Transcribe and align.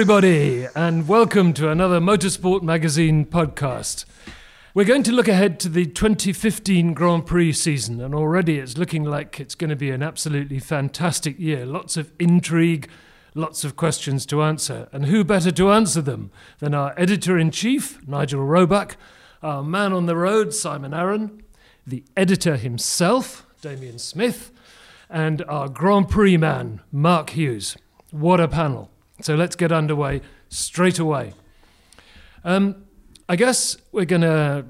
everybody, 0.00 0.66
and 0.74 1.06
welcome 1.06 1.52
to 1.52 1.68
another 1.68 2.00
Motorsport 2.00 2.62
Magazine 2.62 3.26
podcast. 3.26 4.06
We're 4.72 4.86
going 4.86 5.02
to 5.02 5.12
look 5.12 5.28
ahead 5.28 5.60
to 5.60 5.68
the 5.68 5.84
2015 5.84 6.94
Grand 6.94 7.26
Prix 7.26 7.52
season, 7.52 8.00
and 8.00 8.14
already 8.14 8.58
it's 8.58 8.78
looking 8.78 9.04
like 9.04 9.38
it's 9.38 9.54
going 9.54 9.68
to 9.68 9.76
be 9.76 9.90
an 9.90 10.02
absolutely 10.02 10.58
fantastic 10.58 11.38
year. 11.38 11.66
Lots 11.66 11.98
of 11.98 12.12
intrigue, 12.18 12.88
lots 13.34 13.62
of 13.62 13.76
questions 13.76 14.24
to 14.24 14.42
answer. 14.42 14.88
And 14.90 15.04
who 15.04 15.22
better 15.22 15.50
to 15.50 15.70
answer 15.70 16.00
them 16.00 16.30
than 16.60 16.72
our 16.72 16.94
editor 16.96 17.36
in 17.36 17.50
chief, 17.50 18.00
Nigel 18.08 18.42
Roebuck, 18.42 18.96
our 19.42 19.62
man 19.62 19.92
on 19.92 20.06
the 20.06 20.16
road, 20.16 20.54
Simon 20.54 20.94
Arron, 20.94 21.42
the 21.86 22.04
editor 22.16 22.56
himself, 22.56 23.46
Damien 23.60 23.98
Smith, 23.98 24.50
and 25.10 25.42
our 25.42 25.68
Grand 25.68 26.08
Prix 26.08 26.38
man, 26.38 26.80
Mark 26.90 27.30
Hughes. 27.30 27.76
What 28.10 28.40
a 28.40 28.48
panel! 28.48 28.90
So 29.22 29.34
let's 29.34 29.56
get 29.56 29.72
underway 29.72 30.20
straight 30.48 30.98
away. 30.98 31.34
Um, 32.44 32.84
I 33.28 33.36
guess 33.36 33.76
we're 33.92 34.06
going 34.06 34.22
to 34.22 34.64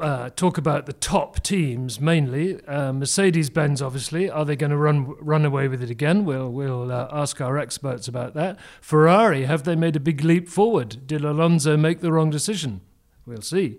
uh, 0.00 0.30
talk 0.30 0.58
about 0.58 0.86
the 0.86 0.92
top 0.92 1.42
teams 1.42 2.00
mainly. 2.00 2.64
Uh, 2.66 2.92
Mercedes 2.92 3.50
Benz, 3.50 3.82
obviously, 3.82 4.30
are 4.30 4.44
they 4.44 4.56
going 4.56 4.70
to 4.70 4.76
run 4.76 5.14
run 5.20 5.44
away 5.44 5.68
with 5.68 5.82
it 5.82 5.90
again? 5.90 6.24
We'll 6.24 6.50
we'll 6.50 6.92
uh, 6.92 7.08
ask 7.10 7.40
our 7.40 7.58
experts 7.58 8.08
about 8.08 8.34
that. 8.34 8.58
Ferrari, 8.80 9.44
have 9.44 9.64
they 9.64 9.76
made 9.76 9.96
a 9.96 10.00
big 10.00 10.22
leap 10.22 10.48
forward? 10.48 11.06
Did 11.06 11.24
Alonso 11.24 11.76
make 11.76 12.00
the 12.00 12.12
wrong 12.12 12.30
decision? 12.30 12.80
We'll 13.26 13.42
see. 13.42 13.78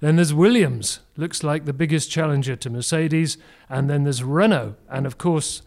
Then 0.00 0.16
there's 0.16 0.32
Williams, 0.32 1.00
looks 1.16 1.42
like 1.42 1.64
the 1.64 1.72
biggest 1.72 2.08
challenger 2.10 2.54
to 2.54 2.70
Mercedes, 2.70 3.36
and 3.68 3.90
then 3.90 4.04
there's 4.04 4.22
Renault, 4.22 4.76
and 4.88 5.06
of 5.06 5.18
course. 5.18 5.62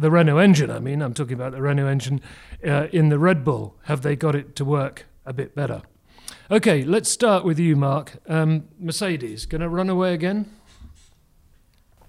The 0.00 0.10
Renault 0.10 0.38
engine, 0.38 0.70
I 0.70 0.78
mean, 0.78 1.02
I'm 1.02 1.12
talking 1.12 1.34
about 1.34 1.52
the 1.52 1.60
Renault 1.60 1.86
engine 1.86 2.22
uh, 2.66 2.86
in 2.90 3.10
the 3.10 3.18
Red 3.18 3.44
Bull. 3.44 3.76
Have 3.84 4.00
they 4.00 4.16
got 4.16 4.34
it 4.34 4.56
to 4.56 4.64
work 4.64 5.04
a 5.26 5.34
bit 5.34 5.54
better? 5.54 5.82
Okay, 6.50 6.84
let's 6.84 7.10
start 7.10 7.44
with 7.44 7.58
you, 7.58 7.76
Mark. 7.76 8.12
Um, 8.26 8.68
Mercedes, 8.78 9.44
going 9.44 9.60
to 9.60 9.68
run 9.68 9.90
away 9.90 10.14
again? 10.14 10.50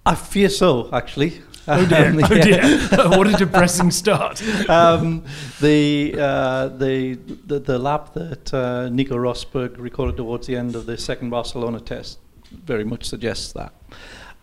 I 0.05 0.15
fear 0.15 0.47
so, 0.47 0.89
actually. 0.93 1.41
Oh 1.67 1.85
dear! 1.85 2.11
Um, 2.11 2.23
oh 2.23 2.41
dear! 2.41 2.61
what 3.17 3.27
a 3.27 3.33
depressing 3.33 3.91
start. 3.91 4.41
um, 4.69 5.25
the, 5.59 6.15
uh, 6.17 6.67
the, 6.69 7.15
the 7.45 7.59
the 7.59 7.77
lap 7.77 8.13
that 8.13 8.53
uh, 8.53 8.87
Nico 8.87 9.15
Rosberg 9.17 9.75
recorded 9.77 10.15
towards 10.15 10.47
the 10.47 10.55
end 10.55 10.77
of 10.77 10.85
the 10.85 10.97
second 10.97 11.29
Barcelona 11.29 11.81
test 11.81 12.19
very 12.51 12.85
much 12.85 13.03
suggests 13.03 13.51
that. 13.51 13.73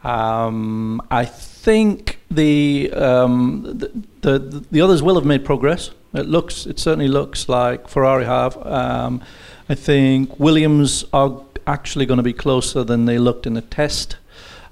Um, 0.05 1.01
I 1.11 1.25
think 1.25 2.18
the, 2.31 2.93
um, 2.93 3.63
the, 3.65 3.91
the 4.21 4.65
the 4.71 4.81
others 4.81 5.03
will 5.03 5.15
have 5.15 5.25
made 5.25 5.45
progress. 5.45 5.91
It 6.15 6.27
looks, 6.27 6.67
it 6.67 6.79
certainly 6.79 7.09
looks 7.09 7.49
like 7.49 7.89
Ferrari 7.89 8.25
have. 8.25 8.57
Um, 8.67 9.23
I 9.69 9.75
think 9.75 10.39
Williams 10.39 11.05
are 11.13 11.43
actually 11.67 12.07
going 12.07 12.17
to 12.17 12.23
be 12.23 12.33
closer 12.33 12.83
than 12.83 13.05
they 13.05 13.19
looked 13.19 13.47
in 13.47 13.55
the 13.55 13.63
test, 13.63 14.17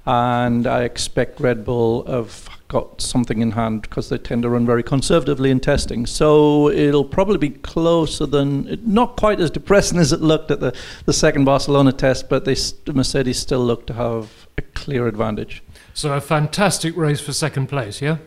and 0.06 0.66
I 0.66 0.82
expect 0.84 1.40
Red 1.40 1.64
Bull 1.64 2.06
have 2.06 2.48
got 2.68 3.00
something 3.00 3.40
in 3.40 3.52
hand 3.52 3.82
because 3.82 4.08
they 4.08 4.18
tend 4.18 4.42
to 4.42 4.48
run 4.48 4.66
very 4.66 4.82
conservatively 4.82 5.50
in 5.50 5.60
testing. 5.60 6.06
So 6.06 6.68
it'll 6.70 7.04
probably 7.04 7.38
be 7.38 7.50
closer 7.50 8.26
than, 8.26 8.80
not 8.84 9.16
quite 9.16 9.40
as 9.40 9.50
depressing 9.50 9.98
as 10.04 10.12
it 10.12 10.20
looked 10.20 10.50
at 10.50 10.60
the, 10.60 10.74
the 11.04 11.12
second 11.12 11.44
Barcelona 11.44 11.92
test, 11.92 12.28
but 12.28 12.44
they 12.44 12.56
Mercedes 12.92 13.38
still 13.38 13.64
look 13.64 13.86
to 13.86 13.94
have 13.94 14.46
a 14.58 14.62
clear 14.62 15.06
advantage. 15.06 15.62
So 15.96 16.12
a 16.12 16.20
fantastic 16.20 16.94
race 16.94 17.20
for 17.22 17.32
second 17.32 17.68
place, 17.68 18.02
yeah? 18.02 18.18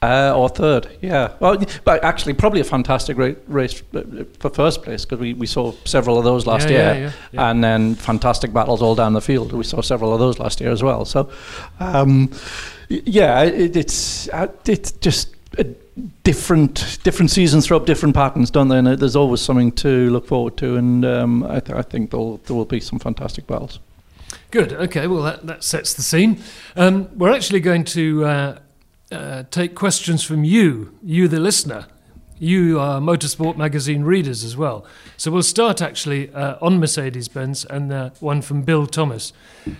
Uh, 0.00 0.32
or 0.36 0.48
third, 0.48 0.88
yeah. 1.02 1.32
Well, 1.40 1.60
but 1.82 2.04
actually, 2.04 2.34
probably 2.34 2.60
a 2.60 2.64
fantastic 2.64 3.18
ra- 3.18 3.32
race 3.48 3.82
uh, 3.92 4.04
for 4.38 4.48
first 4.48 4.84
place 4.84 5.04
because 5.04 5.18
we, 5.18 5.34
we 5.34 5.48
saw 5.48 5.72
several 5.84 6.18
of 6.18 6.24
those 6.24 6.46
last 6.46 6.70
Yeah, 6.70 6.92
year, 6.94 7.02
yeah, 7.02 7.12
yeah, 7.32 7.50
and 7.50 7.64
then 7.64 7.96
fantastic 7.96 8.52
battles 8.52 8.80
all 8.80 8.94
down 8.94 9.12
the 9.12 9.20
field. 9.20 9.52
We 9.52 9.64
saw 9.64 9.80
several 9.82 10.12
of 10.14 10.20
those 10.20 10.38
last 10.38 10.60
year 10.60 10.70
as 10.70 10.84
well. 10.84 11.04
So, 11.04 11.28
um, 11.80 12.30
yeah, 12.88 13.42
it, 13.42 13.74
it's 13.74 14.28
uh, 14.28 14.46
it's 14.64 14.92
just 14.92 15.34
a 15.58 15.64
different 16.22 17.00
different 17.02 17.32
seasons 17.32 17.66
throw 17.66 17.78
up 17.78 17.86
different 17.86 18.14
patterns, 18.14 18.52
don't 18.52 18.68
they? 18.68 18.78
And 18.78 18.86
uh, 18.86 18.94
there's 18.94 19.16
always 19.16 19.40
something 19.40 19.72
to 19.72 20.10
look 20.10 20.28
forward 20.28 20.56
to, 20.58 20.76
and 20.76 21.04
um, 21.04 21.42
I, 21.42 21.58
th- 21.58 21.76
I 21.76 21.82
think 21.82 22.12
there 22.12 22.20
will 22.20 22.64
be 22.66 22.78
some 22.78 23.00
fantastic 23.00 23.48
battles. 23.48 23.80
Good. 24.50 24.72
Okay. 24.72 25.06
Well, 25.06 25.22
that, 25.22 25.46
that 25.46 25.62
sets 25.62 25.92
the 25.92 26.02
scene. 26.02 26.42
Um, 26.74 27.10
we're 27.18 27.34
actually 27.34 27.60
going 27.60 27.84
to 27.84 28.24
uh, 28.24 28.58
uh, 29.12 29.42
take 29.50 29.74
questions 29.74 30.24
from 30.24 30.42
you, 30.42 30.96
you 31.02 31.28
the 31.28 31.38
listener. 31.38 31.86
You 32.38 32.78
are 32.78 33.00
Motorsport 33.00 33.56
Magazine 33.56 34.04
readers 34.04 34.44
as 34.44 34.56
well. 34.56 34.86
So 35.16 35.30
we'll 35.30 35.42
start 35.42 35.82
actually 35.82 36.32
uh, 36.32 36.56
on 36.62 36.78
Mercedes 36.78 37.28
Benz 37.28 37.64
and 37.64 37.92
uh, 37.92 38.10
one 38.20 38.40
from 38.40 38.62
Bill 38.62 38.86
Thomas. 38.86 39.32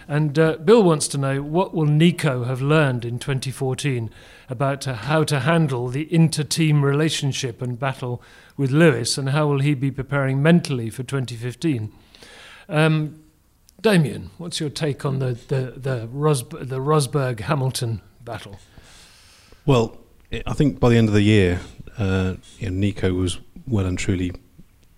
And 0.07 0.39
uh, 0.39 0.57
Bill 0.57 0.83
wants 0.83 1.09
to 1.09 1.19
know 1.19 1.41
what 1.41 1.73
will 1.73 1.87
Nico 1.87 2.45
have 2.45 2.61
learned 2.61 3.05
in 3.05 3.21
2014 3.21 4.11
about 4.51 4.89
uh, 4.89 4.95
how 4.95 5.25
to 5.25 5.41
handle 5.41 5.89
the 5.89 6.13
inter 6.13 6.43
team 6.43 6.85
relationship 6.85 7.63
and 7.63 7.79
battle 7.79 8.21
with 8.57 8.71
Lewis, 8.73 9.17
and 9.17 9.31
how 9.31 9.47
will 9.47 9.61
he 9.61 9.75
be 9.75 9.93
preparing 9.93 10.43
mentally 10.43 10.91
for 10.91 11.05
2015? 11.05 11.93
Um, 12.69 13.23
Damien, 13.81 14.31
what's 14.39 14.59
your 14.59 14.71
take 14.71 15.05
on 15.05 15.21
the 15.21 15.39
the 15.47 15.75
the, 15.77 16.09
Rosb- 16.13 16.69
the 16.69 16.81
Rosberg 16.81 17.41
Hamilton 17.41 18.01
battle? 18.25 18.59
Well, 19.67 19.99
I 20.47 20.53
think 20.53 20.81
by 20.81 20.89
the 20.89 20.97
end 20.97 21.09
of 21.09 21.15
the 21.15 21.23
year, 21.23 21.61
uh, 21.97 22.35
you 22.59 22.71
know, 22.71 22.77
Nico 22.77 23.13
was 23.13 23.39
well 23.69 23.87
and 23.87 23.97
truly 23.97 24.33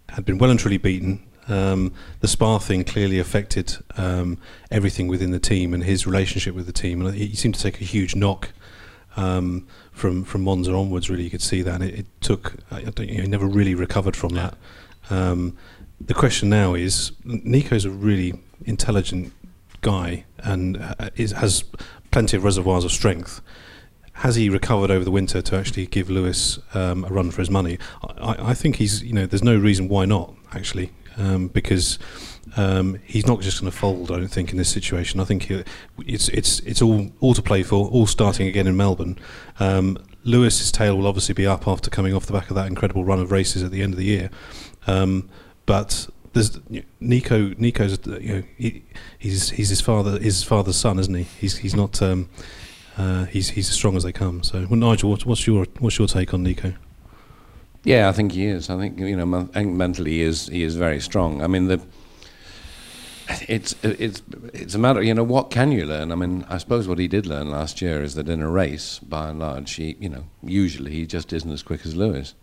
had 0.08 0.24
been 0.24 0.38
well 0.38 0.50
and 0.50 0.58
truly 0.58 0.78
beaten. 0.78 1.26
Um, 1.46 1.92
the 2.20 2.28
Spa 2.28 2.58
thing 2.58 2.84
clearly 2.84 3.19
affected 3.19 3.76
um, 3.96 4.38
everything 4.70 5.08
within 5.08 5.30
the 5.30 5.40
team 5.40 5.74
and 5.74 5.84
his 5.84 6.06
relationship 6.06 6.54
with 6.54 6.66
the 6.66 6.72
team, 6.72 7.04
and 7.04 7.14
he 7.14 7.34
seemed 7.34 7.56
to 7.56 7.62
take 7.62 7.80
a 7.80 7.84
huge 7.84 8.14
knock 8.14 8.50
um, 9.16 9.66
from 9.92 10.24
from 10.24 10.42
Monza 10.42 10.72
onwards. 10.72 11.10
Really, 11.10 11.24
you 11.24 11.30
could 11.30 11.42
see 11.42 11.60
that, 11.62 11.74
and 11.74 11.84
it, 11.84 11.98
it 12.00 12.06
took. 12.22 12.54
I 12.70 12.78
I 12.78 12.82
don't, 12.84 13.08
you 13.08 13.16
know, 13.19 13.22
he 13.24 13.28
never 13.28 13.46
really 13.46 13.74
recovered 13.74 14.16
from 14.16 14.30
that. 14.30 14.54
Um, 15.10 15.58
the 16.00 16.14
question 16.14 16.48
now 16.48 16.72
is, 16.72 17.12
Nico's 17.24 17.84
a 17.84 17.90
really 17.90 18.40
intelligent 18.65 19.32
guy 19.81 20.25
and 20.38 20.76
uh, 20.76 21.10
is, 21.16 21.32
has 21.32 21.65
plenty 22.10 22.37
of 22.37 22.44
reservoirs 22.44 22.84
of 22.84 22.93
strength 22.93 23.41
has 24.21 24.37
he 24.37 24.50
recovered 24.50 24.91
over 24.91 25.03
the 25.03 25.10
winter 25.10 25.41
to 25.41 25.56
actually 25.56 25.87
give 25.87 26.10
Lewis 26.10 26.59
um, 26.75 27.04
a 27.04 27.09
run 27.09 27.31
for 27.31 27.41
his 27.41 27.49
money? 27.49 27.78
I, 28.03 28.50
I 28.50 28.54
think 28.54 28.76
he's, 28.76 29.03
you 29.03 29.15
know, 29.15 29.25
there's 29.25 29.43
no 29.43 29.56
reason 29.56 29.88
why 29.88 30.04
not, 30.04 30.34
actually, 30.53 30.93
um, 31.16 31.49
because 31.49 31.99
um, 32.55 32.99
he's 33.05 33.26
not 33.26 33.40
just 33.40 33.61
going 33.61 33.73
to 33.73 33.76
fold. 33.76 34.11
I 34.11 34.19
don't 34.19 34.29
think 34.29 34.50
in 34.52 34.58
this 34.58 34.69
situation. 34.69 35.20
I 35.20 35.25
think 35.25 35.44
he, 35.44 35.64
it's 36.06 36.29
it's 36.29 36.61
it's 36.61 36.82
all 36.82 37.11
all 37.20 37.32
to 37.32 37.40
play 37.40 37.62
for, 37.62 37.88
all 37.88 38.06
starting 38.06 38.46
again 38.46 38.67
in 38.67 38.76
Melbourne. 38.76 39.19
Um, 39.58 39.96
Lewis's 40.25 40.70
tail 40.70 40.99
will 40.99 41.06
obviously 41.06 41.32
be 41.32 41.46
up 41.46 41.67
after 41.67 41.88
coming 41.88 42.12
off 42.12 42.26
the 42.26 42.34
back 42.34 42.50
of 42.50 42.56
that 42.56 42.67
incredible 42.67 43.06
run 43.06 43.20
of 43.20 43.32
races 43.32 43.62
at 43.62 43.70
the 43.70 43.82
end 43.82 43.94
of 43.94 43.99
the 43.99 44.06
year, 44.06 44.31
um, 44.87 45.31
but. 45.67 46.08
There's 46.32 46.61
Nico. 47.00 47.55
Nico's, 47.59 47.99
you 48.06 48.35
know, 48.35 48.43
he, 48.56 48.85
he's 49.19 49.50
he's 49.50 49.69
his 49.69 49.81
father, 49.81 50.19
his 50.19 50.44
father's 50.44 50.77
son, 50.77 50.99
isn't 50.99 51.15
he? 51.15 51.25
He's 51.25 51.59
he's 51.59 51.75
not 51.75 52.00
um, 52.00 52.29
uh, 52.97 53.25
he's 53.27 53.50
he's 53.50 53.69
as 53.69 53.75
strong 53.75 53.97
as 53.97 54.05
they 54.05 54.12
come. 54.12 54.43
So, 54.43 54.67
well, 54.71 54.79
Nigel, 54.79 55.11
what's, 55.11 55.47
your 55.47 55.67
what's 55.79 55.99
your 55.99 56.06
take 56.06 56.32
on 56.32 56.43
Nico? 56.43 56.75
Yeah, 57.82 58.09
I 58.09 58.12
think 58.12 58.32
he 58.32 58.47
is. 58.47 58.71
I 58.71 58.79
think 58.79 58.99
you 58.99 59.17
know, 59.17 59.27
mentally 59.27 60.12
he 60.12 60.23
is 60.23 60.47
he 60.47 60.62
is 60.62 60.77
very 60.77 61.00
strong. 61.00 61.43
I 61.43 61.47
mean, 61.47 61.67
the 61.67 61.81
it's 63.49 63.75
it's 63.82 64.23
it's 64.53 64.75
a 64.75 64.79
matter. 64.79 65.03
You 65.03 65.15
know, 65.15 65.25
what 65.25 65.50
can 65.50 65.73
you 65.73 65.87
learn? 65.87 66.12
I 66.12 66.15
mean, 66.15 66.44
I 66.49 66.59
suppose 66.59 66.88
what 66.88 66.99
he 66.99 67.09
did 67.09 67.27
learn 67.27 67.50
last 67.50 67.81
year 67.81 68.03
is 68.03 68.15
that 68.15 68.29
in 68.29 68.43
a 68.43 68.50
race, 68.50 68.99
by 68.99 69.31
and 69.31 69.38
large, 69.38 69.73
he 69.75 69.97
you 70.00 70.09
know 70.09 70.25
usually 70.43 70.93
he 70.93 71.06
just 71.06 71.32
isn't 71.32 71.50
as 71.50 71.62
quick 71.62 71.87
as 71.87 71.97
Lewis. 71.97 72.35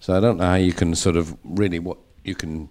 So 0.00 0.16
I 0.16 0.20
don't 0.20 0.38
know 0.38 0.44
how 0.44 0.54
you 0.56 0.72
can 0.72 0.94
sort 0.94 1.16
of 1.16 1.36
really 1.44 1.78
what 1.78 1.98
you 2.24 2.34
can 2.34 2.68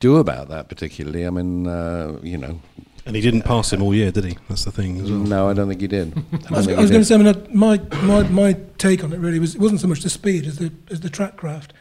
do 0.00 0.16
about 0.16 0.48
that 0.48 0.68
particularly. 0.68 1.26
I 1.26 1.30
mean, 1.30 1.66
uh, 1.66 2.18
you 2.22 2.38
know, 2.38 2.60
And 3.06 3.16
he 3.16 3.22
didn't 3.22 3.42
pass 3.42 3.72
him 3.72 3.82
all 3.82 3.94
year, 3.94 4.10
did 4.12 4.24
he? 4.24 4.36
That's 4.48 4.64
the 4.64 4.72
thing 4.72 5.00
as 5.00 5.10
well. 5.10 5.20
no, 5.20 5.48
I 5.48 5.54
don't 5.54 5.68
think 5.68 5.80
he 5.80 5.86
did. 5.88 6.12
I 6.16 6.18
I 6.18 6.22
was, 6.22 6.38
don't 6.38 6.52
I 6.58 6.62
think 6.64 6.80
was 6.80 6.90
going 6.90 7.02
to 7.02 7.04
say, 7.04 7.14
I 7.14 7.18
mean, 7.18 7.58
my, 7.58 7.78
my, 8.02 8.22
my, 8.28 8.52
take 8.78 9.02
on 9.02 9.12
it 9.12 9.18
really 9.18 9.38
was 9.38 9.54
it 9.56 9.60
wasn't 9.60 9.80
so 9.80 9.88
much 9.88 10.02
the 10.02 10.10
speed 10.10 10.46
as 10.46 10.58
the 10.58 10.72
as 10.90 11.00
the 11.00 11.10
track 11.10 11.36
craft, 11.36 11.72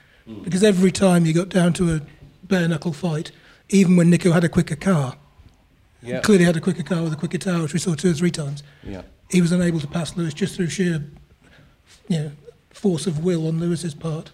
because 0.44 0.64
every 0.64 0.92
time 0.92 1.25
you 1.25 1.34
got 1.34 1.50
down 1.50 1.74
to 1.74 1.94
a 1.96 2.02
bare 2.44 2.68
knuckle 2.68 2.94
fight, 2.94 3.31
even 3.69 3.96
when 3.98 4.10
Nico 4.10 4.31
had 4.31 4.44
a 4.44 4.50
quicker 4.50 4.75
car, 4.75 5.16
Yeah. 6.02 6.22
clearly 6.22 6.46
had 6.46 6.58
a 6.58 6.62
quicker 6.62 6.84
car 6.84 7.04
with 7.04 7.14
a 7.14 7.18
quicker 7.18 7.38
tower, 7.38 7.64
which 7.64 7.74
we 7.74 7.80
saw 7.80 7.94
two 7.96 8.10
or 8.12 8.14
three 8.14 8.31
times, 8.31 8.64
Yeah. 8.84 9.02
he 9.30 9.42
was 9.42 9.52
unable 9.52 9.80
to 9.80 9.88
pass 9.88 10.16
Lewis 10.18 10.34
just 10.34 10.56
through 10.56 10.69
sheer, 10.69 11.04
you 12.08 12.18
know, 12.19 12.31
force 12.72 13.06
of 13.08 13.24
will 13.24 13.48
on 13.48 13.60
Lewis's 13.60 13.94
part, 13.94 14.31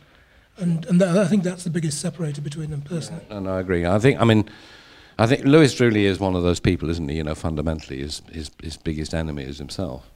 and 0.57 0.85
and 0.85 1.01
that, 1.01 1.17
I 1.17 1.27
think 1.27 1.43
that's 1.43 1.63
the 1.63 1.69
biggest 1.69 1.99
separator 1.99 2.41
between 2.41 2.69
them 2.69 2.81
personally. 2.81 3.23
No, 3.29 3.39
no, 3.39 3.55
I 3.55 3.59
agree. 3.59 3.85
I 3.85 3.99
think, 3.99 4.21
I 4.21 4.25
mean, 4.25 4.49
I 5.17 5.25
think 5.27 5.45
Lewis 5.45 5.73
truly 5.73 6.05
is 6.05 6.19
one 6.19 6.35
of 6.35 6.43
those 6.43 6.59
people, 6.59 6.89
isn't 6.89 7.09
he? 7.09 7.17
You 7.17 7.23
know, 7.23 7.35
fundamentally, 7.35 7.99
his 7.99 8.21
his, 8.31 8.51
his 8.61 8.77
biggest 8.77 9.13
enemy 9.13 9.43
is 9.43 9.57
himself. 9.57 10.09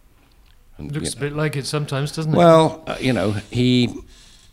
And, 0.78 0.92
Looks 0.92 1.16
you 1.16 1.20
a 1.20 1.22
bit 1.22 1.34
like 1.34 1.56
it 1.56 1.66
sometimes, 1.66 2.12
doesn't 2.12 2.34
it? 2.34 2.38
Well, 2.38 2.84
uh, 2.88 2.98
you 3.00 3.14
know, 3.14 3.32
he. 3.32 3.94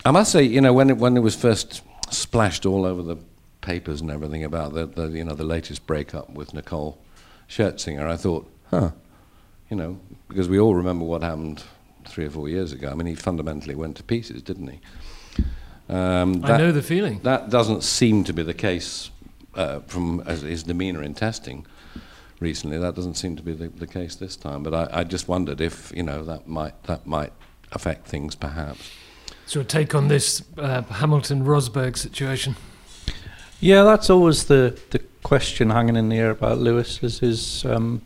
I 0.06 0.10
must 0.10 0.32
say, 0.32 0.42
you 0.42 0.60
know, 0.60 0.72
when 0.72 0.90
it, 0.90 0.98
when 0.98 1.16
it 1.16 1.20
was 1.20 1.34
first 1.34 1.82
splashed 2.10 2.66
all 2.66 2.84
over 2.84 3.02
the 3.02 3.16
papers 3.60 4.00
and 4.00 4.10
everything 4.10 4.44
about 4.44 4.75
the, 4.75 4.87
the 4.87 5.08
you 5.08 5.25
know 5.25 5.34
the 5.34 5.44
latest 5.44 5.87
breakup 5.87 6.30
with 6.30 6.54
Nicole 6.54 6.98
Scherzinger, 7.48 8.06
I 8.06 8.16
thought, 8.16 8.50
huh, 8.70 8.90
you 9.70 9.76
know, 9.76 9.98
because 10.28 10.48
we 10.48 10.58
all 10.58 10.75
remember 10.75 11.04
what 11.04 11.22
happened 11.22 11.62
three 12.06 12.26
or 12.26 12.30
four 12.30 12.48
years 12.48 12.72
ago. 12.72 12.90
I 12.90 12.94
mean, 12.94 13.06
he 13.06 13.14
fundamentally 13.14 13.75
went 13.75 13.96
to 13.96 14.02
pieces, 14.02 14.42
didn't 14.42 14.69
he? 14.69 14.80
Um, 15.88 16.44
I 16.44 16.56
know 16.56 16.72
the 16.72 16.82
feeling. 16.82 17.20
that 17.25 17.50
doesn't 17.50 17.82
seem 17.82 18.25
to 18.25 18.32
be 18.32 18.42
the 18.42 18.54
case 18.54 19.10
uh, 19.54 19.81
from 19.81 20.25
his 20.25 20.62
demeanour 20.62 21.02
in 21.02 21.14
testing 21.14 21.66
recently. 22.40 22.78
That 22.78 22.94
doesn't 22.94 23.14
seem 23.14 23.36
to 23.36 23.42
be 23.42 23.52
the, 23.52 23.69
the 23.69 23.86
case 23.86 24.16
this 24.16 24.36
time. 24.36 24.62
But 24.62 24.75
I, 24.75 25.00
I 25.00 25.04
just 25.04 25.28
wondered 25.28 25.60
if 25.60 25.92
you 25.94 26.02
know 26.02 26.25
that 26.25 26.48
might 26.48 26.82
that 26.84 27.06
might 27.06 27.32
affect 27.72 28.08
things 28.08 28.34
perhaps. 28.34 28.90
So 29.46 29.58
your 29.60 29.64
take 29.64 29.94
on 29.94 30.08
this 30.08 30.42
uh, 30.56 30.82
Hamilton 30.82 31.44
Rosberg 31.44 31.98
situation? 31.98 32.56
Yeah, 33.60 33.82
that's 33.82 34.08
always 34.10 34.44
the, 34.44 34.78
the 34.90 35.00
question 35.22 35.70
hanging 35.70 35.96
in 35.96 36.08
the 36.08 36.16
air 36.16 36.30
about 36.30 36.58
Lewis 36.58 37.02
is 37.02 37.19
his 37.20 37.64
um, 37.64 38.02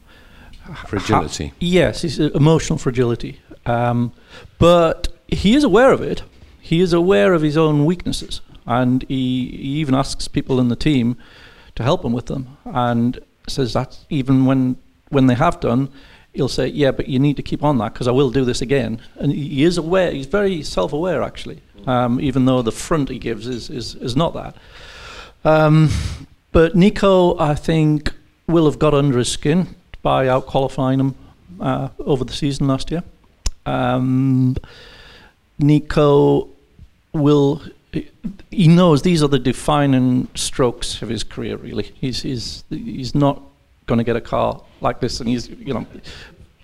Fragility. 0.87 1.49
ha- 1.49 1.55
yes, 1.59 2.03
his 2.03 2.21
uh, 2.21 2.31
emotional 2.35 2.79
fragility. 2.79 3.41
Um, 3.67 4.13
but 4.59 5.09
he 5.29 5.55
is 5.55 5.65
aware 5.65 5.93
of 5.93 6.03
it. 6.03 6.23
He 6.69 6.81
is 6.81 6.93
aware 6.93 7.33
of 7.33 7.41
his 7.41 7.57
own 7.57 7.87
weaknesses, 7.87 8.43
and 8.67 9.03
he, 9.09 9.47
he 9.47 9.81
even 9.81 9.95
asks 9.95 10.29
people 10.29 10.61
in 10.61 10.69
the 10.69 10.77
team 10.77 11.17
to 11.77 11.83
help 11.83 12.05
him 12.05 12.13
with 12.13 12.27
them, 12.27 12.59
and 12.67 13.19
says 13.47 13.73
that 13.73 13.99
even 14.11 14.45
when 14.45 14.77
when 15.09 15.29
they 15.29 15.35
have 15.35 15.61
done, 15.61 15.89
he'll 16.35 16.47
say, 16.47 16.67
"Yeah, 16.67 16.91
but 16.91 17.09
you 17.09 17.19
need 17.19 17.37
to 17.37 17.43
keep 17.43 17.65
on 17.65 17.79
that 17.79 17.95
because 17.95 18.07
I 18.07 18.11
will 18.11 18.31
do 18.31 18.45
this 18.45 18.61
again." 18.61 19.01
And 19.17 19.33
he 19.33 19.65
is 19.65 19.79
aware. 19.79 20.13
He's 20.13 20.27
very 20.27 20.63
self-aware, 20.63 21.23
actually, 21.23 21.63
um, 21.87 22.21
even 22.21 22.45
though 22.45 22.61
the 22.61 22.71
front 22.73 23.09
he 23.09 23.19
gives 23.19 23.47
is 23.47 23.71
is, 23.71 23.95
is 23.95 24.15
not 24.15 24.35
that. 24.35 24.55
Um, 25.47 25.89
but 26.53 26.77
Nico, 26.77 27.39
I 27.39 27.55
think, 27.55 28.13
will 28.47 28.67
have 28.67 28.79
got 28.79 28.93
under 28.93 29.17
his 29.17 29.33
skin 29.33 29.75
by 30.03 30.29
out 30.29 30.45
qualifying 30.45 31.01
him 31.01 31.15
uh, 31.61 31.89
over 31.99 32.25
the 32.25 32.35
season 32.35 32.69
last 32.69 32.91
year. 32.91 33.05
Um, 33.65 34.55
Nico 35.59 36.51
will. 37.19 37.63
He 38.51 38.69
knows 38.69 39.03
these 39.03 39.23
are 39.23 39.29
the 39.29 39.39
defining 39.39 40.29
strokes 40.35 41.03
of 41.03 41.09
his 41.09 41.25
career. 41.25 41.57
Really, 41.57 41.93
he's 41.95 42.23
he's 42.23 42.65
he's 42.69 43.15
not 43.15 43.43
going 43.87 43.99
to 43.99 44.05
get 44.05 44.17
a 44.17 44.21
car 44.21 44.63
like 44.81 45.01
this, 45.01 45.21
and 45.21 45.29
he's 45.29 45.49
you 45.49 45.75
know 45.75 45.87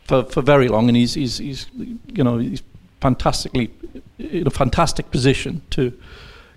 for 0.05 0.25
for 0.25 0.43
very 0.43 0.69
long, 0.69 0.89
and 0.89 0.97
he's 0.97 1.15
he's 1.15 1.39
he's 1.39 1.67
you 1.75 2.25
know 2.25 2.39
he's 2.39 2.63
fantastically 3.01 3.71
in 4.19 4.47
a 4.47 4.51
fantastic 4.51 5.11
position 5.11 5.63
to 5.71 5.93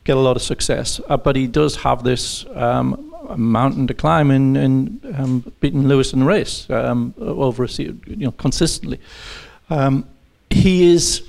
get 0.03 0.15
a 0.15 0.19
lot 0.19 0.35
of 0.35 0.41
success. 0.41 1.01
Uh, 1.09 1.17
but 1.17 1.35
he 1.35 1.47
does 1.47 1.75
have 1.77 2.03
this 2.03 2.45
um, 2.55 3.13
mountain 3.35 3.87
to 3.87 3.93
climb 3.93 4.31
in, 4.31 4.55
in 4.55 5.15
um, 5.17 5.53
beating 5.59 5.87
Lewis 5.87 6.13
in 6.13 6.19
the 6.19 6.25
race 6.25 6.69
um, 6.69 7.13
over 7.19 7.65
a 7.65 7.69
you 7.69 8.25
know 8.27 8.31
consistently. 8.31 8.99
Um, 9.69 10.07
he 10.49 10.93
is, 10.93 11.23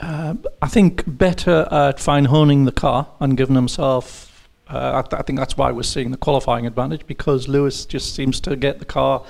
uh, 0.00 0.34
I 0.62 0.68
think, 0.68 1.04
better 1.06 1.66
at 1.70 2.00
fine 2.00 2.26
honing 2.26 2.64
the 2.64 2.72
car 2.72 3.08
and 3.20 3.36
giving 3.36 3.56
himself. 3.56 4.48
Uh, 4.68 5.02
I, 5.04 5.08
th- 5.08 5.18
I 5.18 5.22
think 5.22 5.38
that's 5.38 5.56
why 5.56 5.70
we're 5.70 5.82
seeing 5.82 6.10
the 6.10 6.16
qualifying 6.16 6.66
advantage 6.66 7.06
because 7.06 7.48
Lewis 7.48 7.86
just 7.86 8.14
seems 8.14 8.38
to 8.40 8.54
get 8.54 8.78
the 8.78 8.84
car 8.84 9.24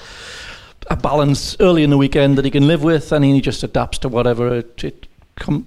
a 0.90 0.96
balance 0.96 1.56
early 1.60 1.82
in 1.82 1.90
the 1.90 1.98
weekend 1.98 2.38
that 2.38 2.44
he 2.44 2.50
can 2.50 2.66
live 2.66 2.82
with, 2.82 3.12
and 3.12 3.24
he 3.24 3.40
just 3.40 3.62
adapts 3.62 3.98
to 3.98 4.08
whatever 4.08 4.56
it, 4.56 4.82
it 4.84 5.06
com- 5.36 5.66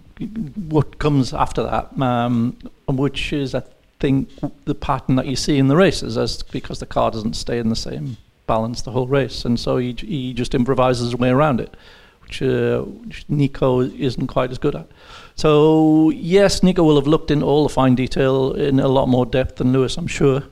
what 0.69 0.99
comes 0.99 1.33
after 1.33 1.63
that, 1.63 1.99
um, 2.01 2.57
which 2.87 3.33
is, 3.33 3.53
I 3.55 3.63
think, 3.99 4.29
the 4.65 4.75
pattern 4.75 5.15
that 5.15 5.27
you 5.27 5.35
see 5.35 5.57
in 5.57 5.67
the 5.67 5.75
races, 5.75 6.17
as 6.17 6.41
because 6.43 6.79
the 6.79 6.85
car 6.85 7.11
doesn't 7.11 7.35
stay 7.35 7.59
in 7.59 7.69
the 7.69 7.75
same 7.75 8.17
balance 8.47 8.81
the 8.81 8.91
whole 8.91 9.07
race, 9.07 9.45
and 9.45 9.59
so 9.59 9.77
he 9.77 9.93
he 9.93 10.33
just 10.33 10.53
improvises 10.55 11.05
his 11.05 11.15
way 11.15 11.29
around 11.29 11.59
it, 11.59 11.75
which, 12.31 12.41
uh, 12.41 12.85
Nico 13.27 13.81
isn't 13.81 14.27
quite 14.27 14.51
as 14.51 14.57
good 14.57 14.75
at. 14.75 14.87
So 15.35 16.09
yes, 16.11 16.63
Nico 16.63 16.83
will 16.83 16.95
have 16.95 17.07
looked 17.07 17.31
into 17.31 17.45
all 17.45 17.63
the 17.63 17.73
fine 17.73 17.95
detail 17.95 18.53
in 18.53 18.79
a 18.79 18.87
lot 18.87 19.07
more 19.07 19.25
depth 19.25 19.57
than 19.57 19.73
Lewis, 19.73 19.97
I'm 19.97 20.07
sure, 20.07 20.43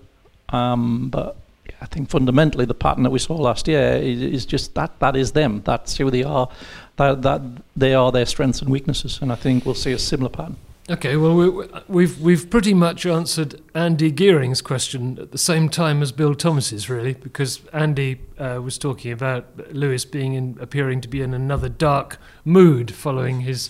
um, 0.49 1.09
but. 1.09 1.35
I 1.81 1.85
think 1.85 2.09
fundamentally 2.09 2.65
the 2.65 2.73
pattern 2.73 3.03
that 3.03 3.09
we 3.09 3.19
saw 3.19 3.35
last 3.35 3.65
year 3.65 3.93
is, 3.93 4.21
is 4.21 4.45
just 4.45 4.75
that 4.75 4.99
that 4.99 5.15
is 5.15 5.31
them. 5.31 5.61
That's 5.63 5.95
who 5.95 6.11
they 6.11 6.23
are. 6.23 6.49
That 6.97 7.21
that 7.21 7.41
they 7.77 7.93
are 7.93 8.11
their 8.11 8.25
strengths 8.25 8.61
and 8.61 8.69
weaknesses, 8.69 9.19
and 9.21 9.31
I 9.31 9.35
think 9.35 9.65
we'll 9.65 9.75
see 9.75 9.93
a 9.93 9.99
similar 9.99 10.29
pattern. 10.29 10.57
Okay, 10.89 11.18
well, 11.18 11.36
we, 11.36 11.68
we've 11.88 12.19
we've 12.19 12.50
pretty 12.50 12.74
much 12.74 13.06
answered 13.06 13.62
Andy 13.75 14.09
Gearing's 14.09 14.62
question 14.62 15.19
at 15.19 15.31
the 15.31 15.38
same 15.38 15.69
time 15.69 16.01
as 16.01 16.12
Bill 16.12 16.33
Thomas's, 16.33 16.89
really, 16.89 17.13
because 17.13 17.62
Andy 17.71 18.21
uh, 18.39 18.59
was 18.63 18.80
talking 18.80 19.12
about 19.12 19.71
Lewis 19.71 20.03
being 20.03 20.33
in, 20.33 20.57
appearing 20.59 21.01
to 21.01 21.07
be 21.07 21.21
in 21.21 21.36
another 21.36 21.69
dark 21.69 22.18
mood 22.44 22.91
following 22.95 23.41
his 23.41 23.69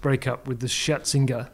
breakup 0.00 0.48
with 0.48 0.60
the 0.60 0.66
Scherzinger. 0.66 1.50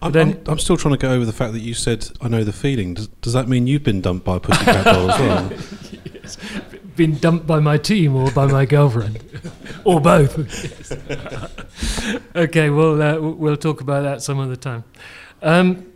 I'm, 0.00 0.12
But 0.12 0.12
then- 0.12 0.42
I'm, 0.46 0.52
I'm 0.52 0.58
still 0.60 0.76
trying 0.76 0.94
to 0.94 0.98
get 0.98 1.10
over 1.10 1.24
the 1.24 1.32
fact 1.32 1.54
that 1.54 1.60
you 1.60 1.74
said 1.74 2.08
I 2.20 2.28
know 2.28 2.44
the 2.44 2.52
feeling. 2.52 2.94
Does, 2.94 3.08
does 3.08 3.32
that 3.32 3.48
mean 3.48 3.66
you've 3.66 3.82
been 3.82 4.00
dumped 4.00 4.24
by 4.24 4.36
a 4.36 4.40
pussycat 4.40 4.84
doll 4.84 5.10
as 5.10 5.20
well? 5.20 5.52
Been 6.96 7.16
dumped 7.18 7.46
by 7.46 7.58
my 7.58 7.78
team 7.78 8.14
or 8.14 8.30
by 8.30 8.46
my 8.46 8.66
girlfriend, 8.66 9.18
or 9.84 10.00
both. 10.00 10.36
okay, 12.36 12.70
well, 12.70 13.00
uh, 13.00 13.18
we'll 13.18 13.56
talk 13.56 13.80
about 13.80 14.02
that 14.02 14.22
some 14.22 14.38
other 14.38 14.56
time. 14.56 14.84
Um, 15.40 15.90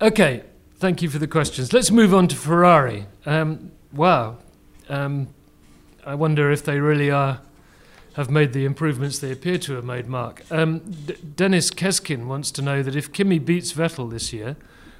okay, 0.00 0.42
thank 0.76 1.02
you 1.02 1.10
for 1.10 1.18
the 1.18 1.26
questions. 1.26 1.72
Let's 1.72 1.90
move 1.90 2.14
on 2.14 2.28
to 2.28 2.36
Ferrari. 2.36 3.06
Um, 3.26 3.72
wow, 3.92 4.38
um, 4.88 5.28
I 6.04 6.14
wonder 6.14 6.50
if 6.50 6.64
they 6.64 6.80
really 6.80 7.10
are 7.10 7.40
have 8.16 8.30
made 8.30 8.54
the 8.54 8.64
improvements 8.64 9.18
they 9.18 9.30
appear 9.30 9.58
to 9.58 9.74
have 9.74 9.84
made. 9.84 10.08
Mark, 10.08 10.42
um, 10.50 10.78
D- 10.78 11.14
Dennis 11.36 11.70
Keskin 11.70 12.26
wants 12.26 12.50
to 12.52 12.62
know 12.62 12.82
that 12.82 12.96
if 12.96 13.12
Kimi 13.12 13.38
beats 13.38 13.74
Vettel 13.74 14.10
this 14.10 14.32
year, 14.32 14.56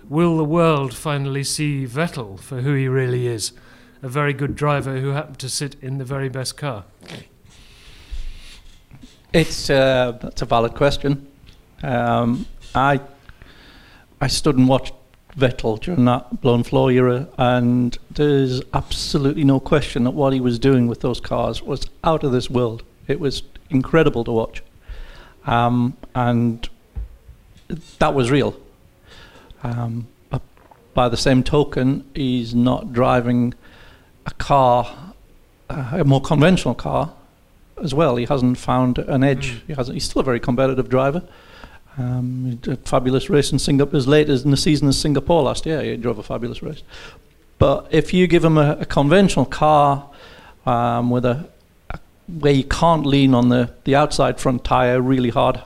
will 0.06 0.36
the 0.36 0.44
world 0.44 0.94
finally 0.94 1.42
see 1.42 1.86
Vettel 1.86 2.38
for 2.38 2.60
who 2.60 2.74
he 2.74 2.88
really 2.88 3.26
is? 3.26 3.52
A 4.06 4.08
very 4.08 4.32
good 4.32 4.54
driver 4.54 5.00
who 5.00 5.08
happened 5.08 5.40
to 5.40 5.48
sit 5.48 5.74
in 5.82 5.98
the 5.98 6.04
very 6.04 6.28
best 6.28 6.56
car. 6.56 6.84
It's 9.32 9.68
uh, 9.68 10.16
that's 10.22 10.40
a 10.42 10.44
valid 10.44 10.74
question. 10.74 11.26
Um, 11.82 12.46
I 12.72 13.00
I 14.20 14.28
stood 14.28 14.56
and 14.56 14.68
watched 14.68 14.94
Vettel 15.36 15.80
during 15.80 16.04
that 16.04 16.40
blown 16.40 16.62
floor 16.62 16.92
era, 16.92 17.28
and 17.36 17.98
there's 18.08 18.62
absolutely 18.72 19.42
no 19.42 19.58
question 19.58 20.04
that 20.04 20.12
what 20.12 20.32
he 20.32 20.40
was 20.40 20.60
doing 20.60 20.86
with 20.86 21.00
those 21.00 21.20
cars 21.20 21.60
was 21.60 21.86
out 22.04 22.22
of 22.22 22.30
this 22.30 22.48
world. 22.48 22.84
It 23.08 23.18
was 23.18 23.42
incredible 23.70 24.22
to 24.22 24.30
watch, 24.30 24.62
um, 25.46 25.96
and 26.14 26.68
that 27.98 28.14
was 28.14 28.30
real. 28.30 28.54
Um, 29.64 30.06
by 30.94 31.08
the 31.08 31.16
same 31.16 31.42
token, 31.42 32.08
he's 32.14 32.54
not 32.54 32.92
driving 32.92 33.52
a 34.26 34.30
car, 34.34 35.14
a 35.70 36.04
more 36.04 36.20
conventional 36.20 36.74
car, 36.74 37.12
as 37.82 37.94
well. 37.94 38.16
He 38.16 38.26
hasn't 38.26 38.58
found 38.58 38.98
an 38.98 39.22
edge. 39.22 39.62
He 39.66 39.74
hasn't. 39.74 39.94
He's 39.94 40.04
still 40.04 40.20
a 40.20 40.24
very 40.24 40.40
competitive 40.40 40.88
driver. 40.88 41.22
Um, 41.98 42.46
he 42.50 42.54
did 42.56 42.74
a 42.74 42.76
fabulous 42.76 43.30
race 43.30 43.52
in 43.52 43.58
Singapore 43.58 43.96
as 43.96 44.06
late 44.06 44.28
as 44.28 44.44
in 44.44 44.50
the 44.50 44.56
season 44.56 44.88
as 44.88 44.98
Singapore 44.98 45.42
last 45.42 45.64
year. 45.64 45.82
He 45.82 45.96
drove 45.96 46.18
a 46.18 46.22
fabulous 46.22 46.62
race. 46.62 46.82
But 47.58 47.88
if 47.90 48.12
you 48.12 48.26
give 48.26 48.44
him 48.44 48.58
a, 48.58 48.76
a 48.80 48.84
conventional 48.84 49.46
car 49.46 50.10
um, 50.66 51.10
with 51.10 51.24
a, 51.24 51.48
a 51.90 51.98
where 52.26 52.52
you 52.52 52.64
can't 52.64 53.06
lean 53.06 53.34
on 53.34 53.48
the, 53.48 53.70
the 53.84 53.94
outside 53.94 54.38
front 54.38 54.62
tire 54.62 55.00
really 55.00 55.30
hard, 55.30 55.62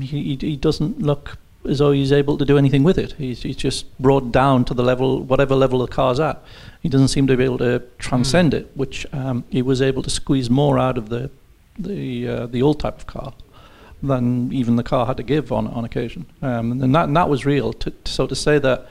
he, 0.00 0.36
he 0.38 0.56
doesn't 0.56 1.00
look 1.00 1.38
as 1.68 1.78
though 1.78 1.92
he's 1.92 2.12
able 2.12 2.38
to 2.38 2.44
do 2.44 2.58
anything 2.58 2.82
with 2.82 2.98
it. 2.98 3.12
He's, 3.12 3.42
he's 3.42 3.56
just 3.56 3.98
brought 3.98 4.32
down 4.32 4.64
to 4.66 4.74
the 4.74 4.82
level, 4.82 5.22
whatever 5.22 5.54
level 5.54 5.80
the 5.80 5.86
car's 5.86 6.20
at. 6.20 6.42
He 6.82 6.88
doesn't 6.88 7.08
seem 7.08 7.26
to 7.26 7.36
be 7.36 7.44
able 7.44 7.58
to 7.58 7.82
transcend 7.98 8.54
it, 8.54 8.70
which 8.74 9.06
um, 9.12 9.44
he 9.50 9.62
was 9.62 9.82
able 9.82 10.02
to 10.02 10.10
squeeze 10.10 10.48
more 10.48 10.78
out 10.78 10.98
of 10.98 11.08
the 11.08 11.30
the 11.78 12.26
uh, 12.26 12.46
the 12.46 12.62
old 12.62 12.80
type 12.80 12.98
of 12.98 13.06
car 13.06 13.34
than 14.02 14.52
even 14.52 14.76
the 14.76 14.82
car 14.82 15.06
had 15.06 15.16
to 15.16 15.22
give 15.22 15.52
on 15.52 15.66
on 15.66 15.84
occasion. 15.84 16.26
Um, 16.42 16.72
and 16.72 16.94
that 16.94 17.04
and 17.04 17.16
that 17.16 17.28
was 17.28 17.44
real. 17.44 17.72
To, 17.74 17.92
so 18.04 18.26
to 18.26 18.34
say 18.34 18.58
that 18.58 18.86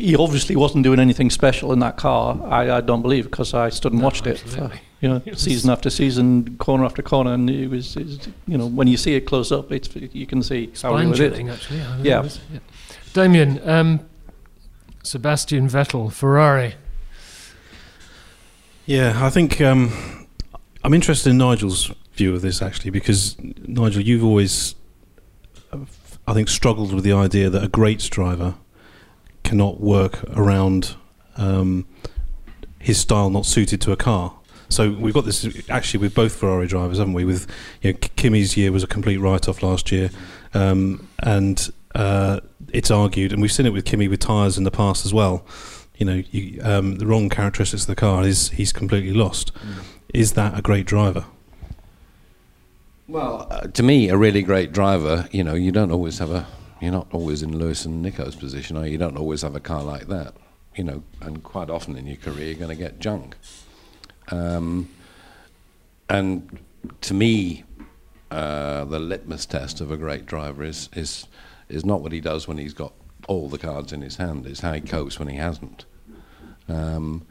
he 0.00 0.16
obviously 0.16 0.56
wasn't 0.56 0.84
doing 0.84 0.98
anything 1.00 1.30
special 1.30 1.72
in 1.72 1.78
that 1.80 1.96
car, 1.96 2.38
I, 2.46 2.70
I 2.78 2.80
don't 2.80 3.02
believe 3.02 3.24
because 3.24 3.54
I 3.54 3.68
stood 3.70 3.92
and 3.92 4.00
No, 4.00 4.06
watched 4.06 4.26
it 4.26 4.38
for 4.38 4.70
you 5.00 5.08
know 5.08 5.22
It 5.24 5.38
season 5.38 5.70
after 5.70 5.88
season, 5.90 6.56
corner 6.58 6.84
after 6.84 7.02
corner, 7.02 7.32
and 7.32 7.48
it 7.48 7.68
was, 7.68 7.96
it 7.96 8.06
was 8.06 8.28
you 8.46 8.58
know 8.58 8.66
when 8.66 8.86
you 8.88 8.96
see 8.96 9.14
it 9.14 9.22
close 9.26 9.50
up, 9.52 9.72
it's 9.72 9.88
you 9.94 10.26
can 10.26 10.42
see 10.42 10.66
how 10.66 10.72
Spine 10.74 11.10
real 11.10 11.22
it 11.22 11.32
is. 11.40 11.48
actually. 11.50 11.80
I 11.80 11.84
think 11.94 12.04
Yeah. 12.06 12.18
it 12.20 12.22
was, 12.24 12.40
yeah. 12.52 12.58
Damien, 13.12 13.68
um, 13.68 14.00
Sebastian 15.02 15.68
Vettel, 15.68 16.12
Ferrari. 16.12 16.74
Yeah, 18.86 19.24
I 19.24 19.30
think 19.30 19.60
um, 19.60 20.26
I'm 20.82 20.94
interested 20.94 21.30
in 21.30 21.38
Nigel's 21.38 21.92
view 22.14 22.34
of 22.34 22.42
this 22.42 22.60
actually 22.60 22.90
because 22.90 23.36
Nigel, 23.66 24.02
you've 24.02 24.24
always, 24.24 24.74
uh, 25.72 25.78
I 26.26 26.34
think, 26.34 26.48
struggled 26.48 26.92
with 26.92 27.04
the 27.04 27.12
idea 27.12 27.48
that 27.50 27.62
a 27.62 27.68
great 27.68 28.00
driver 28.10 28.54
cannot 29.42 29.80
work 29.80 30.22
around 30.36 30.96
um, 31.36 31.86
his 32.78 32.98
style 32.98 33.30
not 33.30 33.46
suited 33.46 33.80
to 33.82 33.92
a 33.92 33.96
car. 33.96 34.34
So 34.68 34.92
we've 34.92 35.14
got 35.14 35.24
this 35.24 35.68
actually 35.68 36.00
with 36.00 36.14
both 36.14 36.34
Ferrari 36.36 36.68
drivers, 36.68 36.98
haven't 36.98 37.14
we? 37.14 37.24
With 37.24 37.50
you 37.82 37.92
know, 37.92 37.98
Kimi's 37.98 38.56
year 38.56 38.70
was 38.70 38.84
a 38.84 38.86
complete 38.86 39.16
write-off 39.16 39.62
last 39.62 39.90
year, 39.90 40.10
um, 40.54 41.08
and 41.18 41.70
uh, 41.94 42.40
it's 42.72 42.90
argued, 42.90 43.32
and 43.32 43.42
we've 43.42 43.50
seen 43.50 43.66
it 43.66 43.72
with 43.72 43.84
Kimi 43.84 44.06
with 44.06 44.20
tyres 44.20 44.56
in 44.56 44.64
the 44.64 44.70
past 44.70 45.04
as 45.04 45.12
well. 45.12 45.44
You 45.96 46.06
know, 46.06 46.22
you, 46.30 46.60
um, 46.62 46.96
the 46.96 47.06
wrong 47.06 47.28
characteristics 47.28 47.82
of 47.82 47.88
the 47.88 47.96
car 47.96 48.22
is 48.24 48.50
he's 48.50 48.72
completely 48.72 49.12
lost. 49.12 49.52
Mm. 49.54 49.82
Is 50.14 50.32
that 50.32 50.56
a 50.56 50.62
great 50.62 50.86
driver? 50.86 51.24
Well, 53.08 53.48
uh, 53.50 53.66
to 53.66 53.82
me, 53.82 54.08
a 54.08 54.16
really 54.16 54.42
great 54.42 54.70
driver, 54.72 55.28
you 55.32 55.42
know, 55.42 55.54
you 55.54 55.72
don't 55.72 55.90
always 55.90 56.18
have 56.18 56.30
a, 56.30 56.46
you're 56.80 56.92
not 56.92 57.08
always 57.12 57.42
in 57.42 57.58
Lewis 57.58 57.84
and 57.84 58.02
Nico's 58.02 58.36
position, 58.36 58.76
or 58.76 58.86
you 58.86 58.98
don't 58.98 59.16
always 59.16 59.42
have 59.42 59.54
a 59.54 59.60
car 59.60 59.82
like 59.82 60.08
that, 60.08 60.34
you 60.74 60.84
know, 60.84 61.02
and 61.20 61.42
quite 61.42 61.70
often 61.70 61.96
in 61.96 62.06
your 62.06 62.16
career 62.16 62.46
you're 62.46 62.54
going 62.54 62.76
to 62.76 62.82
get 62.82 62.98
junk. 62.98 63.36
Um, 64.28 64.88
and 66.08 66.58
to 67.02 67.14
me, 67.14 67.64
uh, 68.30 68.84
the 68.84 68.98
litmus 68.98 69.46
test 69.46 69.80
of 69.80 69.90
a 69.90 69.96
great 69.96 70.26
driver 70.26 70.64
is, 70.64 70.88
is, 70.94 71.26
is 71.68 71.84
not 71.84 72.00
what 72.00 72.12
he 72.12 72.20
does 72.20 72.48
when 72.48 72.58
he's 72.58 72.74
got 72.74 72.92
all 73.28 73.48
the 73.48 73.58
cards 73.58 73.92
in 73.92 74.02
his 74.02 74.16
hand, 74.16 74.46
it's 74.46 74.60
how 74.60 74.72
he 74.72 74.80
copes 74.80 75.18
when 75.18 75.28
he 75.28 75.36
hasn't. 75.36 75.84
Um, 76.68 77.26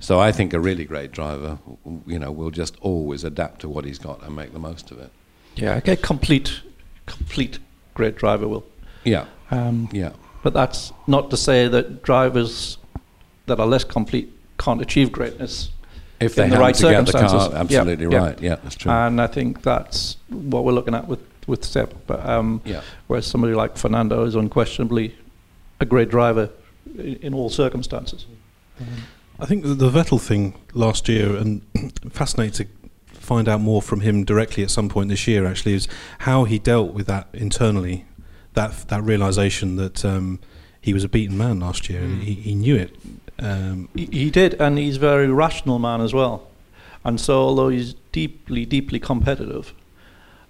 so 0.00 0.18
I 0.18 0.32
think 0.32 0.52
a 0.52 0.60
really 0.60 0.84
great 0.84 1.12
driver, 1.12 1.58
you 2.06 2.18
know, 2.18 2.32
will 2.32 2.50
just 2.50 2.76
always 2.80 3.22
adapt 3.22 3.60
to 3.60 3.68
what 3.68 3.84
he's 3.84 3.98
got 3.98 4.22
and 4.22 4.34
make 4.34 4.52
the 4.52 4.58
most 4.58 4.90
of 4.90 4.98
it. 4.98 5.10
Yeah, 5.56 5.80
a 5.84 5.96
complete, 5.96 6.60
complete 7.06 7.58
great 7.94 8.16
driver 8.16 8.48
will. 8.48 8.64
Yeah. 9.04 9.26
Um, 9.50 9.88
yeah. 9.92 10.12
But 10.42 10.52
that's 10.52 10.92
not 11.06 11.30
to 11.30 11.36
say 11.36 11.68
that 11.68 12.02
drivers 12.02 12.78
that 13.46 13.60
are 13.60 13.66
less 13.66 13.84
complete 13.84 14.32
can't 14.58 14.80
achieve 14.80 15.12
greatness 15.12 15.70
if 16.20 16.34
they 16.34 16.44
in 16.44 16.50
the 16.50 16.58
right 16.58 16.76
circumstances. 16.76 17.44
The 17.44 17.50
car, 17.50 17.58
absolutely 17.58 18.06
yeah, 18.06 18.18
right. 18.18 18.40
Yeah. 18.40 18.50
yeah, 18.50 18.56
that's 18.62 18.76
true. 18.76 18.90
And 18.90 19.20
I 19.20 19.26
think 19.26 19.62
that's 19.62 20.16
what 20.28 20.64
we're 20.64 20.72
looking 20.72 20.94
at 20.94 21.06
with 21.06 21.20
with 21.46 21.64
Seb. 21.64 21.94
But 22.06 22.24
um, 22.26 22.60
yeah. 22.64 22.82
whereas 23.06 23.26
somebody 23.26 23.54
like 23.54 23.76
Fernando 23.76 24.24
is 24.24 24.34
unquestionably 24.34 25.14
a 25.80 25.84
great 25.84 26.08
driver 26.08 26.50
in, 26.98 27.16
in 27.16 27.34
all 27.34 27.50
circumstances. 27.50 28.26
Mm-hmm. 28.80 29.00
I 29.40 29.46
think 29.46 29.64
the, 29.64 29.74
the 29.74 29.90
Vettel 29.90 30.20
thing 30.20 30.54
last 30.74 31.08
year, 31.08 31.36
and 31.36 31.62
fascinating 32.10 32.66
to 32.66 33.20
find 33.20 33.48
out 33.48 33.60
more 33.60 33.82
from 33.82 34.00
him 34.00 34.24
directly 34.24 34.62
at 34.62 34.70
some 34.70 34.88
point 34.88 35.08
this 35.08 35.26
year. 35.26 35.46
Actually, 35.46 35.74
is 35.74 35.88
how 36.20 36.44
he 36.44 36.58
dealt 36.58 36.92
with 36.92 37.06
that 37.06 37.28
internally, 37.32 38.04
that 38.54 38.88
that 38.88 39.02
realization 39.02 39.76
that 39.76 40.04
um, 40.04 40.40
he 40.80 40.92
was 40.92 41.04
a 41.04 41.08
beaten 41.08 41.36
man 41.36 41.60
last 41.60 41.88
year, 41.88 42.00
mm. 42.00 42.04
and 42.04 42.22
he, 42.22 42.34
he 42.34 42.54
knew 42.54 42.76
it. 42.76 42.96
Um, 43.38 43.88
he, 43.94 44.06
he 44.06 44.30
did, 44.30 44.54
and 44.60 44.78
he's 44.78 44.96
a 44.96 45.00
very 45.00 45.28
rational 45.28 45.78
man 45.78 46.00
as 46.00 46.14
well. 46.14 46.48
And 47.04 47.20
so, 47.20 47.40
although 47.40 47.68
he's 47.68 47.94
deeply, 48.12 48.64
deeply 48.64 48.98
competitive, 48.98 49.74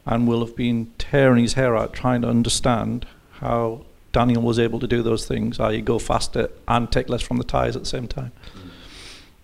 and 0.07 0.29
will 0.29 0.45
have 0.45 0.55
been 0.55 0.93
tearing 0.99 1.43
his 1.43 1.55
hair 1.55 1.77
out 1.77 1.93
trying 1.93 2.23
to 2.23 2.29
understand 2.29 3.07
how 3.33 3.85
Daniel 4.13 4.43
was 4.43 4.59
able 4.59 4.79
to 4.79 4.87
do 4.87 5.03
those 5.03 5.27
things, 5.27 5.59
i.e., 5.59 5.81
go 5.81 5.99
faster 5.99 6.49
and 6.69 6.93
take 6.93 7.09
less 7.09 7.23
from 7.23 7.39
the 7.39 7.45
tyres 7.45 7.75
at 7.75 7.83
the 7.83 7.89
same 7.89 8.07
time. 8.07 8.33
Mm 8.57 8.71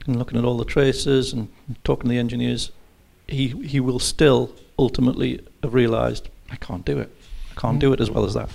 and 0.07 0.19
looking 0.19 0.39
at 0.39 0.45
all 0.45 0.57
the 0.57 0.65
traces 0.65 1.33
and 1.33 1.49
talking 1.85 2.05
to 2.05 2.09
the 2.11 2.19
engineers, 2.19 2.71
he 3.27 3.49
he 3.49 3.81
will 3.81 3.99
still 3.99 4.55
ultimately 4.79 5.41
have 5.63 5.75
realised 5.75 6.29
I 6.51 6.57
can't 6.57 6.85
do 6.85 6.99
it. 6.99 7.15
I 7.57 7.61
can't 7.61 7.79
do 7.79 7.93
it 7.93 8.01
as 8.01 8.11
well 8.11 8.25
as 8.25 8.35
that. 8.35 8.51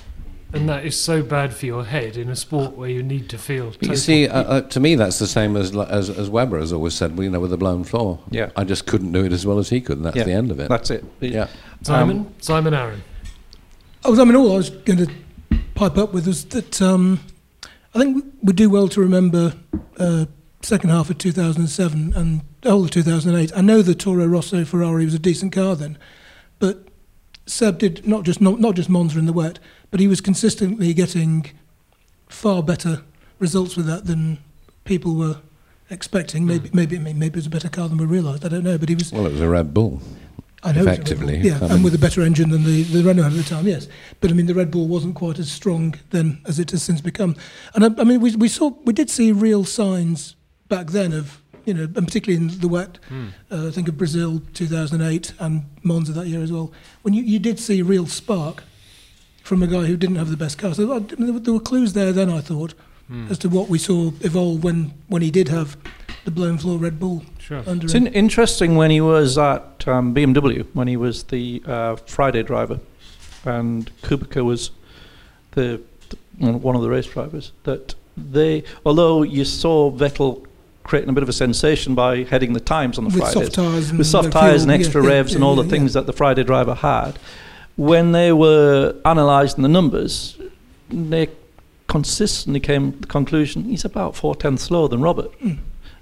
And 0.54 0.70
that 0.70 0.86
is 0.86 1.00
so 1.00 1.22
bad 1.22 1.54
for 1.54 1.66
your 1.66 1.84
head 1.84 2.16
in 2.16 2.30
a 2.30 2.36
sport 2.36 2.78
where 2.78 2.90
you 2.90 3.04
need 3.04 3.30
to 3.30 3.38
feel. 3.38 3.74
You 3.82 3.98
see, 3.98 4.28
uh, 4.28 4.44
uh, 4.44 4.62
to 4.62 4.80
me, 4.80 4.96
that's 4.96 5.20
the 5.20 5.28
same 5.28 5.58
as, 5.58 5.76
as 5.76 6.10
as 6.10 6.30
Webber 6.30 6.60
has 6.60 6.72
always 6.72 6.94
said. 6.94 7.20
You 7.20 7.30
know, 7.30 7.42
with 7.42 7.52
the 7.52 7.58
blown 7.58 7.84
floor. 7.84 8.20
Yeah. 8.30 8.52
I 8.56 8.64
just 8.64 8.86
couldn't 8.86 9.12
do 9.12 9.26
it 9.26 9.34
as 9.34 9.46
well 9.46 9.60
as 9.60 9.70
he 9.70 9.82
could, 9.82 9.98
and 9.98 10.06
that's 10.06 10.16
yeah. 10.16 10.24
the 10.24 10.32
end 10.32 10.52
of 10.52 10.60
it. 10.62 10.70
That's 10.70 10.92
it. 10.92 11.04
Yeah. 11.20 11.48
Simon, 11.84 12.20
um, 12.20 12.34
Simon 12.40 12.74
Arron. 12.74 13.04
I 14.06 14.10
was. 14.10 14.20
I 14.20 14.24
mean, 14.24 14.36
all 14.38 14.54
I 14.54 14.58
was 14.58 14.70
going 14.70 15.06
to 15.06 15.12
pipe 15.74 15.98
up 15.98 16.14
with 16.14 16.26
was 16.26 16.46
that 16.46 16.82
um, 16.82 17.20
I 17.94 18.00
think 18.00 18.24
we 18.42 18.54
do 18.54 18.70
well 18.70 18.88
to 18.90 19.02
remember 19.02 19.56
uh, 19.98 20.26
second 20.62 20.90
half 20.90 21.10
of 21.10 21.18
2007 21.18 22.14
and 22.16 22.42
the 22.62 22.72
whole 22.72 22.86
of 22.86 22.92
2008. 22.92 23.52
I 23.56 23.62
know 23.62 23.82
the 23.82 23.96
Toro 23.96 24.26
Rosso 24.26 24.64
Ferrari 24.66 25.06
was 25.06 25.14
a 25.14 25.20
decent 25.20 25.54
car 25.54 25.76
then, 25.76 25.98
but 26.60 26.85
Seb 27.46 27.78
did 27.78 28.08
not 28.08 28.24
just 28.24 28.42
not, 28.42 28.60
not 28.60 28.76
just 28.76 28.90
Monza 28.90 29.20
in 29.20 29.26
the 29.26 29.34
wet, 29.34 29.60
but 29.92 30.00
he 30.00 30.08
was 30.08 30.22
consistently 30.22 30.94
getting 30.94 31.52
far 32.28 32.64
better 32.64 33.04
results 33.40 33.76
with 33.76 33.86
that 33.86 34.06
than 34.06 34.40
people 34.84 35.16
were 35.16 35.38
expecting. 35.90 36.44
Hmm. 36.44 36.48
Maybe 36.48 36.70
maybe 36.74 37.00
maybe 37.00 37.26
it 37.26 37.36
was 37.36 37.48
a 37.48 37.50
better 37.52 37.70
car 37.70 37.88
than 37.90 37.98
we 37.98 38.06
realised. 38.06 38.46
I 38.46 38.50
don't 38.50 38.64
know, 38.64 38.78
but 38.78 38.90
he 38.90 38.96
was. 38.96 39.12
Well, 39.12 39.26
it 39.26 39.32
was 39.32 39.42
a 39.42 39.50
Red 39.50 39.74
Bull. 39.74 40.02
I 40.64 40.72
know 40.72 40.82
effectively, 40.82 41.38
yeah, 41.38 41.60
and 41.62 41.84
with 41.84 41.94
a 41.94 42.00
better 42.00 42.24
engine 42.24 42.50
than 42.50 42.64
the, 42.64 42.82
the 42.84 43.04
Renault 43.04 43.22
had 43.24 43.34
at 43.34 43.38
the 43.38 43.44
time, 43.44 43.68
yes. 43.68 43.88
But 44.20 44.32
I 44.32 44.34
mean, 44.34 44.48
the 44.48 44.56
Red 44.56 44.72
Bull 44.72 44.88
wasn't 44.88 45.14
quite 45.14 45.38
as 45.38 45.52
strong 45.52 45.94
then 46.10 46.42
as 46.48 46.58
it 46.58 46.72
has 46.72 46.82
since 46.82 47.02
become. 47.02 47.36
And 47.76 47.86
I, 47.86 48.02
I 48.02 48.04
mean, 48.04 48.20
we, 48.20 48.36
we 48.36 48.48
saw, 48.48 48.72
we 48.84 48.92
did 48.92 49.12
see 49.12 49.32
real 49.32 49.64
signs 49.64 50.36
back 50.68 50.88
then 50.88 51.14
of 51.14 51.40
you 51.66 51.74
know, 51.74 51.84
and 51.84 52.06
particularly 52.08 52.44
in 52.44 52.60
the 52.60 52.68
wet. 52.68 53.00
Mm. 53.10 53.32
Uh, 53.50 53.72
think 53.72 53.88
of 53.88 53.98
Brazil 53.98 54.42
2008 54.54 55.34
and 55.40 55.66
Monza 55.84 56.14
that 56.14 56.28
year 56.28 56.42
as 56.42 56.52
well. 56.52 56.72
When 57.02 57.14
you, 57.14 57.24
you 57.24 57.40
did 57.40 57.60
see 57.60 57.80
a 57.80 57.84
real 57.84 58.08
spark 58.08 58.64
from 59.44 59.62
a 59.62 59.68
guy 59.68 59.86
who 59.86 59.96
didn't 59.96 60.16
have 60.16 60.30
the 60.30 60.38
best 60.38 60.58
car. 60.58 60.74
So 60.74 61.00
there 61.00 61.54
were 61.54 61.60
clues 61.60 61.94
there 61.94 62.12
then, 62.12 62.30
I 62.30 62.42
thought, 62.42 62.74
mm. 63.10 63.30
as 63.30 63.38
to 63.40 63.50
what 63.50 63.70
we 63.70 63.78
saw 63.78 64.12
evolve 64.22 64.64
when, 64.64 64.94
when 65.08 65.22
he 65.22 65.32
did 65.32 65.50
have 65.50 65.78
the 66.26 66.32
blown 66.32 66.58
floor 66.58 66.80
Red 66.80 67.00
Bull 67.00 67.24
sure. 67.38 67.64
under 67.68 67.86
It's 67.86 67.94
in, 67.94 68.08
interesting 68.08 68.76
when 68.76 68.90
he 68.90 69.02
was 69.02 69.38
at 69.38 69.88
um, 69.88 70.14
BMW, 70.16 70.66
when 70.74 70.88
he 70.88 70.98
was 70.98 71.24
the 71.24 71.62
uh, 71.66 71.96
Friday 71.96 72.42
driver, 72.42 72.80
and 73.46 73.92
Kubica 74.02 74.44
was 74.44 74.72
the, 75.52 75.80
the 76.10 76.18
one 76.52 76.76
of 76.76 76.82
the 76.82 76.90
race 76.90 77.06
drivers, 77.06 77.52
that 77.64 77.94
they, 78.18 78.64
although 78.86 79.22
you 79.22 79.46
saw 79.46 79.92
Vettel 79.92 80.46
creating 80.86 81.10
a 81.10 81.14
bit 81.14 81.24
of 81.24 81.30
a 81.30 81.34
sensation 81.34 81.96
by 81.96 82.24
heading 82.24 82.54
the 82.54 82.60
times 82.60 82.98
on 82.98 83.04
the 83.04 83.10
with 83.10 83.18
Fridays. 83.18 83.34
Soft 83.34 83.54
tires 83.56 83.92
with 83.94 84.08
soft 84.08 84.32
tyres 84.32 84.64
and 84.64 84.72
extra 84.72 85.04
yeah, 85.04 85.10
revs 85.10 85.32
yeah, 85.32 85.38
and 85.38 85.44
all 85.44 85.58
yeah, 85.58 85.64
the 85.64 85.70
things 85.70 85.94
that 85.94 86.06
the 86.06 86.14
Friday 86.14 86.44
driver 86.44 86.76
had. 86.76 87.20
When 87.76 88.14
they 88.14 88.32
were 88.32 88.96
analysing 89.04 89.64
the 89.64 89.70
numbers, 89.70 90.38
they 90.90 91.30
consistently 91.88 92.60
came 92.60 92.94
to 92.94 93.00
the 93.00 93.08
conclusion 93.08 93.66
he's 93.66 93.84
about 93.84 94.16
four 94.16 94.36
tenths 94.36 94.64
slower 94.64 94.88
than 94.88 95.02
Robert. 95.02 95.32
Mm. 95.42 95.58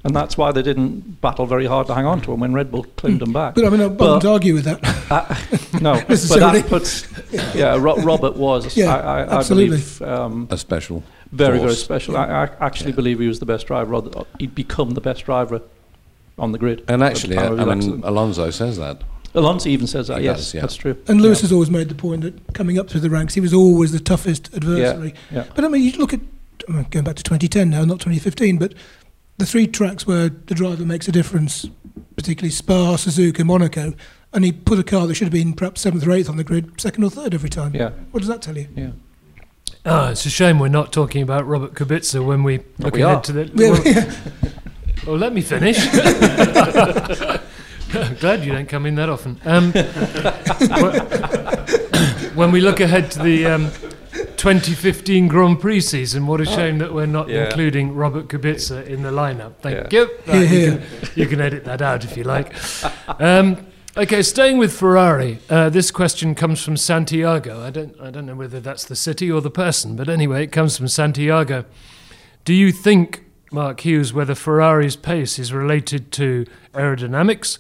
And 0.06 0.14
that's 0.14 0.38
why 0.38 0.52
they 0.52 0.62
didn't 0.62 1.22
battle 1.22 1.46
very 1.46 1.66
hard 1.66 1.88
to 1.88 1.96
hang 1.96 2.06
on 2.06 2.20
to 2.22 2.34
him 2.34 2.42
when 2.42 2.52
Red 2.52 2.70
Bull 2.70 2.84
claimed 2.98 3.22
mm. 3.22 3.28
him 3.28 3.34
back. 3.34 3.56
But 3.56 3.66
I 3.66 3.70
mean, 3.70 3.80
I 3.80 3.88
wouldn't 3.88 4.26
argue 4.26 4.54
with 4.54 4.66
that. 4.66 4.82
Uh, 5.10 5.80
no, 5.80 5.94
but 6.08 6.20
that 6.20 6.66
puts, 6.68 7.08
yeah, 7.56 7.76
Ro- 7.76 7.98
Robert 7.98 8.36
was, 8.36 8.76
yeah, 8.78 8.96
I, 8.96 9.22
I, 9.22 9.38
absolutely. 9.38 9.78
I 9.78 9.80
believe, 9.80 10.02
um, 10.02 10.48
a 10.52 10.58
special 10.58 11.04
very, 11.34 11.60
very 11.60 11.76
special. 11.76 12.16
I, 12.16 12.26
I 12.26 12.44
actually 12.60 12.92
yeah. 12.92 12.96
believe 12.96 13.20
he 13.20 13.28
was 13.28 13.40
the 13.40 13.46
best 13.46 13.66
driver. 13.66 14.00
He'd 14.40 14.54
become 14.54 14.92
the 14.92 15.02
best 15.02 15.26
driver 15.26 15.62
on 16.38 16.52
the 16.52 16.60
grid. 16.60 16.84
And 16.88 17.04
actually, 17.04 17.38
I 17.38 17.50
mean, 17.50 18.04
Alonso 18.04 18.50
says 18.52 18.78
that. 18.78 19.02
Alonso 19.34 19.68
even 19.68 19.88
says 19.88 20.10
that. 20.10 20.20
He 20.20 20.26
yes, 20.26 20.38
does, 20.38 20.54
yeah. 20.54 20.62
that's 20.62 20.76
true. 20.76 20.96
And 21.08 21.22
Lewis 21.22 21.40
yeah. 21.40 21.44
has 21.44 21.52
always 21.52 21.72
made 21.72 21.90
the 21.90 21.96
point 21.96 22.22
that 22.22 22.54
coming 22.54 22.78
up 22.78 22.88
through 22.88 23.02
the 23.02 23.10
ranks, 23.10 23.34
he 23.34 23.42
was 23.42 23.54
always 23.54 23.92
the 23.92 24.00
toughest 24.00 24.54
adversary. 24.54 25.16
Yeah, 25.32 25.46
But 25.56 25.66
I 25.66 25.70
mean, 25.70 25.82
you 25.82 25.94
look 25.94 26.14
at 26.14 26.20
going 26.68 27.04
back 27.04 27.16
to 27.16 27.24
2010 27.24 27.72
now, 27.72 27.84
not 27.84 28.00
2015, 28.00 28.60
but 28.60 28.76
the 29.38 29.46
three 29.48 29.66
tracks 29.66 30.06
where 30.06 30.30
the 30.30 30.54
driver 30.54 30.86
makes 30.86 31.08
a 31.08 31.12
difference, 31.12 31.68
particularly 32.16 32.52
Spa, 32.52 32.96
Suzuka, 32.96 33.44
Monaco, 33.44 33.96
and 34.34 34.44
he 34.44 34.52
put 34.52 34.80
a 34.80 34.84
car 34.84 35.08
that 35.08 35.16
should 35.16 35.26
have 35.26 35.34
been 35.34 35.54
perhaps 35.54 35.82
seventh 35.82 36.06
or 36.06 36.12
eighth 36.12 36.30
on 36.30 36.38
the 36.38 36.44
grid, 36.44 36.80
second 36.80 37.04
or 37.04 37.10
third 37.10 37.34
every 37.34 37.50
time. 37.50 37.76
Yeah. 37.76 37.92
What 38.12 38.20
does 38.20 38.30
that 38.30 38.42
tell 38.42 38.58
you? 38.58 38.68
Yeah. 38.76 38.92
Ah, 39.86 40.12
it's 40.12 40.26
a 40.26 40.30
shame 40.30 40.60
we're 40.60 40.70
not 40.70 40.94
talking 40.94 41.22
about 41.22 41.46
Robert 41.46 41.74
Kubica 41.74 42.26
when 42.26 42.44
we 42.44 42.60
look 42.80 42.96
we 42.96 43.02
ahead 43.02 43.18
are. 43.18 43.22
to 43.22 43.32
the. 43.34 43.52
Well, 43.54 44.54
well, 45.08 45.18
let 45.18 45.34
me 45.34 45.42
finish. 45.42 45.78
Glad 48.20 48.44
you 48.44 48.54
don't 48.54 48.68
come 48.68 48.86
in 48.86 48.96
that 48.96 49.10
often. 49.10 49.40
Um, 49.46 49.72
when 52.36 52.52
we 52.52 52.62
look 52.62 52.80
ahead 52.80 53.12
to 53.12 53.22
the 53.22 53.46
um, 53.46 53.70
2015 54.38 55.28
Grand 55.28 55.60
Prix 55.60 55.82
season, 55.82 56.26
what 56.26 56.42
a 56.42 56.46
shame 56.46 56.80
that 56.80 56.94
we're 56.94 57.06
not 57.06 57.30
yeah. 57.30 57.46
including 57.46 57.94
Robert 57.94 58.30
Kubica 58.30 58.86
in 58.88 59.04
the 59.04 59.12
lineup. 59.12 59.54
Thank 59.62 59.92
yeah. 59.92 60.00
you. 60.00 60.10
Right, 60.26 60.50
you, 60.50 60.72
can, 60.72 60.84
you, 61.16 61.28
can, 61.28 61.42
edit 61.42 61.66
that 61.66 61.82
out 61.82 62.04
if 62.04 62.18
you 62.18 62.24
like. 62.24 62.54
Um, 63.22 63.68
Okay, 63.96 64.24
staying 64.24 64.58
with 64.58 64.74
Ferrari, 64.74 65.38
uh, 65.52 65.70
this 65.70 65.92
question 65.92 66.34
comes 66.34 66.64
from 66.64 66.76
Santiago. 66.78 67.62
I 67.62 67.70
don't, 67.70 67.96
I 68.02 68.10
don't 68.10 68.26
know 68.26 68.36
whether 68.36 68.60
that's 68.60 68.86
the 68.86 68.96
city 68.96 69.32
or 69.32 69.40
the 69.40 69.52
person, 69.52 69.96
but 69.96 70.10
anyway, 70.10 70.44
it 70.44 70.52
comes 70.52 70.76
from 70.76 70.88
Santiago. 70.88 71.64
Do 72.44 72.56
you 72.56 72.72
think, 72.72 73.24
Mark 73.52 73.82
Hughes, 73.82 74.12
whether 74.12 74.34
Ferrari's 74.34 74.96
pace 74.96 75.38
is 75.38 75.54
related 75.54 76.12
to 76.14 76.48
aerodynamics 76.74 77.60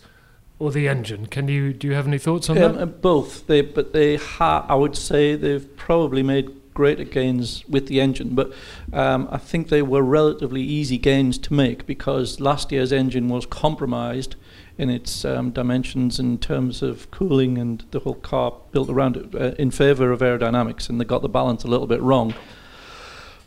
or 0.58 0.72
the 0.72 0.88
engine? 0.88 1.28
Can 1.28 1.48
you 1.50 1.72
do 1.72 1.88
you 1.88 1.94
have 1.94 2.08
any 2.08 2.18
thoughts 2.18 2.50
on 2.50 2.58
Um, 2.58 2.74
that? 2.74 2.82
uh, 2.82 2.86
both, 2.88 3.46
they, 3.46 3.62
but 3.62 3.94
they 3.94 4.16
ha- 4.16 4.66
I 4.68 4.74
would 4.74 4.96
say 4.98 5.36
they've 5.36 5.78
probably 5.78 6.24
made 6.24 6.50
greater 6.74 7.04
gains 7.04 7.64
with 7.70 7.86
the 7.86 8.02
engine, 8.02 8.30
but 8.34 8.52
um, 8.92 9.28
I 9.32 9.38
think 9.38 9.70
they 9.70 9.84
were 9.84 10.02
relatively 10.02 10.64
easy 10.64 10.98
gains 10.98 11.38
to 11.38 11.54
make 11.54 11.86
because 11.86 12.40
last 12.40 12.72
year's 12.72 12.92
engine 12.92 13.30
was 13.30 13.46
compromised 13.46 14.36
in 14.84 14.90
its 14.90 15.26
um, 15.26 15.50
dimensions 15.52 16.20
in 16.20 16.38
terms 16.38 16.82
of 16.84 17.10
cooling 17.10 17.58
and 17.58 17.84
the 17.92 18.00
whole 18.00 18.16
car 18.16 18.54
built 18.72 18.90
around 18.90 19.18
it 19.18 19.34
uh, 19.34 19.56
in 19.58 19.72
favour 19.72 20.12
of 20.12 20.20
aerodynamics, 20.20 20.90
and 20.90 21.00
they 21.00 21.06
got 21.06 21.22
the 21.22 21.30
balance 21.30 21.64
a 21.64 21.68
little 21.68 21.88
bit 21.88 22.02
wrong. 22.02 22.34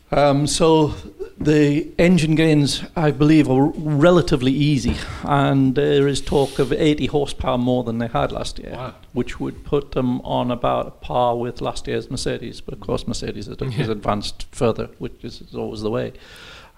Um, 0.09 0.47
so 0.47 0.93
the 1.37 1.87
engine 1.99 2.35
gains, 2.35 2.83
I 2.95 3.11
believe, 3.11 3.49
are 3.49 3.67
relatively 3.75 4.53
easy, 4.53 4.95
and 5.23 5.75
there 5.75 6.07
is 6.07 6.21
talk 6.21 6.59
of 6.59 6.71
80 6.73 7.07
horsepower 7.07 7.57
more 7.57 7.83
than 7.83 7.97
they 7.99 8.07
had 8.07 8.31
last 8.31 8.57
year, 8.57 8.71
Wow. 8.71 8.93
which 9.13 9.39
would 9.39 9.65
put 9.65 9.91
them 9.91 10.21
on 10.21 10.49
about 10.49 10.87
a 10.87 10.91
par 10.91 11.37
with 11.37 11.59
last 11.61 11.87
year's 11.87 12.09
Mercedes. 12.09 12.61
But 12.61 12.73
of 12.75 12.79
course, 12.79 13.05
Mercedes 13.07 13.47
has, 13.47 13.57
Yeah. 13.61 13.91
advanced 13.91 14.47
further, 14.51 14.89
which 14.97 15.23
is, 15.23 15.41
is 15.41 15.55
always 15.55 15.81
the 15.81 15.91
way. 15.91 16.13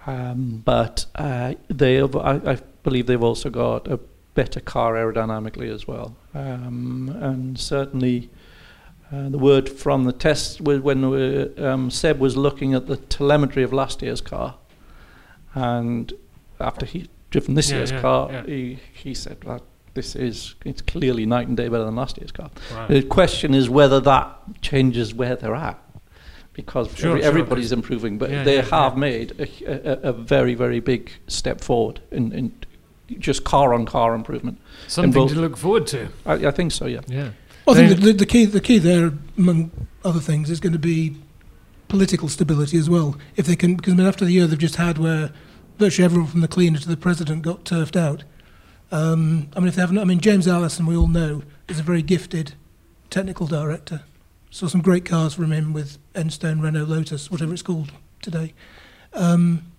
Um, 0.07 0.61
but 0.65 1.05
uh, 1.15 1.53
they, 1.69 1.95
have, 1.95 2.15
I, 2.15 2.35
I 2.53 2.57
believe, 2.83 3.05
they've 3.05 3.21
also 3.31 3.49
got 3.51 3.87
a 3.87 3.99
better 4.33 4.59
car 4.59 4.93
aerodynamically 4.95 5.73
as 5.73 5.87
well, 5.87 6.15
um, 6.33 7.09
and 7.21 7.59
certainly. 7.59 8.29
Uh, 9.11 9.27
the 9.27 9.39
word 9.39 9.67
from 9.67 10.03
the 10.03 10.13
test 10.13 10.61
was 10.61 10.81
when 10.81 11.03
uh, 11.03 11.47
um, 11.57 11.89
Seb 11.89 12.19
was 12.19 12.37
looking 12.37 12.75
at 12.75 12.85
the 12.85 12.95
telemetry 12.95 13.63
of 13.63 13.73
last 13.73 14.03
year's 14.03 14.21
car, 14.21 14.55
and 15.55 16.13
after 16.59 16.85
he 16.85 17.09
driven 17.31 17.55
this 17.55 17.71
Yeah, 17.71 17.77
year's 17.77 17.91
yeah, 17.91 18.01
car, 18.01 18.31
yeah. 18.31 18.43
he 18.45 18.79
he 18.93 19.15
said, 19.15 19.43
well, 19.43 19.63
"This 19.95 20.15
is 20.15 20.53
it's 20.63 20.83
clearly 20.83 21.25
night 21.25 21.47
and 21.47 21.57
day 21.57 21.69
better 21.69 21.85
than 21.85 21.95
last 21.95 22.19
year's 22.19 22.31
car." 22.31 22.51
Wow. 22.71 22.85
The 22.87 23.01
question 23.01 23.55
is 23.55 23.67
whether 23.67 23.99
that 24.01 24.61
changes 24.61 25.11
where 25.13 25.35
they're 25.35 25.55
at, 25.55 25.79
because 26.53 26.95
Sure, 26.95 27.09
every, 27.11 27.21
sure, 27.21 27.27
everybody's 27.27 27.71
improving, 27.71 28.19
but 28.19 28.29
they 28.29 28.61
have 28.61 28.95
made 28.95 29.31
a, 29.39 30.05
a, 30.05 30.09
a 30.09 30.13
very 30.13 30.53
very 30.53 30.79
big 30.81 31.11
step 31.25 31.61
forward 31.61 31.99
in, 32.11 32.31
in 32.31 32.51
just 33.17 33.43
car 33.43 33.73
on 33.73 33.85
car 33.85 34.13
improvement. 34.13 34.59
Something 34.87 35.27
to 35.27 35.35
look 35.35 35.57
forward 35.57 35.87
to. 35.87 36.09
I, 36.25 36.33
I 36.33 36.51
think 36.51 36.71
so, 36.71 36.85
yeah. 36.85 37.01
Yeah. 37.07 37.31
I 37.67 37.73
think 37.73 37.89
the, 37.89 37.95
the, 37.95 38.13
the 38.13 38.25
key 38.25 38.45
the 38.45 38.61
key 38.61 38.79
there, 38.79 39.11
among 39.37 39.71
other 40.03 40.19
things, 40.19 40.49
is 40.49 40.59
going 40.59 40.73
to 40.73 40.79
be 40.79 41.15
political 41.87 42.27
stability 42.27 42.77
as 42.77 42.89
well. 42.89 43.15
If 43.35 43.45
they 43.45 43.55
can, 43.55 43.75
because 43.75 43.93
I 43.93 43.95
mean, 43.97 44.07
after 44.07 44.25
the 44.25 44.31
year 44.31 44.47
they've 44.47 44.57
just 44.57 44.77
had, 44.77 44.97
where 44.97 45.31
virtually 45.77 46.05
everyone 46.05 46.29
from 46.29 46.41
the 46.41 46.47
cleaner 46.47 46.79
to 46.79 46.87
the 46.87 46.97
president 46.97 47.41
got 47.41 47.65
turfed 47.65 47.95
out. 47.95 48.23
Um, 48.91 49.49
I 49.55 49.59
mean, 49.59 49.67
if 49.67 49.75
they 49.75 49.81
haven't, 49.81 49.99
I 49.99 50.03
mean, 50.03 50.19
James 50.19 50.47
Allison, 50.47 50.85
we 50.85 50.95
all 50.95 51.07
know, 51.07 51.43
is 51.67 51.79
a 51.79 51.83
very 51.83 52.01
gifted 52.01 52.53
technical 53.09 53.45
director. 53.45 54.01
Saw 54.49 54.67
some 54.67 54.81
great 54.81 55.05
cars 55.05 55.35
from 55.35 55.51
him 55.51 55.73
with 55.73 55.99
Enstone, 56.13 56.61
Renault, 56.61 56.85
Lotus, 56.85 57.29
whatever 57.29 57.53
it's 57.53 57.61
called 57.61 57.91
today. 58.21 58.53
Um, 59.13 59.71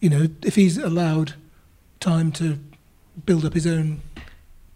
you 0.00 0.08
know, 0.08 0.28
if 0.42 0.54
he's 0.54 0.78
allowed 0.78 1.34
time 2.02 2.30
to 2.32 2.58
build 3.24 3.44
up 3.44 3.54
his 3.54 3.66
own 3.66 4.00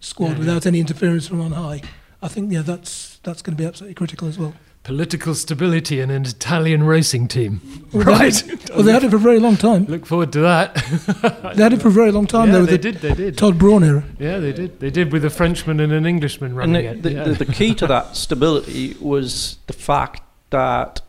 squad 0.01 0.27
Yeah, 0.29 0.33
yeah. 0.35 0.39
without 0.39 0.67
any 0.67 0.81
interference 0.81 1.27
from 1.29 1.41
on 1.41 1.53
high, 1.53 1.83
I 2.23 2.29
think 2.29 2.53
yeah, 2.53 2.63
that's 2.63 3.19
that's 3.23 3.43
going 3.43 3.57
to 3.57 3.63
be 3.63 3.67
absolutely 3.67 3.95
critical 3.95 4.29
as 4.29 4.39
well. 4.39 4.55
Political 4.85 5.35
stability 5.35 6.01
in 6.01 6.11
an 6.11 6.25
Italian 6.27 6.85
racing 6.85 7.27
team. 7.27 7.61
Well, 7.93 8.05
they 8.05 8.13
right. 8.13 8.41
had- 8.41 8.71
Well, 8.71 8.83
they 8.85 8.93
had 8.93 9.03
it 9.03 9.11
for 9.11 9.17
a 9.17 9.19
very 9.19 9.41
long 9.41 9.57
time. 9.57 9.85
Look 9.87 10.07
forward 10.07 10.33
to 10.35 10.41
that. 10.43 10.77
They 11.57 11.63
had 11.63 11.73
it 11.73 11.83
for 11.83 11.89
a 11.89 11.91
very 12.03 12.13
long 12.13 12.27
time. 12.29 12.47
yeah, 12.49 12.53
though, 12.55 12.61
with 12.61 12.71
they 12.71 12.77
the 12.77 12.93
did. 12.93 13.01
They 13.01 13.15
did. 13.15 13.37
Todt 13.39 13.59
Brawn 13.59 13.83
era. 13.83 14.05
Yeah, 14.21 14.39
they 14.39 14.53
did. 14.53 14.79
They 14.79 14.91
did 14.91 15.11
with 15.13 15.25
a 15.25 15.31
Frenchman 15.31 15.81
and 15.81 15.93
an 15.93 16.07
Englishman 16.07 16.51
And 16.51 16.59
running 16.59 16.85
the, 16.85 16.91
it. 16.93 17.03
the, 17.03 17.13
yeah. 17.13 17.25
the, 17.25 17.45
the 17.45 17.53
key 17.53 17.75
to 17.77 17.87
that 17.95 18.15
stability 18.17 18.95
was 19.01 19.59
the 19.67 19.73
fact 19.73 20.23
that 20.51 21.01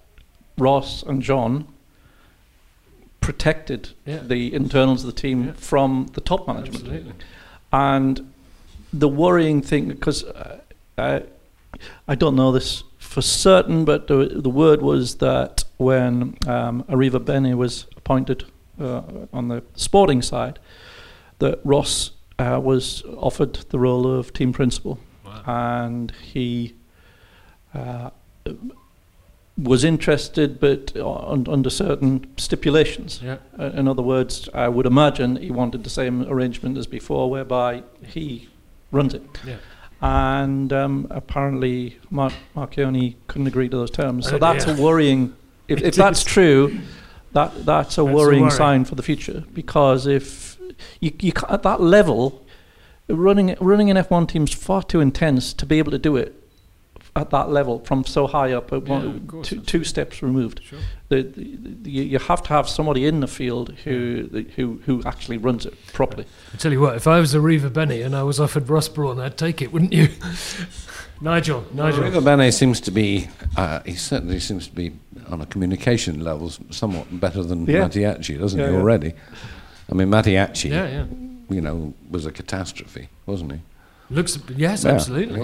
Ross 0.57 1.03
and 1.03 1.21
John 1.21 1.67
protected 3.27 3.89
Yeah. 4.05 4.19
the 4.23 4.53
internals 4.53 5.03
of 5.03 5.13
the 5.13 5.21
team 5.21 5.37
Yeah. 5.43 5.51
from 5.71 6.07
the 6.13 6.21
top 6.21 6.47
management. 6.47 6.83
Absolutely. 6.85 7.13
And 7.73 8.31
the 8.93 9.09
worrying 9.09 9.61
thing, 9.61 9.89
because 9.89 10.23
uh, 10.23 10.59
I, 10.97 11.23
I 12.07 12.15
don't 12.15 12.35
know 12.37 12.53
this 12.53 12.83
for 12.97 13.21
certain, 13.21 13.83
but 13.83 14.07
the, 14.07 14.39
the 14.47 14.49
word 14.49 14.81
was 14.81 15.15
that 15.15 15.65
when 15.77 16.37
um, 16.47 16.83
Arrivabene 16.87 17.53
was 17.57 17.85
appointed 17.97 18.45
uh, 18.79 19.01
on 19.33 19.49
the 19.49 19.61
sporting 19.75 20.21
side, 20.21 20.57
that 21.39 21.59
Ross 21.65 22.11
uh, 22.39 22.61
was 22.63 23.03
offered 23.17 23.53
the 23.71 23.79
role 23.79 24.07
of 24.19 24.31
team 24.31 24.53
principal 24.53 24.99
Wow. 25.25 25.43
and 25.89 26.11
he 26.33 26.73
uh, 27.73 28.09
was 29.57 29.83
interested, 29.83 30.59
but 30.59 30.95
un- 30.97 31.47
under 31.49 31.69
certain 31.69 32.25
stipulations. 32.37 33.19
Yeah. 33.23 33.37
Uh, 33.59 33.71
in 33.73 33.87
other 33.87 34.03
words, 34.03 34.47
I 34.53 34.67
would 34.67 34.85
imagine 34.85 35.37
he 35.37 35.49
wanted 35.51 35.83
the 35.83 35.89
same 35.89 36.23
arrangement 36.31 36.77
as 36.77 36.85
before, 36.87 37.29
whereby 37.29 37.83
he 38.05 38.49
runs 38.91 39.13
it. 39.13 39.23
Yeah. 39.45 39.55
And 39.99 40.71
um, 40.71 41.07
apparently, 41.09 41.97
Mar- 42.11 42.31
Marchionne 42.55 43.15
couldn't 43.27 43.47
agree 43.47 43.67
to 43.69 43.77
those 43.77 43.89
terms. 43.91 44.27
So 44.29 44.35
Uh, 44.35 44.39
that's 44.39 44.67
yeah. 44.67 44.77
a 44.77 44.81
worrying. 44.81 45.33
If, 45.67 45.81
if 45.81 45.95
that's 45.95 46.23
true, 46.23 46.79
that 47.33 47.51
that's 47.65 47.65
a 47.65 47.65
That's 47.65 47.97
a 47.97 48.05
worrying 48.05 48.43
worry. 48.43 48.51
sign 48.51 48.85
for 48.85 48.93
the 48.95 49.03
future. 49.03 49.43
Because 49.53 50.05
if 50.05 50.57
you, 50.99 51.11
you 51.19 51.31
at 51.49 51.63
that 51.63 51.81
level, 51.81 52.45
running 53.09 53.55
running 53.59 53.89
an 53.89 53.97
F1 53.97 54.27
team's 54.29 54.53
far 54.53 54.83
too 54.83 54.99
intense 55.01 55.51
to 55.53 55.65
be 55.65 55.79
able 55.79 55.91
to 55.91 55.97
do 55.99 56.15
it 56.15 56.35
at 57.17 57.31
that 57.31 57.49
level 57.49 57.79
from 57.79 58.05
so 58.05 58.27
high 58.27 58.53
up, 58.53 58.71
at 58.71 58.87
Yeah, 58.87 58.93
one, 58.99 59.27
course, 59.27 59.47
two, 59.49 59.55
that's- 59.55 59.71
two 59.71 59.83
steps 59.83 60.21
removed. 60.23 60.61
Sure. 60.63 60.79
The, 61.09 61.23
the, 61.23 61.55
the, 61.83 61.89
you 61.91 62.03
you 62.03 62.19
have 62.19 62.43
to 62.43 62.49
have 62.49 62.67
somebody 62.69 63.05
in 63.05 63.19
the 63.21 63.27
field 63.27 63.73
who 63.83 64.23
the, 64.27 64.41
who 64.55 64.79
who 64.85 65.01
actually 65.05 65.37
runs 65.37 65.65
it 65.65 65.73
properly. 65.93 66.25
I 66.53 66.57
tell 66.57 66.71
you 66.71 66.81
what, 66.81 66.95
if 66.95 67.07
I 67.07 67.19
was 67.19 67.33
Arrivabene 67.33 68.05
and 68.05 68.15
I 68.15 68.23
was 68.23 68.39
offered 68.39 68.69
Ross 68.69 68.87
Brawn, 68.89 69.19
I'd 69.19 69.37
take 69.37 69.61
it, 69.61 69.71
wouldn't 69.73 69.93
you? 69.93 70.09
Nigel, 71.21 71.65
Nigel. 71.73 72.03
Arrivabene 72.03 72.53
seems 72.53 72.79
to 72.81 72.91
be, 72.91 73.27
uh, 73.55 73.79
he 73.85 73.95
certainly 73.95 74.39
seems 74.39 74.67
to 74.67 74.75
be 74.75 74.91
on 75.29 75.41
a 75.41 75.45
communication 75.47 76.23
level 76.23 76.51
somewhat 76.69 77.19
better 77.19 77.41
than 77.43 77.65
Yeah. 77.65 77.85
Mattiacci, 77.87 78.37
doesn't 78.39 78.59
Yeah, 78.59 78.67
he, 78.67 78.73
yeah. 78.73 78.79
already? 78.79 79.13
I 79.89 79.93
mean, 79.95 80.09
Mattiacci, 80.09 80.69
Yeah, 80.69 80.87
yeah. 80.87 81.05
you 81.49 81.61
know, 81.61 81.93
was 82.11 82.25
a 82.25 82.31
catastrophe, 82.31 83.09
wasn't 83.25 83.53
he? 83.53 83.59
Looks, 84.09 84.37
yes, 84.55 84.83
Yeah, 84.83 84.91
absolutely. 84.91 85.39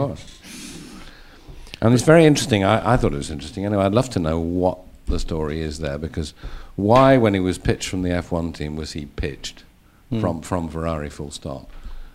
And 1.84 1.94
it's 1.94 2.04
very 2.04 2.26
interesting. 2.26 2.64
I, 2.64 2.94
I 2.94 2.98
thought 2.98 3.14
it 3.14 3.18
was 3.18 3.30
interesting. 3.30 3.66
Anyway, 3.66 3.84
I'd 3.84 3.94
love 3.94 4.10
to 4.12 4.20
know 4.20 4.40
what 4.40 4.80
the 5.08 5.20
story 5.20 5.60
is 5.62 5.80
there 5.80 5.98
because 5.98 6.34
why, 6.78 7.18
when 7.18 7.34
he 7.34 7.40
was 7.42 7.58
pitched 7.58 7.90
from 7.90 8.04
the 8.04 8.10
F1 8.10 8.56
team, 8.56 8.76
was 8.76 8.94
he 8.94 9.06
pitched 9.06 9.64
Hmm. 10.10 10.20
from, 10.22 10.42
from 10.42 10.70
Ferrari 10.70 11.10
full 11.10 11.32
stop? 11.32 11.70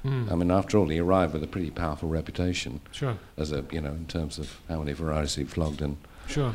Mm, 0.04 0.30
I 0.30 0.34
mean, 0.36 0.50
after 0.50 0.78
all, 0.78 0.88
he 0.88 0.98
arrived 1.00 1.32
with 1.34 1.42
a 1.42 1.46
pretty 1.46 1.70
powerful 1.70 2.08
reputation 2.08 2.80
sure, 2.92 3.18
as 3.36 3.50
a, 3.52 3.64
you 3.72 3.80
know, 3.80 3.90
in 3.90 4.06
terms 4.06 4.38
of 4.38 4.60
how 4.68 4.78
many 4.78 4.94
Ferraris 4.94 5.34
he 5.34 5.44
flogged 5.44 5.82
in 5.82 5.96
sure. 6.28 6.54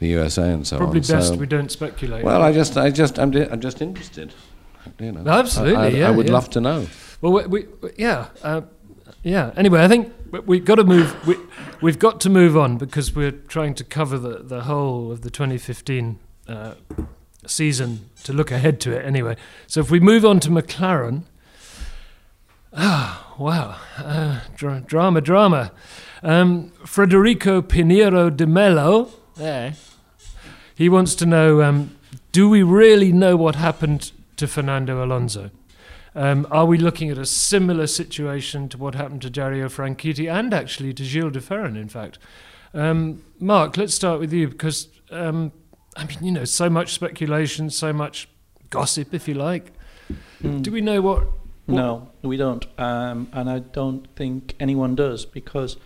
the 0.00 0.08
USA 0.08 0.52
and 0.52 0.66
so 0.66 0.76
Probably 0.76 1.00
on. 1.00 1.06
best 1.06 1.28
so, 1.28 1.34
we 1.36 1.46
don't 1.46 1.70
speculate. 1.70 2.24
well, 2.24 2.42
I 2.42 2.52
just, 2.52 2.76
I 2.76 2.90
just, 2.90 3.18
I'm, 3.18 3.30
di- 3.30 3.48
I'm 3.48 3.60
just 3.60 3.80
interested. 3.80 4.34
You 4.98 5.12
know, 5.12 5.30
Absolutely, 5.30 5.76
I, 5.76 5.84
I, 5.84 5.88
yeah, 5.88 6.08
I 6.08 6.10
would 6.10 6.26
yeah. 6.26 6.32
love 6.32 6.50
to 6.50 6.60
know. 6.60 6.86
Well, 7.20 7.32
we, 7.32 7.46
we 7.46 7.66
yeah, 7.96 8.26
uh, 8.42 8.62
yeah. 9.22 9.52
Anyway, 9.56 9.82
I 9.82 9.88
think 9.88 10.12
we- 10.30 10.40
we've 10.40 10.64
got 10.64 10.76
to 10.76 10.84
move. 10.84 11.26
We, 11.26 11.36
we've 11.80 11.98
got 11.98 12.20
to 12.22 12.30
move 12.30 12.56
on 12.56 12.76
because 12.78 13.14
we're 13.14 13.32
trying 13.32 13.74
to 13.76 13.84
cover 13.84 14.18
the, 14.18 14.38
the 14.42 14.62
whole 14.62 15.10
of 15.12 15.22
the 15.22 15.30
2015 15.30 16.18
uh, 16.48 16.74
season 17.46 18.08
to 18.24 18.32
look 18.32 18.50
ahead 18.50 18.80
to 18.82 18.92
it. 18.96 19.04
Anyway, 19.04 19.36
so 19.66 19.80
if 19.80 19.90
we 19.90 20.00
move 20.00 20.24
on 20.24 20.40
to 20.40 20.50
McLaren, 20.50 21.22
ah, 22.72 23.34
wow, 23.38 23.76
uh, 23.98 24.40
dra- 24.56 24.80
drama, 24.80 25.20
drama. 25.20 25.72
Um, 26.22 26.72
Federico 26.84 27.62
Pinheiro 27.62 28.34
de 28.34 28.46
Mello, 28.46 29.10
there. 29.36 29.74
He 30.74 30.88
wants 30.88 31.14
to 31.16 31.26
know: 31.26 31.62
um, 31.62 31.96
Do 32.32 32.48
we 32.48 32.62
really 32.62 33.12
know 33.12 33.36
what 33.36 33.54
happened 33.56 34.12
to 34.36 34.46
Fernando 34.46 35.04
Alonso? 35.04 35.50
Um, 36.14 36.46
are 36.50 36.66
we 36.66 36.78
looking 36.78 37.10
at 37.10 37.18
a 37.18 37.26
similar 37.26 37.86
situation 37.86 38.68
to 38.70 38.78
what 38.78 38.94
happened 38.94 39.22
to 39.22 39.30
Dario 39.30 39.68
Franchitti 39.68 40.30
and 40.32 40.52
actually 40.54 40.92
to 40.94 41.04
Gil 41.04 41.30
de 41.30 41.40
Ferran, 41.40 41.76
in 41.76 41.88
fact? 41.88 42.18
Um, 42.74 43.24
Mark, 43.38 43.76
let's 43.76 43.94
start 43.94 44.20
with 44.20 44.32
you 44.32 44.48
because, 44.48 44.88
um, 45.10 45.52
I 45.96 46.04
mean, 46.04 46.18
you 46.22 46.32
know, 46.32 46.44
so 46.44 46.68
much 46.68 46.92
speculation, 46.92 47.70
so 47.70 47.92
much 47.92 48.28
gossip, 48.70 49.14
if 49.14 49.28
you 49.28 49.34
like. 49.34 49.72
Hmm. 50.40 50.62
Do 50.62 50.72
we 50.72 50.80
know 50.80 51.00
what? 51.00 51.24
what 51.66 51.76
No, 51.76 52.10
we 52.22 52.36
don't, 52.36 52.66
um, 52.78 53.28
and 53.32 53.48
I 53.50 53.60
don't 53.60 54.06
think 54.16 54.54
anyone 54.58 54.94
does 54.94 55.24
because 55.24 55.76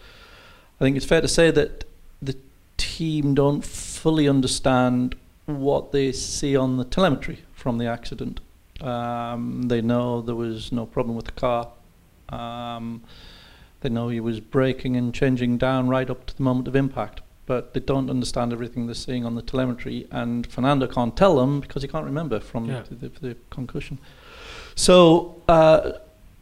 I 0.81 0.85
think 0.85 0.97
it's 0.97 1.07
fair 1.07 1.21
to 1.21 1.29
say 1.29 1.51
that 1.51 1.85
the 2.21 2.37
team 2.77 3.35
don't 3.35 3.65
fully 3.65 4.29
understand 4.29 5.17
what 5.47 5.93
they 5.93 6.13
see 6.13 6.57
on 6.57 6.77
the 6.77 6.85
telemetry 6.85 7.41
from 7.53 7.79
the 7.79 7.87
accident. 7.87 8.41
Um, 8.83 9.63
they 9.69 9.81
know 9.81 10.21
there 10.21 10.35
was 10.35 10.73
no 10.73 10.87
problem 10.87 11.17
with 11.17 11.27
the 11.27 11.33
car. 11.33 11.69
Um, 12.29 13.03
they 13.81 13.89
know 13.89 14.09
he 14.09 14.21
was 14.21 14.41
braking 14.41 14.97
and 14.97 15.15
changing 15.15 15.59
down 15.59 15.89
right 15.89 16.09
up 16.09 16.27
to 16.27 16.37
the 16.37 16.43
moment 16.43 16.69
of 16.69 16.77
impact, 16.77 17.21
but 17.47 17.75
they 17.75 17.81
don't 17.81 18.11
understand 18.11 18.53
everything 18.53 18.87
they're 18.87 18.95
seeing 18.95 19.25
on 19.25 19.35
the 19.35 19.43
telemetry. 19.43 20.07
And 20.11 20.47
Fernando 20.47 20.87
can't 20.87 21.17
tell 21.17 21.37
them 21.37 21.61
because 21.61 21.83
he 21.83 21.89
can't 21.89 22.05
remember 22.05 22.41
from 22.41 22.67
Yeah. 22.67 22.83
the, 22.89 23.09
the, 23.09 23.21
the 23.21 23.37
concussion. 23.51 23.99
So 24.75 25.43
uh, 25.49 25.93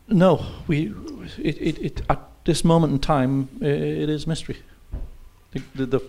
no, 0.08 0.44
we 0.66 0.94
it, 1.38 1.56
it, 1.60 1.78
it 1.78 2.02
at 2.08 2.20
this 2.44 2.64
moment 2.64 2.92
in 2.92 2.98
time 2.98 3.48
it 3.60 4.08
is 4.08 4.26
mystery. 4.26 4.58
The, 5.74 5.86
the, 5.86 6.00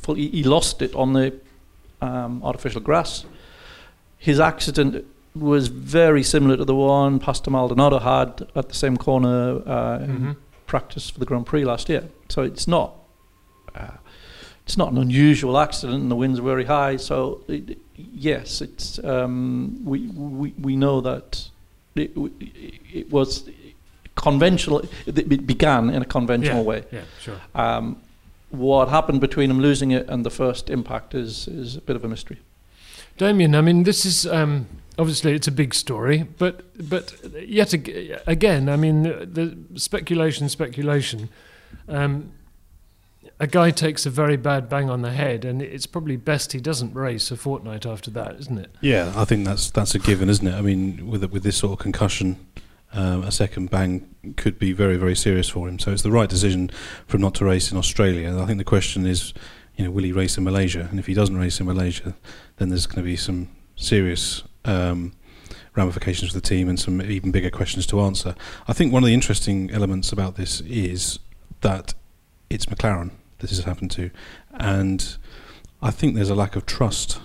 full, 0.00 0.14
he, 0.14 0.28
he 0.28 0.44
lost 0.44 0.80
it 0.80 0.94
on 0.94 1.14
the 1.14 1.34
um, 2.00 2.42
artificial 2.44 2.80
grass. 2.80 3.24
His 4.18 4.38
accident 4.38 5.04
was 5.34 5.68
very 5.68 6.22
similar 6.22 6.56
to 6.56 6.64
the 6.64 6.74
one 6.74 7.18
Pastor 7.18 7.50
Maldonado 7.50 7.98
had 7.98 8.46
at 8.54 8.68
the 8.68 8.74
same 8.74 8.96
corner 8.96 9.56
uh, 9.66 9.98
Mhm. 9.98 10.36
practice 10.66 11.10
for 11.10 11.18
the 11.18 11.26
Grand 11.26 11.46
Prix 11.46 11.64
last 11.64 11.88
year. 11.88 12.04
So 12.28 12.42
it's 12.42 12.68
not 12.68 12.94
uh, 13.74 13.98
it's 14.64 14.76
not 14.78 14.92
an 14.92 14.98
unusual 14.98 15.58
accident, 15.58 16.00
and 16.02 16.10
the 16.10 16.16
winds 16.16 16.38
are 16.38 16.42
very 16.42 16.64
high. 16.64 16.96
So 16.96 17.40
it, 17.48 17.78
yes, 17.96 18.60
it's 18.62 19.02
um, 19.04 19.80
we, 19.84 20.06
we 20.08 20.54
we 20.60 20.76
know 20.76 21.00
that 21.00 21.48
it, 21.96 22.12
it 22.92 23.10
was 23.10 23.48
conventional. 24.14 24.78
It 25.06 25.18
it 25.18 25.46
began 25.46 25.90
in 25.90 26.00
a 26.02 26.06
conventional 26.06 26.58
yeah, 26.62 26.68
way. 26.68 26.84
Yeah, 26.92 27.02
sure. 27.20 27.40
Um, 27.54 27.96
what 28.50 28.88
happened 28.88 29.20
between 29.20 29.50
him 29.50 29.60
losing 29.60 29.90
it 29.90 30.08
and 30.08 30.24
the 30.24 30.30
first 30.30 30.70
impact 30.70 31.14
is 31.14 31.48
is 31.48 31.76
a 31.76 31.80
bit 31.80 31.96
of 31.96 32.04
a 32.04 32.08
mystery. 32.08 32.38
Damien, 33.18 33.54
I 33.54 33.60
mean, 33.60 33.82
this 33.84 34.04
is 34.06 34.26
um, 34.26 34.66
obviously 34.98 35.34
it's 35.34 35.48
a 35.48 35.52
big 35.52 35.74
story, 35.74 36.26
but 36.38 36.64
but 36.88 37.14
yet 37.46 37.74
ag- 37.74 38.20
again, 38.26 38.68
I 38.68 38.76
mean, 38.76 39.02
the 39.02 39.56
speculation, 39.76 40.48
speculation. 40.48 41.28
Um, 41.88 42.32
a 43.40 43.46
guy 43.46 43.70
takes 43.70 44.06
a 44.06 44.10
very 44.10 44.36
bad 44.36 44.68
bang 44.68 44.88
on 44.88 45.02
the 45.02 45.10
head, 45.10 45.44
and 45.44 45.60
it's 45.60 45.86
probably 45.86 46.16
best 46.16 46.52
he 46.52 46.60
doesn't 46.60 46.94
race 46.94 47.30
a 47.30 47.36
fortnight 47.36 47.84
after 47.84 48.10
that, 48.12 48.36
isn't 48.38 48.58
it? 48.58 48.74
Yeah, 48.80 49.12
I 49.16 49.24
think 49.24 49.44
that's 49.44 49.70
that's 49.70 49.94
a 49.94 49.98
given, 49.98 50.28
isn't 50.28 50.46
it? 50.46 50.54
I 50.54 50.60
mean, 50.60 51.08
with 51.08 51.24
with 51.24 51.42
this 51.42 51.56
sort 51.56 51.72
of 51.72 51.78
concussion, 51.78 52.36
um, 52.92 53.24
a 53.24 53.32
second 53.32 53.70
bang 53.70 54.08
could 54.36 54.58
be 54.58 54.72
very 54.72 54.96
very 54.96 55.16
serious 55.16 55.48
for 55.48 55.68
him. 55.68 55.78
So 55.78 55.90
it's 55.90 56.02
the 56.02 56.12
right 56.12 56.28
decision 56.28 56.70
for 57.06 57.16
him 57.16 57.22
not 57.22 57.34
to 57.36 57.44
race 57.44 57.72
in 57.72 57.78
Australia. 57.78 58.38
I 58.40 58.46
think 58.46 58.58
the 58.58 58.64
question 58.64 59.04
is, 59.04 59.34
you 59.76 59.84
know, 59.84 59.90
will 59.90 60.04
he 60.04 60.12
race 60.12 60.38
in 60.38 60.44
Malaysia? 60.44 60.86
And 60.90 61.00
if 61.00 61.06
he 61.06 61.14
doesn't 61.14 61.36
race 61.36 61.58
in 61.58 61.66
Malaysia, 61.66 62.14
then 62.56 62.68
there's 62.68 62.86
going 62.86 63.02
to 63.02 63.10
be 63.10 63.16
some 63.16 63.48
serious 63.74 64.44
um, 64.64 65.12
ramifications 65.74 66.30
for 66.32 66.38
the 66.38 66.46
team 66.46 66.68
and 66.68 66.78
some 66.78 67.02
even 67.02 67.30
bigger 67.30 67.50
questions 67.50 67.86
to 67.86 68.00
answer. 68.00 68.34
I 68.68 68.72
think 68.72 68.92
one 68.92 69.02
of 69.02 69.06
the 69.06 69.14
interesting 69.14 69.70
elements 69.70 70.12
about 70.12 70.36
this 70.36 70.60
is 70.62 71.18
that 71.60 71.94
it's 72.50 72.66
McLaren 72.66 73.10
this 73.38 73.50
has 73.50 73.64
happened 73.64 73.90
to, 73.92 74.10
and 74.52 75.16
I 75.82 75.90
think 75.90 76.14
there's 76.14 76.30
a 76.30 76.34
lack 76.34 76.56
of 76.56 76.64
trust 76.66 77.20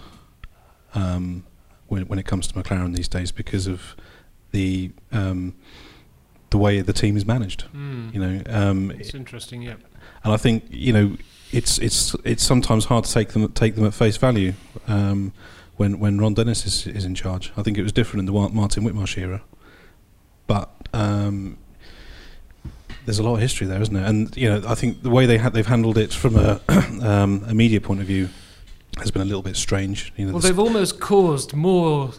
um, 0.94 1.46
when 1.88 2.08
when 2.08 2.20
it 2.20 2.26
comes 2.26 2.48
to 2.48 2.54
McLaren 2.54 2.96
these 2.96 3.08
days 3.08 3.32
because 3.32 3.68
of 3.68 3.96
the 4.52 4.92
um, 5.12 5.56
the 6.50 6.58
way 6.58 6.82
the 6.82 6.94
team 6.94 7.16
is 7.16 7.26
managed. 7.26 7.66
Mm. 7.74 8.14
You 8.14 8.20
know, 8.20 8.42
um, 8.48 8.92
It's 8.92 9.14
interesting, 9.14 9.62
yeah. 9.62 9.76
and 10.24 10.34
I 10.34 10.38
think 10.38 10.66
you 10.70 10.94
know 10.94 11.18
it's 11.52 11.78
it's 11.80 12.16
it's 12.24 12.44
sometimes 12.44 12.86
hard 12.86 13.06
to 13.06 13.14
take 13.14 13.30
them 13.30 13.52
take 13.54 13.76
them 13.76 13.86
at 13.86 13.94
face 13.94 14.18
value 14.18 14.54
um, 14.88 15.34
when 15.80 15.98
when 15.98 16.20
Ron 16.20 16.34
Dennis 16.34 16.66
is 16.66 16.86
is 16.88 17.06
in 17.06 17.16
charge. 17.16 17.52
I 17.56 17.64
think 17.64 17.78
it 17.78 17.84
was 17.84 17.94
different 17.94 18.20
in 18.28 18.34
the 18.34 18.50
Martin 18.50 18.84
Whitmarsh 18.84 19.18
era, 19.18 19.42
but 20.46 20.70
um, 20.94 21.58
there's 23.06 23.20
a 23.20 23.24
lot 23.24 23.36
of 23.36 23.40
history 23.40 23.66
there, 23.66 23.82
isn't 23.82 23.94
there? 23.94 24.04
And 24.06 24.36
you 24.36 24.50
know, 24.50 24.62
I 24.68 24.76
think 24.76 25.02
the 25.04 25.10
way 25.10 25.26
they 25.26 25.38
ha- 25.38 25.50
they've 25.50 25.66
handled 25.66 25.98
it 25.98 26.14
from 26.14 26.36
a 26.36 26.60
um, 27.02 27.46
a 27.48 27.54
media 27.54 27.80
point 27.80 28.02
of 28.02 28.08
view 28.08 28.28
has 28.98 29.10
been 29.10 29.22
a 29.22 29.26
little 29.26 29.42
bit 29.42 29.56
strange. 29.56 30.12
You 30.18 30.26
know, 30.26 30.34
Well, 30.34 30.42
the 30.42 30.50
they've 30.50 30.60
almost 30.60 31.00
caused 31.00 31.54
more 31.54 32.12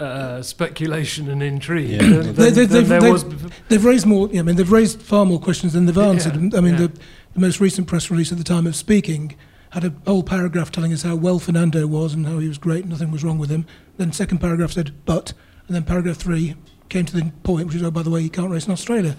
uh, 0.00 0.42
speculation 0.42 1.30
and 1.30 1.40
intrigue 1.40 1.90
Yeah. 1.90 1.98
than, 1.98 2.10
than, 2.10 2.34
They- 2.34 2.50
they- 2.50 2.66
than 2.66 2.68
they've- 2.68 2.88
there 2.88 3.00
they've- 3.00 3.12
was. 3.12 3.24
They've 3.68 3.84
raised 3.84 4.06
more. 4.06 4.28
I 4.36 4.42
mean, 4.42 4.56
they've 4.56 4.72
raised 4.72 5.00
far 5.00 5.24
more 5.24 5.38
questions 5.38 5.72
than 5.74 5.86
they've 5.86 5.96
Yeah, 5.96 6.08
answered. 6.08 6.34
I 6.34 6.60
mean, 6.60 6.74
yeah. 6.74 6.76
the, 6.78 6.92
the 7.34 7.40
most 7.40 7.60
recent 7.60 7.86
press 7.86 8.10
release 8.10 8.32
at 8.32 8.38
the 8.38 8.44
time 8.44 8.66
of 8.66 8.74
speaking 8.74 9.36
had 9.74 9.84
a 9.84 9.92
whole 10.06 10.22
paragraph 10.22 10.70
telling 10.70 10.92
us 10.92 11.02
how 11.02 11.16
well 11.16 11.40
Fernando 11.40 11.84
was 11.88 12.14
and 12.14 12.26
how 12.26 12.38
he 12.38 12.46
was 12.46 12.58
great, 12.58 12.86
nothing 12.86 13.10
was 13.10 13.24
wrong 13.24 13.38
with 13.38 13.50
him. 13.50 13.66
Then 13.96 14.12
second 14.12 14.38
paragraph 14.38 14.70
said 14.70 14.92
but, 15.04 15.32
and 15.66 15.74
then 15.74 15.82
paragraph 15.82 16.16
three 16.16 16.54
came 16.88 17.04
to 17.04 17.16
the 17.16 17.32
point, 17.42 17.66
which 17.66 17.74
is 17.74 17.82
oh 17.82 17.90
by 17.90 18.02
the 18.02 18.10
way 18.10 18.22
he 18.22 18.28
can't 18.28 18.52
race 18.52 18.66
in 18.66 18.72
Australia. 18.72 19.16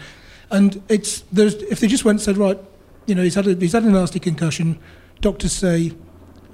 And 0.49 0.81
it's 0.87 1.21
there's 1.29 1.55
if 1.55 1.81
they 1.81 1.87
just 1.87 2.05
went 2.05 2.19
and 2.19 2.23
said 2.23 2.37
right, 2.37 2.57
you 3.05 3.15
know 3.15 3.21
he's 3.21 3.35
had 3.35 3.47
a, 3.47 3.55
he's 3.55 3.73
had 3.73 3.83
a 3.83 3.89
nasty 3.89 4.17
concussion. 4.17 4.79
Doctors 5.19 5.51
say 5.51 5.91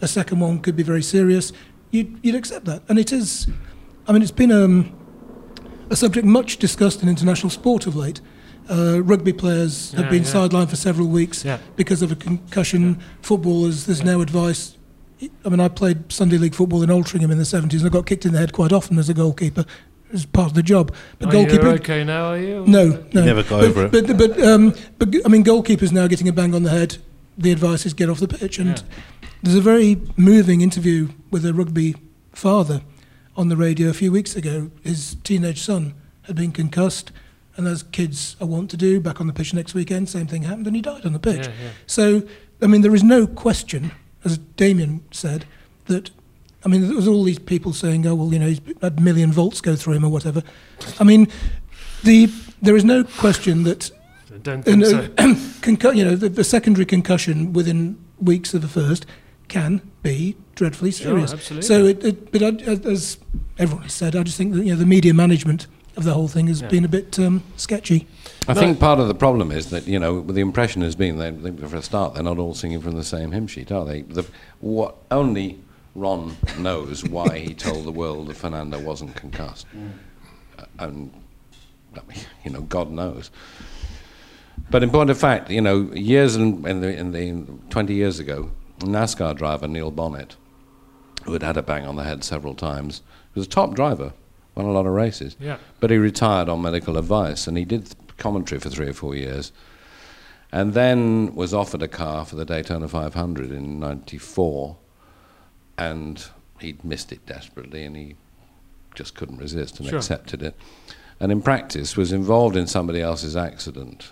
a 0.01 0.07
second 0.07 0.39
one 0.39 0.59
could 0.59 0.75
be 0.75 0.83
very 0.83 1.03
serious. 1.03 1.53
You'd, 1.91 2.17
you'd 2.23 2.35
accept 2.35 2.65
that, 2.65 2.81
and 2.89 2.97
it 2.97 3.13
is. 3.13 3.47
I 4.07 4.13
mean, 4.13 4.23
it's 4.23 4.31
been 4.31 4.51
um, 4.51 4.97
a 5.91 5.95
subject 5.95 6.25
much 6.25 6.57
discussed 6.57 7.03
in 7.03 7.09
international 7.09 7.51
sport 7.51 7.85
of 7.85 7.95
late. 7.95 8.19
Uh, 8.71 9.01
rugby 9.03 9.33
players 9.33 9.91
have 9.91 10.05
Yeah, 10.05 10.09
been 10.11 10.23
yeah. 10.23 10.29
sidelined 10.31 10.69
for 10.69 10.77
several 10.77 11.07
weeks 11.07 11.43
Yeah. 11.43 11.57
because 11.75 12.01
of 12.01 12.11
a 12.11 12.15
concussion. 12.15 12.97
Footballers, 13.21 13.85
there's 13.85 14.03
now 14.03 14.21
advice. 14.21 14.77
I 15.45 15.49
mean, 15.49 15.59
I 15.59 15.67
played 15.67 16.11
Sunday 16.11 16.37
League 16.37 16.55
football 16.55 16.81
in 16.81 16.89
Altrincham 16.89 17.31
in 17.31 17.37
the 17.37 17.43
70s 17.45 17.79
and 17.81 17.87
I 17.87 17.89
got 17.89 18.05
kicked 18.05 18.25
in 18.25 18.31
the 18.31 18.37
head 18.39 18.53
quite 18.53 18.71
often 18.71 18.97
as 18.97 19.09
a 19.09 19.13
goalkeeper. 19.13 19.65
It 20.07 20.13
was 20.13 20.25
part 20.25 20.47
of 20.47 20.53
the 20.53 20.63
job. 20.63 20.93
But 21.19 21.29
Are 21.29 21.31
goalkeeper. 21.33 21.65
you 21.67 21.73
okay 21.73 22.03
now, 22.05 22.31
are 22.31 22.37
you? 22.39 22.63
No, 22.65 22.87
no. 23.13 23.19
You 23.19 23.25
never 23.25 23.43
got 23.43 23.59
but, 23.59 23.63
over 23.65 23.85
it. 23.85 23.91
But, 23.91 24.17
but, 24.17 24.41
um, 24.41 24.73
but, 24.97 25.09
I 25.25 25.27
mean, 25.29 25.43
goalkeepers 25.43 25.91
now 25.91 26.07
getting 26.07 26.27
a 26.29 26.33
bang 26.33 26.55
on 26.55 26.63
the 26.63 26.69
head. 26.69 26.97
The 27.37 27.51
advice 27.51 27.85
is 27.85 27.93
get 27.93 28.09
off 28.09 28.19
the 28.19 28.27
pitch. 28.27 28.57
And 28.57 28.69
Yeah. 28.69 28.83
there's 29.43 29.55
a 29.57 29.61
very 29.61 30.01
moving 30.17 30.61
interview 30.61 31.09
with 31.29 31.45
a 31.45 31.53
rugby 31.53 31.95
father 32.31 32.81
on 33.35 33.49
the 33.49 33.57
radio 33.57 33.89
a 33.89 33.93
few 33.93 34.11
weeks 34.11 34.35
ago. 34.35 34.71
His 34.81 35.17
teenage 35.23 35.61
son 35.61 35.93
had 36.23 36.35
been 36.35 36.51
concussed, 36.51 37.11
and 37.57 37.67
as 37.67 37.83
kids 37.83 38.35
are 38.39 38.47
wont 38.47 38.69
to 38.71 38.77
do, 38.77 38.99
back 38.99 39.19
on 39.21 39.27
the 39.27 39.33
pitch 39.33 39.53
next 39.53 39.73
weekend, 39.73 40.09
same 40.09 40.27
thing 40.27 40.43
happened, 40.43 40.67
and 40.67 40.75
he 40.75 40.81
died 40.81 41.05
on 41.05 41.13
the 41.13 41.19
pitch. 41.19 41.47
Yeah, 41.47 41.53
yeah. 41.63 41.69
So, 41.85 42.23
I 42.61 42.67
mean, 42.67 42.81
there 42.81 42.95
is 42.95 43.03
no 43.03 43.27
question, 43.27 43.91
as 44.23 44.37
Damien 44.37 45.03
said, 45.11 45.45
that. 45.85 46.09
I 46.63 46.69
mean, 46.69 46.85
there 46.85 46.95
was 46.95 47.07
all 47.07 47.23
these 47.23 47.39
people 47.39 47.73
saying, 47.73 48.05
"Oh, 48.05 48.13
well, 48.13 48.31
you 48.31 48.37
know, 48.37 48.47
he's 48.47 48.61
had 48.81 48.99
a 48.99 49.01
million 49.01 49.31
volts 49.31 49.61
go 49.61 49.75
through 49.75 49.93
him 49.95 50.05
or 50.05 50.09
whatever." 50.09 50.43
I 50.99 51.03
mean, 51.03 51.27
the 52.03 52.27
there 52.61 52.75
is 52.75 52.83
no 52.85 53.03
question 53.03 53.63
that 53.63 53.89
I 54.33 54.37
don't 54.37 54.61
think 54.63 54.85
so. 54.85 55.07
concu- 55.61 55.95
you 55.95 56.05
know, 56.05 56.15
the, 56.15 56.29
the 56.29 56.43
secondary 56.43 56.85
concussion 56.85 57.51
within 57.53 57.97
weeks 58.19 58.53
of 58.53 58.61
the 58.61 58.67
first 58.67 59.07
can 59.47 59.81
be 60.03 60.37
dreadfully 60.55 60.91
Sure, 60.91 61.13
serious. 61.13 61.33
absolutely. 61.33 61.67
so, 61.67 61.85
it, 61.85 62.03
it, 62.05 62.31
but 62.31 62.41
I, 62.43 62.49
as 62.89 63.17
everyone 63.57 63.83
has 63.83 63.93
said, 63.93 64.15
I 64.15 64.21
just 64.23 64.37
think 64.37 64.53
that 64.53 64.63
you 64.63 64.71
know 64.73 64.79
the 64.79 64.85
media 64.85 65.13
management 65.15 65.65
of 65.97 66.03
the 66.03 66.13
whole 66.13 66.27
thing 66.27 66.47
has 66.47 66.61
Yeah. 66.61 66.67
been 66.69 66.85
a 66.85 66.87
bit 66.89 67.17
um, 67.19 67.43
sketchy. 67.57 68.07
I 68.47 68.53
No. 68.53 68.59
think 68.59 68.79
part 68.79 68.99
of 68.99 69.07
the 69.07 69.13
problem 69.15 69.51
is 69.51 69.69
that 69.69 69.87
you 69.87 69.99
know 69.99 70.21
the 70.21 70.41
impression 70.41 70.81
has 70.81 70.95
been 70.95 71.17
that 71.17 71.69
for 71.69 71.75
a 71.77 71.81
start 71.81 72.13
they're 72.13 72.23
not 72.23 72.37
all 72.39 72.53
singing 72.53 72.81
from 72.81 72.95
the 72.95 73.03
same 73.03 73.31
hymn 73.31 73.47
sheet, 73.47 73.71
are 73.71 73.85
they? 73.85 74.01
The, 74.01 74.25
what 74.61 74.95
only 75.11 75.59
Ron 75.95 76.37
knows 76.57 77.03
why 77.03 77.39
he 77.39 77.53
told 77.53 77.85
the 77.85 77.91
world 77.91 78.27
that 78.27 78.37
Fernando 78.37 78.79
wasn't 78.79 79.15
concussed, 79.15 79.67
Uh, 80.57 80.63
and 80.79 81.11
you 82.45 82.51
know 82.51 82.61
God 82.61 82.89
knows. 82.91 83.29
But 84.69 84.83
in 84.83 84.89
point 84.89 85.09
of 85.09 85.17
fact, 85.17 85.49
you 85.49 85.59
know, 85.61 85.91
years 85.93 86.35
in, 86.37 86.65
in 86.65 86.79
the 86.81 86.95
in 86.97 87.11
the 87.11 87.45
twenty 87.69 87.93
years 87.95 88.19
ago, 88.19 88.51
NASCAR 88.79 89.35
driver 89.35 89.67
Neil 89.67 89.91
Bonnett, 89.91 90.35
who 91.25 91.33
had 91.33 91.43
had 91.43 91.57
a 91.57 91.61
bang 91.61 91.85
on 91.85 91.97
the 91.97 92.03
head 92.03 92.23
several 92.23 92.53
times, 92.55 93.01
was 93.35 93.45
a 93.45 93.49
top 93.49 93.73
driver, 93.75 94.13
won 94.61 94.69
a 94.71 94.73
lot 94.73 94.85
of 94.85 94.93
races. 94.93 95.35
Yeah. 95.39 95.57
But 95.79 95.89
he 95.91 95.97
retired 95.97 96.49
on 96.49 96.61
medical 96.61 96.97
advice 96.97 97.47
and 97.47 97.57
he 97.57 97.65
did 97.65 97.93
commentary 98.17 98.59
for 98.59 98.69
three 98.69 98.87
or 98.89 98.93
four 98.93 99.15
years. 99.15 99.51
And 100.51 100.73
then 100.73 101.33
was 101.35 101.53
offered 101.53 101.81
a 101.81 101.87
car 101.87 102.25
for 102.25 102.35
the 102.35 102.45
Daytona 102.45 102.87
500 102.87 103.51
in 103.51 103.79
94 103.79 104.77
and 105.77 106.23
he'd 106.59 106.83
missed 106.83 107.11
it 107.11 107.25
desperately 107.25 107.83
and 107.85 107.95
he 107.95 108.15
just 108.93 109.15
couldn't 109.15 109.37
resist 109.37 109.79
and 109.79 109.87
Sure. 109.87 109.97
accepted 109.97 110.43
it. 110.43 110.55
And 111.19 111.31
in 111.31 111.41
practice 111.41 111.95
was 111.95 112.11
involved 112.11 112.55
in 112.55 112.67
somebody 112.67 113.01
else's 113.01 113.35
accident, 113.37 114.11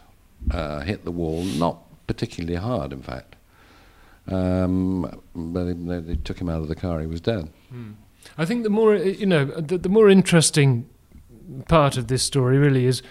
uh, 0.51 0.79
hit 0.81 1.03
the 1.05 1.11
wall, 1.11 1.43
not 1.43 1.79
particularly 2.07 2.55
hard 2.55 2.93
in 2.93 3.01
fact. 3.01 3.35
Um, 4.27 5.01
but 5.35 5.63
they, 5.65 5.73
they, 5.73 5.99
they 5.99 6.15
took 6.15 6.39
him 6.39 6.49
out 6.49 6.61
of 6.61 6.67
the 6.67 6.75
car, 6.75 7.01
he 7.01 7.07
was 7.07 7.19
dead. 7.19 7.49
I 8.37 8.45
think 8.45 8.63
the 8.63 8.69
more 8.69 8.95
you 8.95 9.25
know, 9.25 9.45
the, 9.45 9.77
the 9.77 9.89
more 9.89 10.09
interesting 10.09 10.89
part 11.67 11.97
of 11.97 12.07
this 12.07 12.23
story 12.23 12.57
really 12.57 12.85
is 12.85 13.01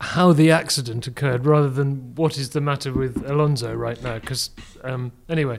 how 0.00 0.32
the 0.32 0.50
accident 0.50 1.06
occurred, 1.06 1.46
rather 1.46 1.68
than 1.70 2.14
what 2.16 2.36
is 2.36 2.50
the 2.50 2.60
matter 2.60 2.92
with 2.92 3.24
Alonso 3.28 3.72
right 3.72 4.02
now. 4.02 4.18
Because 4.18 4.50
um, 4.82 5.12
anyway, 5.28 5.58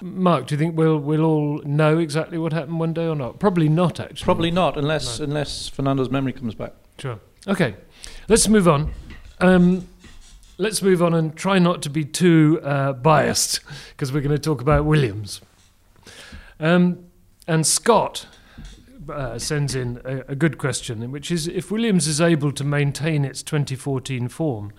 Mark, 0.00 0.48
do 0.48 0.54
you 0.54 0.58
think 0.58 0.76
we'll 0.76 0.98
we'll 0.98 1.24
all 1.24 1.58
know 1.64 1.98
exactly 1.98 2.38
what 2.38 2.52
happened 2.52 2.80
one 2.80 2.92
day 2.92 3.06
or 3.06 3.14
not? 3.14 3.38
Probably 3.38 3.68
not, 3.68 4.00
actually. 4.00 4.24
Probably 4.24 4.50
not, 4.50 4.76
unless 4.76 5.20
unless 5.20 5.68
Fernando's 5.68 6.10
memory 6.10 6.32
comes 6.32 6.54
back. 6.54 6.72
Sure. 6.98 7.20
Okay, 7.46 7.76
let's 8.28 8.48
move 8.48 8.66
on. 8.66 8.92
Um, 9.40 9.86
let's 10.58 10.82
move 10.82 11.02
on 11.02 11.14
and 11.14 11.36
try 11.36 11.58
not 11.58 11.82
to 11.82 11.90
be 11.90 12.04
too 12.04 12.60
uh, 12.62 12.92
biased 12.92 13.60
because 13.90 14.12
we're 14.12 14.20
going 14.20 14.36
to 14.36 14.38
talk 14.38 14.60
about 14.60 14.84
Williams. 14.84 15.40
Um, 16.58 17.06
and 17.46 17.66
Scott 17.66 18.26
uh, 19.08 19.38
sends 19.38 19.74
in 19.74 20.00
a, 20.04 20.32
a 20.32 20.34
good 20.34 20.58
question, 20.58 21.10
which 21.10 21.30
is 21.30 21.46
if 21.46 21.70
Williams 21.70 22.06
is 22.06 22.20
able 22.20 22.52
to 22.52 22.64
maintain 22.64 23.24
its 23.24 23.42
2014 23.42 24.28
form, 24.28 24.72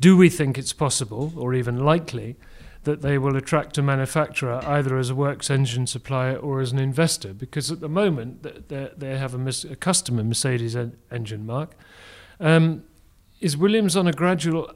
do 0.00 0.16
we 0.16 0.28
think 0.28 0.58
it's 0.58 0.72
possible 0.72 1.32
or 1.36 1.54
even 1.54 1.78
likely 1.78 2.36
that 2.84 3.02
they 3.02 3.16
will 3.16 3.36
attract 3.36 3.78
a 3.78 3.82
manufacturer 3.82 4.60
either 4.64 4.98
as 4.98 5.10
a 5.10 5.14
works 5.14 5.48
engine 5.50 5.86
supplier 5.86 6.36
or 6.36 6.60
as 6.60 6.72
an 6.72 6.78
investor? 6.78 7.32
Because 7.32 7.70
at 7.70 7.80
the 7.80 7.88
moment 7.88 8.42
they, 8.68 9.16
have 9.16 9.34
a, 9.34 9.52
a 9.70 9.76
customer 9.76 10.24
Mercedes 10.24 10.74
en- 10.74 10.96
engine 11.10 11.46
mark. 11.46 11.76
Um, 12.40 12.84
is 13.40 13.56
Williams 13.56 13.96
on 13.96 14.08
a 14.08 14.12
gradual 14.12 14.72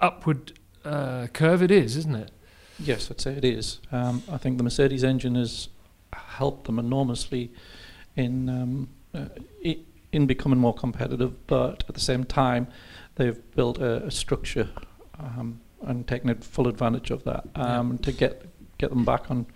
upward 0.00 0.58
uh, 0.84 1.28
curve? 1.32 1.62
It 1.62 1.70
is, 1.70 1.96
isn't 1.96 2.16
it? 2.16 2.32
Yes, 2.78 3.10
I'd 3.10 3.20
say 3.20 3.32
it 3.32 3.44
is. 3.44 3.80
Um, 3.92 4.22
I 4.30 4.36
think 4.36 4.58
the 4.58 4.64
Mercedes 4.64 5.04
engine 5.04 5.36
has 5.36 5.68
helped 6.36 6.64
them 6.64 6.78
enormously 6.78 7.50
in 8.16 8.48
um, 8.48 8.88
uh, 9.14 9.26
in 10.12 10.26
becoming 10.26 10.58
more 10.58 10.74
competitive, 10.74 11.46
but 11.46 11.84
at 11.88 11.94
the 11.94 12.00
same 12.00 12.24
time, 12.24 12.66
they've 13.16 13.38
built 13.54 13.78
a, 13.78 14.04
a 14.04 14.10
structure 14.10 14.68
um, 15.18 15.60
and 15.82 16.06
taken 16.06 16.34
full 16.36 16.68
advantage 16.68 17.10
of 17.10 17.24
that 17.24 17.44
um, 17.54 17.98
to 17.98 18.12
get 18.12 18.46
get 18.78 18.90
them 18.90 19.04
back 19.04 19.30
on 19.30 19.46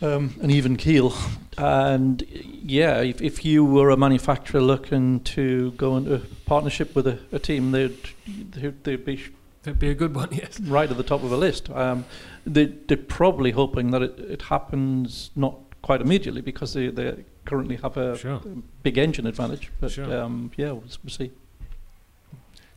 um, 0.00 0.34
an 0.42 0.50
even 0.50 0.76
keel. 0.76 1.14
And 1.58 2.22
yeah, 2.30 3.00
if, 3.00 3.20
if 3.22 3.44
you 3.44 3.64
were 3.64 3.90
a 3.90 3.96
manufacturer 3.96 4.60
looking 4.60 5.20
to 5.20 5.72
go 5.72 5.96
into 5.96 6.22
partnership 6.46 6.94
with 6.94 7.06
a, 7.06 7.18
a 7.30 7.38
team, 7.38 7.72
they'd 7.72 7.96
they'd, 8.26 8.84
they'd 8.84 9.04
be 9.04 9.22
That'd 9.62 9.78
be 9.78 9.90
a 9.90 9.94
good 9.94 10.16
one, 10.16 10.28
yes. 10.32 10.58
right 10.58 10.90
at 10.90 10.96
the 10.96 11.04
top 11.04 11.22
of 11.22 11.30
a 11.30 11.36
list. 11.36 11.70
Um, 11.70 12.04
they, 12.44 12.66
they're 12.66 12.96
probably 12.96 13.52
hoping 13.52 13.92
that 13.92 14.02
it, 14.02 14.18
it 14.18 14.42
happens 14.42 15.30
not 15.36 15.54
quite 15.82 16.00
immediately 16.00 16.40
because 16.40 16.72
they, 16.72 16.88
they 16.88 17.24
currently 17.44 17.76
have 17.76 17.96
a 17.96 18.16
Sure. 18.16 18.40
big 18.82 18.98
engine 18.98 19.26
advantage. 19.26 19.70
But 19.80 19.90
Sure. 19.92 20.22
um, 20.22 20.50
yeah, 20.56 20.72
we'll, 20.72 20.84
we'll 21.02 21.10
see. 21.10 21.30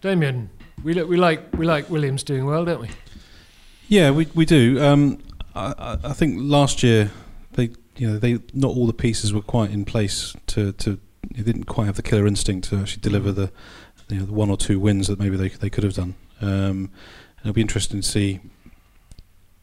Damien, 0.01 0.49
we, 0.83 0.93
li- 0.93 1.03
we 1.03 1.17
like 1.17 1.41
we 1.57 1.65
like 1.65 1.89
Williams 1.89 2.23
doing 2.23 2.45
well, 2.45 2.65
don't 2.65 2.81
we? 2.81 2.89
Yeah, 3.87 4.11
we 4.11 4.27
we 4.35 4.45
do. 4.45 4.81
Um, 4.83 5.19
I, 5.55 5.73
I 5.77 5.97
I 6.09 6.13
think 6.13 6.37
last 6.39 6.83
year 6.83 7.11
they 7.53 7.71
you 7.97 8.07
know 8.07 8.17
they 8.19 8.39
not 8.53 8.69
all 8.75 8.85
the 8.87 8.93
pieces 8.93 9.33
were 9.33 9.41
quite 9.41 9.71
in 9.71 9.85
place 9.85 10.35
to 10.47 10.73
to 10.73 10.99
they 11.33 11.41
didn't 11.43 11.63
quite 11.65 11.85
have 11.85 11.95
the 11.95 12.03
killer 12.03 12.27
instinct 12.27 12.69
to 12.69 12.77
actually 12.77 13.01
deliver 13.01 13.31
the 13.31 13.51
you 14.09 14.19
know 14.19 14.25
the 14.25 14.33
one 14.33 14.49
or 14.51 14.57
two 14.57 14.79
wins 14.79 15.07
that 15.07 15.19
maybe 15.19 15.37
they 15.37 15.49
they 15.49 15.69
could 15.69 15.83
have 15.83 15.93
done. 15.93 16.15
Um, 16.41 16.91
it'll 17.41 17.53
be 17.53 17.61
interesting 17.61 18.01
to 18.01 18.07
see 18.07 18.41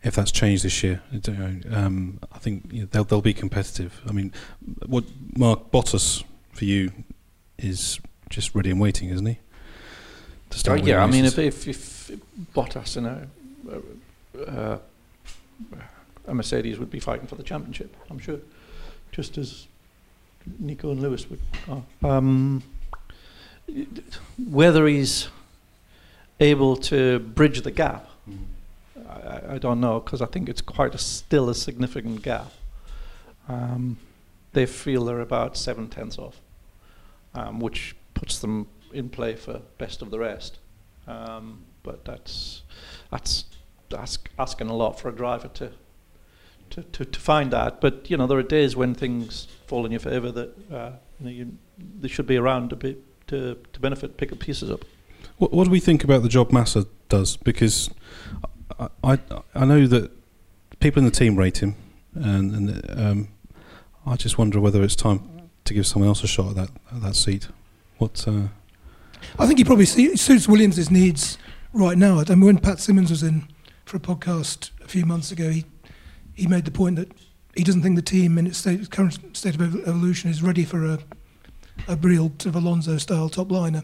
if 0.02 0.14
that's 0.14 0.32
changed 0.32 0.64
this 0.64 0.82
year. 0.82 1.00
I 1.12 1.16
don't 1.16 1.38
know. 1.38 1.76
Um, 1.76 2.18
I 2.32 2.38
think 2.38 2.72
you 2.72 2.80
know, 2.82 2.88
they'll 2.90 3.04
they'll 3.04 3.20
be 3.20 3.34
competitive. 3.34 4.00
I 4.08 4.12
mean, 4.12 4.32
what 4.86 5.04
Mark 5.36 5.70
Bottas 5.70 6.24
for 6.52 6.64
you 6.64 6.92
is 7.58 8.00
just 8.28 8.54
ready 8.54 8.70
and 8.70 8.80
waiting, 8.80 9.10
isn't 9.10 9.26
he? 9.26 9.34
To 10.50 10.56
Uh, 10.56 10.58
start 10.58 10.80
winning 10.80 10.94
yeah, 10.94 11.04
I 11.04 11.06
mean, 11.06 11.24
if, 11.24 11.38
if, 11.38 11.68
if 11.68 12.12
Bottas 12.54 12.96
and 12.96 13.06
a, 13.06 13.28
uh, 14.46 14.78
a 16.26 16.34
Mercedes 16.34 16.78
would 16.78 16.90
be 16.90 17.00
fighting 17.00 17.26
for 17.26 17.36
the 17.36 17.42
championship, 17.42 17.94
I'm 18.10 18.18
sure, 18.18 18.38
just 19.12 19.38
as 19.38 19.66
Nico 20.58 20.90
and 20.90 21.00
Lewis 21.00 21.28
would. 21.30 21.40
Are. 21.68 21.82
Um, 22.16 22.62
whether 24.50 24.86
he's 24.86 25.28
able 26.40 26.76
to 26.76 27.20
bridge 27.20 27.62
the 27.62 27.70
gap, 27.70 28.08
I, 29.12 29.54
I- 29.54 29.58
don't 29.58 29.80
know, 29.80 30.00
because 30.00 30.22
I 30.22 30.26
think 30.26 30.48
it's 30.48 30.60
quite 30.60 30.94
a, 30.94 30.98
still 30.98 31.48
a 31.48 31.54
significant 31.54 32.22
gap. 32.22 32.50
Um, 33.48 33.98
they 34.52 34.66
feel 34.66 35.04
they're 35.04 35.20
about 35.20 35.56
seven 35.56 35.88
tenths 35.88 36.18
off, 36.18 36.40
um, 37.34 37.60
which 37.60 37.96
puts 38.14 38.38
them 38.38 38.66
in 38.92 39.08
play 39.08 39.34
for 39.34 39.62
best 39.78 40.02
of 40.02 40.10
the 40.10 40.18
rest. 40.18 40.58
Um, 41.06 41.64
but 41.82 42.04
that's 42.04 42.62
that's 43.10 43.44
ask, 43.96 44.30
asking 44.38 44.68
a 44.68 44.74
lot 44.76 45.00
for 45.00 45.08
a 45.08 45.12
driver 45.12 45.48
to, 45.48 45.72
to, 46.70 46.82
to, 46.82 47.04
to 47.04 47.20
find 47.20 47.50
that. 47.52 47.80
But 47.80 48.10
you 48.10 48.16
know, 48.16 48.26
there 48.26 48.38
are 48.38 48.42
days 48.42 48.76
when 48.76 48.94
things 48.94 49.48
fall 49.66 49.84
in 49.84 49.90
your 49.92 50.00
favour 50.00 50.30
that 50.32 50.72
uh, 50.72 50.92
you 51.20 51.56
they 52.00 52.08
should 52.08 52.26
be 52.26 52.36
around 52.36 52.70
to 52.70 52.76
be 52.76 52.96
to, 53.28 53.56
to 53.72 53.80
benefit, 53.80 54.16
pick 54.16 54.32
up 54.32 54.38
pieces 54.38 54.70
up. 54.70 54.84
What, 55.38 55.52
what 55.52 55.64
do 55.64 55.70
we 55.70 55.80
think 55.80 56.04
about 56.04 56.22
the 56.22 56.28
job 56.28 56.52
Massa 56.52 56.86
does? 57.08 57.36
Because 57.36 57.90
I, 59.04 59.18
I, 59.54 59.64
know 59.64 59.86
that 59.86 60.10
people 60.80 61.00
in 61.00 61.04
the 61.04 61.10
team 61.10 61.36
rate 61.36 61.58
him, 61.58 61.74
and, 62.14 62.54
and 62.54 63.00
um, 63.00 63.28
I 64.06 64.16
just 64.16 64.38
wonder 64.38 64.60
whether 64.60 64.82
it's 64.82 64.96
time 64.96 65.48
to 65.64 65.74
give 65.74 65.86
someone 65.86 66.08
else 66.08 66.22
a 66.22 66.26
shot 66.26 66.50
at 66.50 66.56
that 66.56 66.70
at 66.94 67.02
that 67.02 67.16
seat. 67.16 67.48
What? 67.98 68.26
Uh, 68.26 68.48
I 69.38 69.46
think 69.46 69.58
he 69.58 69.64
probably 69.64 69.86
suits 69.86 70.48
Williams' 70.48 70.90
needs 70.90 71.38
right 71.72 71.96
now. 71.96 72.20
I 72.20 72.34
mean, 72.34 72.46
when 72.46 72.58
Pat 72.58 72.80
Symonds 72.80 73.10
was 73.10 73.22
in 73.22 73.48
for 73.84 73.96
a 73.96 74.00
podcast 74.00 74.70
a 74.82 74.88
few 74.88 75.06
months 75.06 75.30
ago, 75.30 75.50
he 75.50 75.64
he 76.34 76.46
made 76.46 76.64
the 76.64 76.70
point 76.70 76.96
that 76.96 77.12
he 77.56 77.64
doesn't 77.64 77.82
think 77.82 77.96
the 77.96 78.02
team 78.02 78.38
in 78.38 78.46
its 78.46 78.58
state, 78.58 78.90
current 78.90 79.36
state 79.36 79.54
of 79.54 79.62
evolution 79.86 80.30
is 80.30 80.42
ready 80.42 80.64
for 80.64 80.84
a 80.84 80.98
a 81.88 81.96
real 81.96 82.28
sort 82.38 82.46
of 82.46 82.56
Alonso 82.56 82.98
style 82.98 83.28
top 83.28 83.50
liner. 83.50 83.82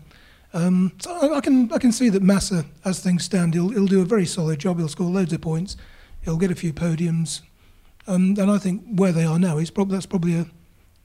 Um, 0.55 0.93
so 0.99 1.13
I, 1.13 1.37
I 1.37 1.41
can 1.41 1.71
I 1.73 1.79
can 1.79 1.93
see 1.93 2.09
that 2.09 2.23
Massa, 2.23 2.65
as 2.85 3.01
things 3.01 3.25
stand, 3.25 3.55
he'll 3.55 3.69
he'll 3.69 3.87
do 3.87 4.01
a 4.01 4.05
very 4.05 4.27
solid 4.27 4.59
job. 4.59 4.79
He'll 4.79 4.89
score 4.89 5.11
loads 5.11 5.33
of 5.33 5.41
points. 5.41 5.77
He'll 6.23 6.39
get 6.39 6.51
a 6.51 6.55
few 6.55 6.73
podiums, 6.73 7.43
um, 8.07 8.35
and 8.39 8.51
I 8.51 8.59
think 8.59 8.83
where 8.95 9.13
they 9.13 9.25
are 9.25 9.39
now 9.39 9.57
that's 9.57 10.07
probably 10.07 10.35
a, 10.35 10.47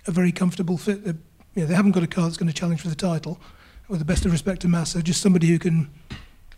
a 0.07 0.11
very 0.11 0.31
comfortable 0.31 0.77
fit. 0.77 1.05
Know, 1.05 1.65
they 1.65 1.75
haven't 1.75 1.91
got 1.91 2.03
a 2.03 2.07
car 2.07 2.23
that's 2.25 2.37
going 2.37 2.47
to 2.47 2.53
challenge 2.53 2.81
for 2.81 2.89
the 2.89 2.95
title. 2.95 3.39
With 3.89 3.99
the 3.99 4.05
best 4.05 4.25
of 4.25 4.31
respect 4.31 4.61
to 4.61 4.67
Massa, 4.67 5.03
just 5.03 5.21
somebody 5.21 5.47
who 5.47 5.59
can 5.59 5.89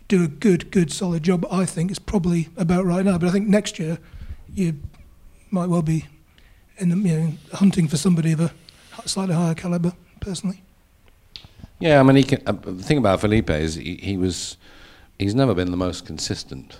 do 0.08 0.24
a 0.24 0.28
good, 0.28 0.70
good, 0.70 0.92
solid 0.92 1.22
job. 1.22 1.44
I 1.50 1.66
think 1.66 1.90
is 1.90 1.98
probably 1.98 2.48
about 2.56 2.86
right 2.86 3.04
now. 3.04 3.18
But 3.18 3.28
I 3.28 3.32
think 3.32 3.48
next 3.48 3.78
year 3.78 3.98
you 4.54 4.80
might 5.50 5.68
well 5.68 5.82
be 5.82 6.06
in 6.78 6.90
the, 6.90 6.96
you 6.96 7.18
know, 7.18 7.32
hunting 7.52 7.88
for 7.88 7.96
somebody 7.96 8.32
of 8.32 8.40
a 8.40 8.52
slightly 9.06 9.34
higher 9.34 9.54
caliber. 9.54 9.92
Personally, 10.20 10.62
Yeah, 11.78 12.00
I 12.00 12.02
mean, 12.02 12.16
he 12.16 12.22
can, 12.22 12.42
uh, 12.46 12.52
the 12.52 12.82
thing 12.82 12.98
about 12.98 13.20
Felipe 13.20 13.50
is 13.50 13.74
he, 13.74 13.96
he 13.96 14.16
was, 14.16 14.56
he's 15.18 15.34
never 15.34 15.54
been 15.54 15.70
the 15.70 15.76
most 15.76 16.06
consistent 16.06 16.78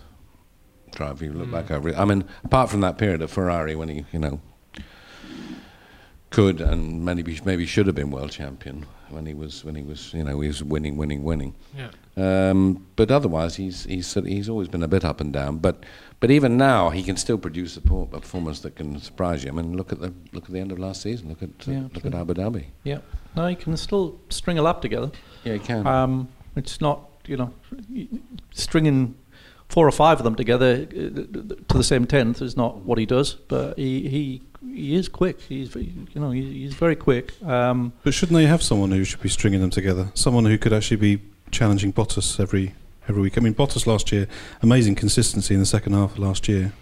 driver. 0.92 1.24
You 1.24 1.32
look 1.32 1.50
back 1.50 1.70
over 1.70 1.90
it. 1.90 1.98
I 1.98 2.04
mean, 2.04 2.24
apart 2.44 2.70
from 2.70 2.80
that 2.80 2.96
period 2.96 3.20
of 3.20 3.30
Ferrari 3.30 3.76
when 3.76 3.88
he, 3.88 4.04
you 4.12 4.18
know, 4.18 4.40
could 6.36 6.60
and 6.60 7.02
maybe 7.02 7.40
maybe 7.46 7.64
should 7.64 7.86
have 7.86 7.96
been 7.96 8.10
world 8.10 8.30
champion 8.30 8.84
when 9.08 9.24
he 9.24 9.32
was 9.32 9.64
when 9.64 9.74
he 9.74 9.82
was 9.82 10.12
you 10.12 10.22
know 10.22 10.38
he 10.40 10.48
was 10.48 10.62
winning 10.62 10.98
winning 10.98 11.24
winning. 11.24 11.54
Yeah. 11.74 11.90
Um, 12.18 12.86
but 12.96 13.10
otherwise, 13.10 13.56
he's 13.56 13.84
he's 13.84 14.12
he's 14.12 14.48
always 14.48 14.68
been 14.68 14.82
a 14.82 14.88
bit 14.88 15.02
up 15.02 15.18
and 15.22 15.32
down. 15.32 15.58
But 15.58 15.84
but 16.20 16.30
even 16.30 16.58
now, 16.58 16.90
he 16.90 17.02
can 17.02 17.16
still 17.16 17.38
produce 17.38 17.78
a 17.78 17.80
performance 17.80 18.60
that 18.60 18.76
can 18.76 19.00
surprise 19.00 19.44
you. 19.44 19.50
I 19.50 19.54
mean, 19.54 19.76
look 19.78 19.92
at 19.92 20.00
the 20.00 20.12
look 20.32 20.44
at 20.44 20.52
the 20.52 20.60
end 20.60 20.72
of 20.72 20.78
last 20.78 21.00
season. 21.00 21.30
Look 21.30 21.42
at 21.42 21.68
uh, 21.68 21.72
Yeah, 21.72 21.88
look 21.94 22.04
at 22.04 22.14
Abu 22.14 22.34
Dhabi. 22.34 22.64
Yeah, 22.84 22.98
no, 23.34 23.46
you 23.46 23.56
can 23.56 23.74
still 23.76 24.20
string 24.28 24.58
a 24.58 24.62
lap 24.62 24.82
together. 24.82 25.10
Yeah, 25.44 25.54
he 25.54 25.58
can. 25.58 25.86
Um, 25.86 26.28
it's 26.54 26.80
not, 26.82 27.08
you 27.26 27.38
know, 27.38 27.50
stringing 28.52 29.14
four 29.68 29.86
or 29.86 29.92
five 29.92 30.18
of 30.18 30.24
them 30.24 30.34
together 30.34 30.86
uh, 30.90 31.54
to 31.68 31.76
the 31.76 31.84
same 31.84 32.06
tenth 32.06 32.40
is 32.42 32.56
not 32.56 32.78
what 32.78 32.98
he 32.98 33.06
does. 33.06 33.34
But 33.34 33.78
he 33.78 34.08
he, 34.08 34.42
he 34.72 34.94
is 34.94 35.08
quick. 35.08 35.40
He's 35.40 35.74
you 35.74 36.06
know 36.14 36.30
he, 36.30 36.42
he's 36.62 36.74
very 36.74 36.96
quick. 36.96 37.32
Um, 37.42 37.92
but 38.02 38.14
shouldn't 38.14 38.36
they 38.36 38.46
have 38.46 38.62
someone 38.62 38.90
who 38.90 39.04
should 39.04 39.20
be 39.20 39.28
stringing 39.28 39.60
them 39.60 39.70
together? 39.70 40.10
Someone 40.14 40.44
who 40.44 40.58
could 40.58 40.72
actually 40.72 40.98
be 40.98 41.20
challenging 41.50 41.92
Bottas 41.92 42.40
every 42.40 42.74
every 43.08 43.22
week. 43.22 43.38
I 43.38 43.40
mean, 43.40 43.54
Bottas 43.54 43.86
last 43.86 44.12
year, 44.12 44.26
amazing 44.62 44.94
consistency 44.94 45.54
in 45.54 45.60
the 45.60 45.66
second 45.66 45.92
half 45.92 46.12
of 46.12 46.18
last 46.18 46.48
year. 46.48 46.72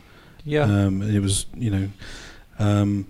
yeah, 0.45 0.63
Um, 0.63 1.03
it 1.03 1.21
was, 1.21 1.47
you 1.55 1.71
know, 1.71 1.89
um, 2.59 3.07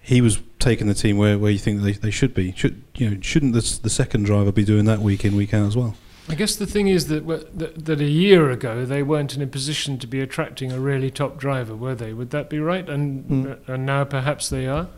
he 0.00 0.20
was 0.20 0.40
taking 0.58 0.86
the 0.86 0.94
team 0.94 1.16
where, 1.18 1.38
where 1.38 1.50
you 1.50 1.58
think 1.58 1.82
they, 1.82 1.92
they 1.92 2.10
should 2.10 2.34
be. 2.34 2.52
Should 2.56 2.82
you 2.94 3.10
know? 3.10 3.20
Shouldn't 3.20 3.52
the, 3.52 3.78
the 3.82 3.90
second 3.90 4.24
driver 4.24 4.52
be 4.52 4.64
doing 4.64 4.84
that 4.86 5.00
week 5.00 5.24
in 5.24 5.36
week 5.36 5.52
out 5.54 5.66
as 5.66 5.76
well? 5.76 5.94
I 6.28 6.34
guess 6.34 6.56
the 6.56 6.66
thing 6.66 6.88
is 6.88 7.08
that, 7.08 7.26
that 7.58 7.84
that 7.84 8.00
a 8.00 8.04
year 8.08 8.50
ago 8.50 8.86
they 8.86 9.02
weren't 9.02 9.36
in 9.36 9.42
a 9.42 9.46
position 9.46 9.98
to 9.98 10.06
be 10.06 10.20
attracting 10.20 10.72
a 10.72 10.80
really 10.80 11.10
top 11.10 11.36
driver, 11.38 11.74
were 11.76 11.94
they? 11.94 12.12
Would 12.14 12.30
that 12.30 12.48
be 12.48 12.58
right? 12.58 12.88
And 12.88 13.24
Mm. 13.28 13.68
and 13.68 13.84
now 13.86 14.04
perhaps 14.04 14.48
they 14.48 14.66
are. 14.66 14.88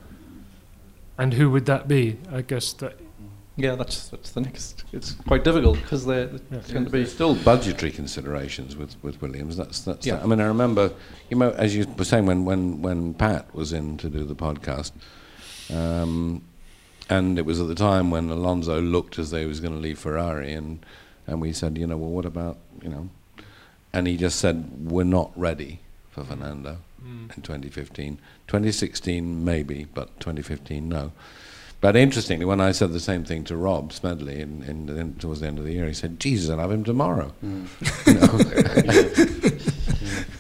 And 1.19 1.35
who 1.35 1.51
would 1.51 1.67
that 1.67 1.89
be? 1.89 2.19
I 2.31 2.43
guess 2.43 2.73
that 2.75 2.99
Yeah, 3.57 3.75
that's 3.75 4.09
that's 4.09 4.31
the 4.33 4.43
next. 4.43 4.85
It's 4.93 5.13
quite 5.27 5.43
difficult 5.43 5.79
because 5.81 6.05
they're 6.07 6.31
it's 6.53 6.71
going 6.71 6.85
to 6.85 6.91
be 6.91 7.07
still 7.07 7.35
budgetary 7.35 7.91
considerations 7.91 8.77
with, 8.77 8.95
with 9.03 9.21
Williams. 9.23 9.57
That's 9.57 9.81
that's. 9.81 10.07
Yeah. 10.07 10.23
I 10.23 10.27
mean, 10.27 10.41
I 10.41 10.47
remember, 10.47 10.93
you 11.31 11.39
know, 11.39 11.51
as 11.53 11.75
you 11.75 11.87
were 11.99 12.05
saying 12.05 12.27
when 12.27 12.45
when 12.45 12.83
when 12.83 13.15
Pat 13.15 13.53
was 13.55 13.73
in 13.73 13.97
to 13.99 14.09
do 14.11 14.25
the 14.25 14.37
podcast, 14.37 14.93
um, 15.75 16.43
and 17.09 17.39
it 17.39 17.47
was 17.47 17.61
at 17.61 17.69
the 17.69 17.75
time 17.75 18.11
when 18.11 18.31
Alonso 18.31 18.81
looked 18.81 19.19
as 19.19 19.31
though 19.31 19.41
he 19.41 19.47
was 19.47 19.61
going 19.61 19.73
to 19.75 19.81
leave 19.81 19.99
Ferrari, 19.99 20.53
and 20.53 20.85
and 21.27 21.41
we 21.41 21.53
said, 21.53 21.77
you 21.79 21.87
know, 21.87 21.97
well, 21.97 22.11
what 22.11 22.25
about 22.25 22.59
you 22.83 22.89
know, 22.89 23.09
and 23.93 24.07
he 24.07 24.17
just 24.17 24.39
said, 24.39 24.91
we're 24.91 25.05
not 25.05 25.31
ready 25.37 25.81
for 26.11 26.25
Fernando 26.25 26.79
hmm. 27.01 27.31
in 27.37 27.43
2015. 27.43 28.19
2016 28.47 29.45
maybe, 29.45 29.87
but 29.95 30.19
2015 30.21 30.89
no. 30.89 31.13
But 31.81 31.95
interestingly, 31.95 32.47
when 32.47 32.61
I 32.61 32.73
said 32.73 32.93
the 32.93 33.01
same 33.01 33.25
thing 33.25 33.45
to 33.45 33.57
Rob 33.57 33.93
Smedley 33.93 34.41
in, 34.41 34.63
in, 34.63 34.89
in, 34.89 35.15
towards 35.17 35.41
the 35.41 35.47
end 35.47 35.59
of 35.59 35.67
the 35.67 35.73
year, 35.73 35.87
he 35.87 35.93
said, 35.93 36.19
Jesus, 36.19 36.49
I'll 36.49 36.59
have 36.59 36.71
him 36.71 36.85
tomorrow. 36.85 37.29
Hmm. 37.41 37.67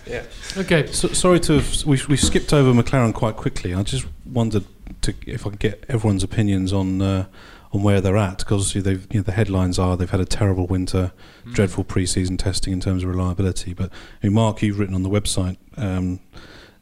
Yeah. 0.06 0.22
Okay. 0.56 0.86
So, 0.92 1.08
sorry 1.08 1.40
to 1.40 1.54
have, 1.54 1.84
we 1.84 2.00
we 2.08 2.16
skipped 2.16 2.52
over 2.52 2.72
McLaren 2.72 3.12
quite 3.12 3.36
quickly. 3.36 3.74
I 3.74 3.82
just 3.82 4.06
wondered 4.24 4.64
to 5.06 5.14
if 5.26 5.46
I 5.46 5.50
can 5.50 5.58
get 5.58 5.84
everyone's 5.88 6.22
opinions 6.22 6.72
on 6.72 7.02
uh, 7.02 7.26
on 7.72 7.82
where 7.82 8.00
they're 8.00 8.16
at 8.16 8.38
because 8.38 8.72
they've 8.72 9.06
you 9.10 9.20
know, 9.20 9.22
the 9.22 9.32
headlines 9.32 9.78
are 9.78 9.96
they've 9.96 10.10
had 10.10 10.20
a 10.20 10.26
terrible 10.26 10.66
winter, 10.66 11.12
dreadful 11.52 11.84
pre-season 11.84 12.36
testing 12.36 12.72
in 12.72 12.80
terms 12.80 13.02
of 13.02 13.10
reliability. 13.10 13.74
But 13.74 13.90
I 13.90 14.26
mean, 14.26 14.34
Mark, 14.34 14.62
you've 14.62 14.78
written 14.78 14.94
on 14.94 15.02
the 15.02 15.10
website 15.10 15.56
um, 15.76 16.20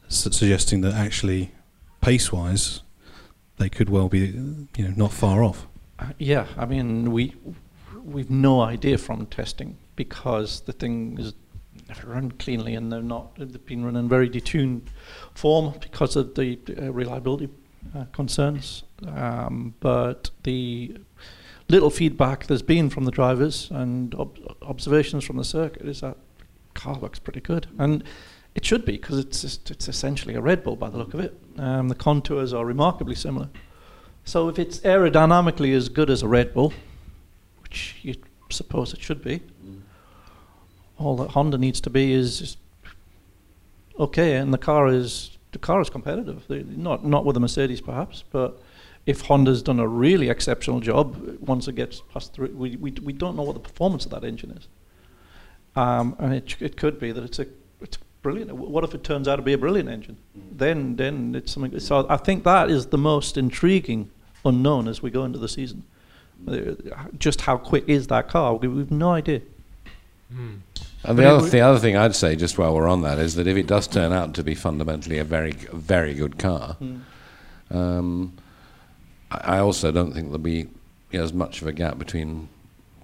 su- 0.08 0.32
suggesting 0.32 0.80
that 0.82 0.94
actually 0.94 1.52
pace-wise 2.00 2.82
they 3.56 3.68
could 3.68 3.88
well 3.88 4.08
be 4.08 4.18
you 4.76 4.88
know 4.88 4.94
not 4.96 5.12
far 5.12 5.42
off. 5.42 5.66
Uh, 5.98 6.06
yeah, 6.18 6.46
I 6.56 6.66
mean, 6.66 7.12
we 7.12 7.34
we've 8.02 8.30
no 8.30 8.60
idea 8.60 8.98
from 8.98 9.26
testing 9.26 9.76
because 9.96 10.60
the 10.62 10.72
thing 10.72 11.16
is 11.18 11.34
never 11.88 12.08
run 12.08 12.30
cleanly, 12.32 12.74
and 12.74 12.92
they're 12.92 13.02
not. 13.02 13.36
They've 13.36 13.64
been 13.64 13.84
run 13.84 13.96
in 13.96 14.08
very 14.08 14.28
detuned 14.28 14.82
form 15.34 15.74
because 15.80 16.16
of 16.16 16.34
the 16.34 16.58
uh, 16.78 16.92
reliability 16.92 17.48
uh, 17.94 18.04
concerns. 18.12 18.84
Um, 19.06 19.74
but 19.80 20.30
the 20.42 20.96
little 21.68 21.90
feedback 21.90 22.46
there's 22.46 22.62
been 22.62 22.90
from 22.90 23.04
the 23.04 23.10
drivers 23.10 23.70
and 23.70 24.14
ob- 24.14 24.38
observations 24.62 25.24
from 25.24 25.36
the 25.36 25.44
circuit 25.44 25.86
is 25.86 26.00
that 26.00 26.16
car 26.74 26.98
looks 26.98 27.18
pretty 27.18 27.40
good, 27.40 27.66
and 27.78 28.04
it 28.54 28.64
should 28.64 28.84
be 28.84 28.92
because 28.92 29.18
it's 29.18 29.42
just, 29.42 29.70
it's 29.70 29.88
essentially 29.88 30.34
a 30.34 30.40
Red 30.40 30.62
Bull 30.62 30.76
by 30.76 30.90
the 30.90 30.98
look 30.98 31.14
of 31.14 31.20
it. 31.20 31.38
Um, 31.56 31.88
the 31.88 31.94
contours 31.94 32.52
are 32.52 32.64
remarkably 32.64 33.14
similar. 33.14 33.48
So 34.24 34.48
if 34.48 34.58
it's 34.58 34.78
aerodynamically 34.80 35.74
as 35.74 35.88
good 35.88 36.10
as 36.10 36.22
a 36.22 36.28
Red 36.28 36.54
Bull, 36.54 36.72
which 37.62 37.96
you 38.02 38.14
suppose 38.50 38.92
it 38.92 39.02
should 39.02 39.22
be, 39.22 39.40
all 40.98 41.16
that 41.16 41.30
Honda 41.30 41.58
needs 41.58 41.80
to 41.82 41.90
be 41.90 42.12
is 42.12 42.56
okay, 43.98 44.36
and 44.36 44.52
the 44.54 44.58
car 44.58 44.88
is 44.88 45.33
the 45.54 45.58
car 45.58 45.80
is 45.80 45.88
competitive. 45.90 46.38
They, 46.48 46.62
not 46.88 47.04
not 47.14 47.24
with 47.24 47.34
the 47.34 47.40
Mercedes 47.40 47.80
perhaps, 47.80 48.24
but 48.30 48.50
if 49.06 49.22
Honda's 49.28 49.62
done 49.62 49.80
a 49.80 49.88
really 49.88 50.28
exceptional 50.28 50.80
job 50.80 51.06
once 51.40 51.68
it 51.68 51.74
gets 51.76 52.02
past 52.12 52.32
through, 52.34 52.52
we, 52.62 52.76
we 52.76 52.90
we 53.08 53.12
don't 53.12 53.34
know 53.36 53.42
what 53.48 53.54
the 53.54 53.66
performance 53.70 54.04
of 54.06 54.10
that 54.12 54.24
engine 54.24 54.50
is, 54.58 54.64
um, 55.76 56.16
and 56.18 56.34
it 56.34 56.56
it 56.60 56.76
could 56.76 56.98
be 56.98 57.12
that 57.12 57.24
it's 57.24 57.38
a 57.38 57.46
it's 57.80 57.98
brilliant. 58.22 58.50
What 58.52 58.84
if 58.84 58.94
it 58.94 59.02
turns 59.04 59.28
out 59.28 59.36
to 59.36 59.42
be 59.42 59.52
a 59.52 59.58
brilliant 59.58 59.88
engine? 59.88 60.16
Then 60.52 60.96
then 60.96 61.34
it's 61.34 61.52
something. 61.52 61.78
So 61.80 62.06
I 62.08 62.16
think 62.16 62.44
that 62.44 62.70
is 62.70 62.86
the 62.86 62.98
most 62.98 63.36
intriguing 63.36 64.10
unknown 64.44 64.88
as 64.88 65.02
we 65.02 65.10
go 65.10 65.24
into 65.24 65.38
the 65.38 65.48
season. 65.48 65.84
Uh, 66.48 66.74
Just 67.18 67.40
how 67.42 67.56
quick 67.56 67.84
is 67.88 68.06
that 68.08 68.28
car? 68.28 68.54
We- 68.56 68.68
We've 68.68 68.90
no 68.90 69.10
idea. 69.12 69.40
Hmm. 70.32 70.54
And 71.04 71.18
the 71.18 71.24
other, 71.28 71.48
the 71.48 71.60
other 71.60 71.78
thing 71.78 71.96
I'd 71.96 72.14
say, 72.16 72.34
just 72.34 72.56
while 72.58 72.74
we're 72.74 72.88
on 72.88 73.02
that, 73.02 73.18
is 73.18 73.34
that 73.34 73.46
if 73.46 73.56
it 73.56 73.66
does 73.66 73.86
turn 73.86 74.12
out 74.12 74.34
to 74.34 74.42
be 74.42 74.54
fundamentally 74.54 75.18
a 75.18 75.24
very, 75.24 75.52
very 75.52 76.14
good 76.14 76.38
car, 76.38 76.76
um, 77.70 78.32
I 79.30 79.56
I 79.56 79.58
also 79.58 79.90
don't 79.92 80.12
think 80.12 80.26
there'll 80.26 80.38
be 80.38 80.68
you 81.10 81.18
know, 81.18 81.24
as 81.24 81.32
much 81.32 81.60
of 81.62 81.68
a 81.68 81.72
gap 81.72 81.98
between 81.98 82.48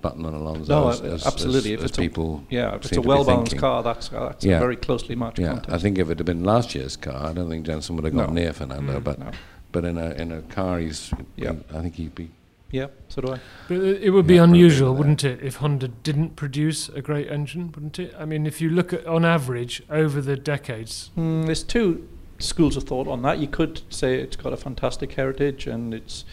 Button 0.01 0.25
and 0.25 0.35
Alonso 0.35 0.73
No, 0.83 0.89
as, 0.89 1.01
as, 1.03 1.27
absolutely. 1.27 1.75
as, 1.75 1.81
If 1.81 1.85
as 1.85 1.99
it's 1.99 2.17
a- 2.19 2.41
Yeah, 2.49 2.75
if 2.77 2.87
it's 2.87 2.97
a 2.97 3.03
well 3.03 3.25
balanced 3.25 3.59
car, 3.59 3.83
that's, 3.83 4.11
uh, 4.13 4.29
that's 4.29 4.45
Yeah. 4.45 4.57
a 4.57 4.61
very 4.61 4.77
closely 4.77 5.15
matched 5.15 5.39
Yeah, 5.39 5.49
contest. 5.55 5.71
I 5.75 5.79
think 5.79 5.99
if 5.99 6.09
it 6.09 6.19
had 6.19 6.27
been 6.27 6.43
last 6.45 6.75
year's 6.75 6.97
car, 6.97 7.27
I 7.27 7.33
don't 7.35 7.51
think 7.51 7.67
Jenson 7.67 7.97
would 7.97 8.05
have 8.07 8.15
gone 8.15 8.29
No. 8.35 8.41
near 8.41 8.53
Fernando. 8.55 8.99
Mm. 9.01 9.05
But 9.05 9.19
No. 9.19 9.31
but 9.73 9.85
in 9.85 9.99
a 9.99 10.11
in 10.13 10.33
a 10.33 10.41
car, 10.43 10.79
he's 10.79 11.13
Yeah. 11.37 11.53
I 11.75 11.83
think 11.83 11.97
he'd 11.97 12.15
be. 12.15 12.31
Yeah, 12.73 12.87
so 13.09 13.21
do 13.21 13.33
I. 13.33 13.39
But 13.69 13.79
it 13.79 14.03
it 14.05 14.11
would 14.11 14.27
be 14.27 14.35
Yeah, 14.37 14.45
unusual, 14.45 14.95
wouldn't 14.95 15.25
it, 15.25 15.41
if 15.43 15.57
Honda 15.57 15.89
didn't 15.89 16.37
produce 16.37 16.89
a 16.89 17.03
great 17.03 17.29
engine, 17.29 17.73
wouldn't 17.73 17.99
it? 17.99 18.15
I 18.19 18.25
mean, 18.25 18.47
if 18.47 18.61
you 18.61 18.71
look 18.71 18.93
at 18.93 19.07
on 19.07 19.25
average 19.25 19.83
over 19.91 20.21
the 20.21 20.37
decades, 20.37 21.11
Mm, 21.17 21.47
there's 21.47 21.65
two 21.65 22.07
schools 22.39 22.77
of 22.77 22.85
thought 22.85 23.09
on 23.09 23.23
that. 23.23 23.39
You 23.39 23.49
could 23.49 23.83
say 23.91 24.21
it's 24.21 24.37
got 24.37 24.53
a 24.53 24.57
fantastic 24.57 25.13
heritage 25.13 25.67
and 25.67 25.93
it's 25.93 26.25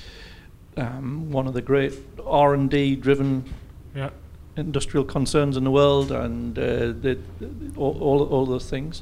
um, 0.77 1.31
one 1.31 1.47
of 1.47 1.53
the 1.53 1.61
great 1.61 1.93
R 2.25 2.53
and 2.53 2.69
D 2.69 2.95
driven 2.95 3.43
yeah, 3.95 4.11
industrial 4.55 5.05
concerns 5.05 5.57
in 5.57 5.63
the 5.63 5.71
world, 5.71 6.11
and 6.11 6.57
uh, 6.57 6.61
the, 6.61 7.17
the, 7.39 7.49
all, 7.75 7.97
all 7.99 8.23
all 8.27 8.45
those 8.45 8.69
things. 8.69 9.01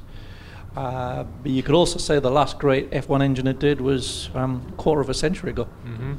Uh, 0.77 1.23
but 1.41 1.51
you 1.51 1.63
could 1.63 1.75
also 1.75 1.99
say 1.99 2.19
the 2.19 2.31
last 2.31 2.59
great 2.59 2.91
F1 2.91 3.21
engine 3.21 3.47
it 3.47 3.59
did 3.59 3.79
was 3.81 4.29
um, 4.35 4.65
a 4.69 4.71
quarter 4.73 5.01
of 5.01 5.09
a 5.09 5.13
century 5.13 5.49
ago, 5.51 5.65
hmm 5.83 6.13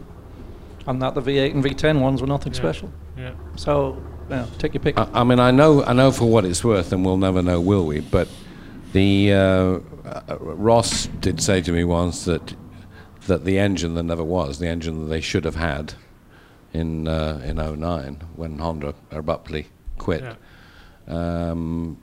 and 0.87 1.03
that 1.03 1.14
the 1.14 1.22
V8 1.22 1.53
and 1.55 1.64
V10 1.64 2.01
ones 2.01 2.20
were 2.20 2.27
nothing 2.27 2.53
Yeah. 2.53 2.59
special. 2.59 2.90
yeah, 3.18 3.33
So, 3.57 3.96
you 4.31 4.37
know, 4.37 4.46
take 4.59 4.75
your 4.75 4.83
pick. 4.83 4.99
I, 4.99 5.09
I 5.14 5.25
mean, 5.25 5.38
I 5.40 5.51
know 5.51 5.83
I 5.85 5.92
know 5.92 6.11
for 6.12 6.27
what 6.29 6.44
it's 6.44 6.62
worth, 6.64 6.92
and 6.92 7.05
we'll 7.05 7.16
never 7.16 7.42
know, 7.42 7.61
will 7.61 7.87
we? 7.87 8.01
But 8.01 8.29
the 8.92 9.33
uh, 9.33 9.37
uh, 10.09 10.37
Ross 10.40 11.07
did 11.20 11.40
say 11.42 11.61
to 11.62 11.72
me 11.72 11.85
once 11.85 12.25
that 12.25 12.55
that 13.27 13.44
the 13.44 13.59
engine 13.59 13.94
that 13.94 14.05
never 14.05 14.22
was, 14.25 14.59
the 14.59 14.68
engine 14.68 15.01
that 15.01 15.07
they 15.07 15.20
should 15.20 15.44
have 15.44 15.57
had 15.57 15.94
in 16.72 17.09
uh, 17.09 17.40
in 17.44 17.57
09 17.57 18.22
when 18.37 18.59
Honda 18.59 18.94
abruptly 19.11 19.66
quit. 19.99 20.22
yeah. 20.22 20.35
Um, 21.09 21.99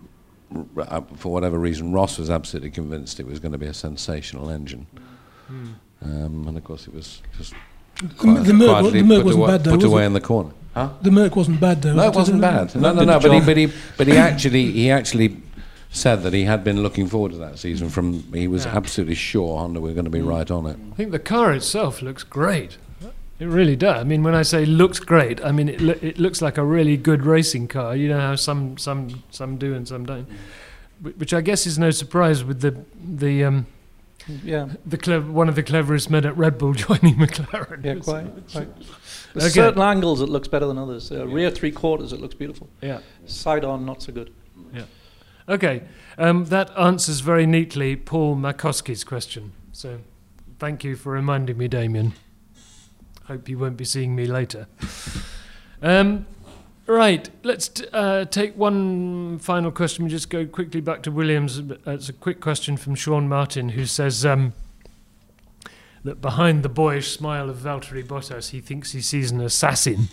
uh, 0.77 1.01
for 1.15 1.31
whatever 1.33 1.57
reason, 1.57 1.91
Ross 1.91 2.17
was 2.17 2.29
absolutely 2.29 2.69
convinced 2.71 3.19
it 3.19 3.25
was 3.25 3.39
going 3.39 3.51
to 3.53 3.57
be 3.57 3.65
a 3.65 3.73
sensational 3.73 4.49
engine, 4.49 4.85
Hmm. 5.47 5.71
um, 6.01 6.47
and 6.47 6.57
of 6.57 6.63
course 6.63 6.87
it 6.87 6.93
was 6.93 7.21
just 7.37 7.53
The, 7.95 8.07
the 8.43 8.53
Merc, 8.53 8.91
the 8.93 9.03
Merc 9.03 9.23
wasn't 9.23 9.43
away, 9.43 9.51
bad 9.51 9.63
though. 9.63 9.71
put 9.71 9.83
Was 9.83 9.91
away 9.91 10.03
it? 10.03 10.07
in 10.07 10.13
the 10.13 10.21
corner. 10.21 10.51
Huh? 10.73 10.89
The 11.01 11.11
Merc 11.11 11.35
wasn't 11.35 11.59
bad 11.59 11.81
though. 11.81 11.93
No, 11.93 12.07
it 12.07 12.15
wasn't 12.15 12.41
bad. 12.41 12.75
No, 12.75 12.91
no, 12.93 13.03
no. 13.03 13.19
But 13.19 13.31
he, 13.33 13.39
but 13.39 13.57
he, 13.57 13.71
but 13.97 14.07
he 14.07 14.17
actually, 14.17 14.71
he 14.71 14.89
actually 14.91 15.37
said 15.91 16.23
that 16.23 16.33
he 16.33 16.43
had 16.45 16.63
been 16.63 16.81
looking 16.81 17.07
forward 17.07 17.31
to 17.33 17.37
that 17.37 17.59
season. 17.59 17.89
From 17.89 18.23
he 18.33 18.47
was 18.47 18.65
Yeah. 18.65 18.75
absolutely 18.75 19.15
sure 19.15 19.59
Honda 19.59 19.79
were 19.79 19.93
going 19.93 20.05
to 20.05 20.09
be 20.11 20.21
right 20.21 20.49
on 20.49 20.65
it. 20.65 20.77
I 20.91 20.95
think 20.95 21.11
the 21.11 21.19
car 21.19 21.53
itself 21.53 22.01
looks 22.01 22.23
great. 22.23 22.77
It 23.39 23.45
really 23.47 23.75
does. 23.75 23.99
I 23.99 24.03
mean, 24.03 24.23
when 24.23 24.35
I 24.35 24.41
say 24.43 24.65
looks 24.65 24.99
great, 24.99 25.43
I 25.43 25.51
mean 25.51 25.67
it, 25.69 25.81
lo- 25.81 25.99
it 26.01 26.17
looks 26.19 26.41
like 26.41 26.57
a 26.57 26.63
really 26.63 26.97
good 26.97 27.25
racing 27.25 27.67
car. 27.67 27.95
You 27.95 28.07
know 28.09 28.19
how 28.19 28.35
some 28.35 28.77
some 28.77 29.23
some 29.31 29.57
do 29.57 29.73
and 29.75 29.87
some 29.87 30.05
don't, 30.05 30.27
which 31.17 31.33
I 31.33 31.41
guess 31.41 31.67
is 31.67 31.77
no 31.77 31.91
surprise 31.91 32.43
with 32.43 32.61
the 32.61 32.83
the 33.03 33.43
um, 33.43 33.65
yeah, 34.27 34.69
the 34.85 34.97
clev- 34.97 35.29
one 35.29 35.49
of 35.49 35.55
the 35.55 35.63
cleverest 35.63 36.09
men 36.09 36.25
at 36.25 36.37
Red 36.37 36.57
Bull 36.57 36.73
joining 36.85 37.15
McLaren. 37.15 37.83
yeah, 37.83 37.95
quite. 37.95 38.27
quite. 38.51 38.69
Okay. 39.35 39.49
certain 39.49 39.81
angles 39.81 40.21
it 40.21 40.29
looks 40.29 40.47
better 40.47 40.67
than 40.67 40.77
others. 40.77 41.11
Uh, 41.11 41.27
Rear 41.27 41.49
three 41.49 41.71
quarters, 41.71 42.13
it 42.13 42.21
looks 42.21 42.35
beautiful. 42.35 42.69
Yeah. 42.81 42.99
Side 43.25 43.65
on, 43.65 43.85
not 43.85 44.01
so 44.03 44.13
good. 44.13 44.31
Yeah. 44.73 44.83
Okay, 45.49 45.83
um, 46.17 46.45
that 46.45 46.69
answers 46.77 47.19
very 47.19 47.45
neatly 47.45 47.95
Paul 47.95 48.35
Makowski's 48.37 49.03
question. 49.03 49.51
So, 49.73 49.99
thank 50.59 50.83
you 50.83 50.95
for 50.95 51.11
reminding 51.11 51.57
me, 51.57 51.67
Damien. 51.67 52.13
Hope 53.25 53.49
you 53.49 53.57
won't 53.57 53.75
be 53.75 53.85
seeing 53.85 54.15
me 54.15 54.25
later. 54.25 54.67
Um, 55.81 56.25
right, 56.87 57.29
let's 57.43 57.69
t- 57.69 57.85
uh, 57.93 58.25
take 58.25 58.57
one 58.57 59.39
final 59.39 59.71
question. 59.71 60.03
We 60.05 60.09
just 60.11 60.29
go 60.29 60.45
quickly 60.45 60.81
back 60.81 61.03
to 61.03 61.11
Williams. 61.11 61.61
It's 61.85 62.09
a 62.09 62.13
quick 62.13 62.39
question 62.41 62.77
from 62.77 62.95
Sean 62.95 63.27
Martin, 63.29 63.69
who 63.69 63.85
says 63.85 64.25
um, 64.25 64.53
that 66.03 66.21
behind 66.21 66.63
the 66.63 66.69
boyish 66.69 67.11
smile 67.11 67.49
of 67.49 67.57
Valtteri 67.57 68.03
Bottas, 68.03 68.49
he 68.49 68.59
thinks 68.61 68.91
he 68.91 69.01
sees 69.01 69.31
an 69.31 69.39
assassin. 69.41 70.09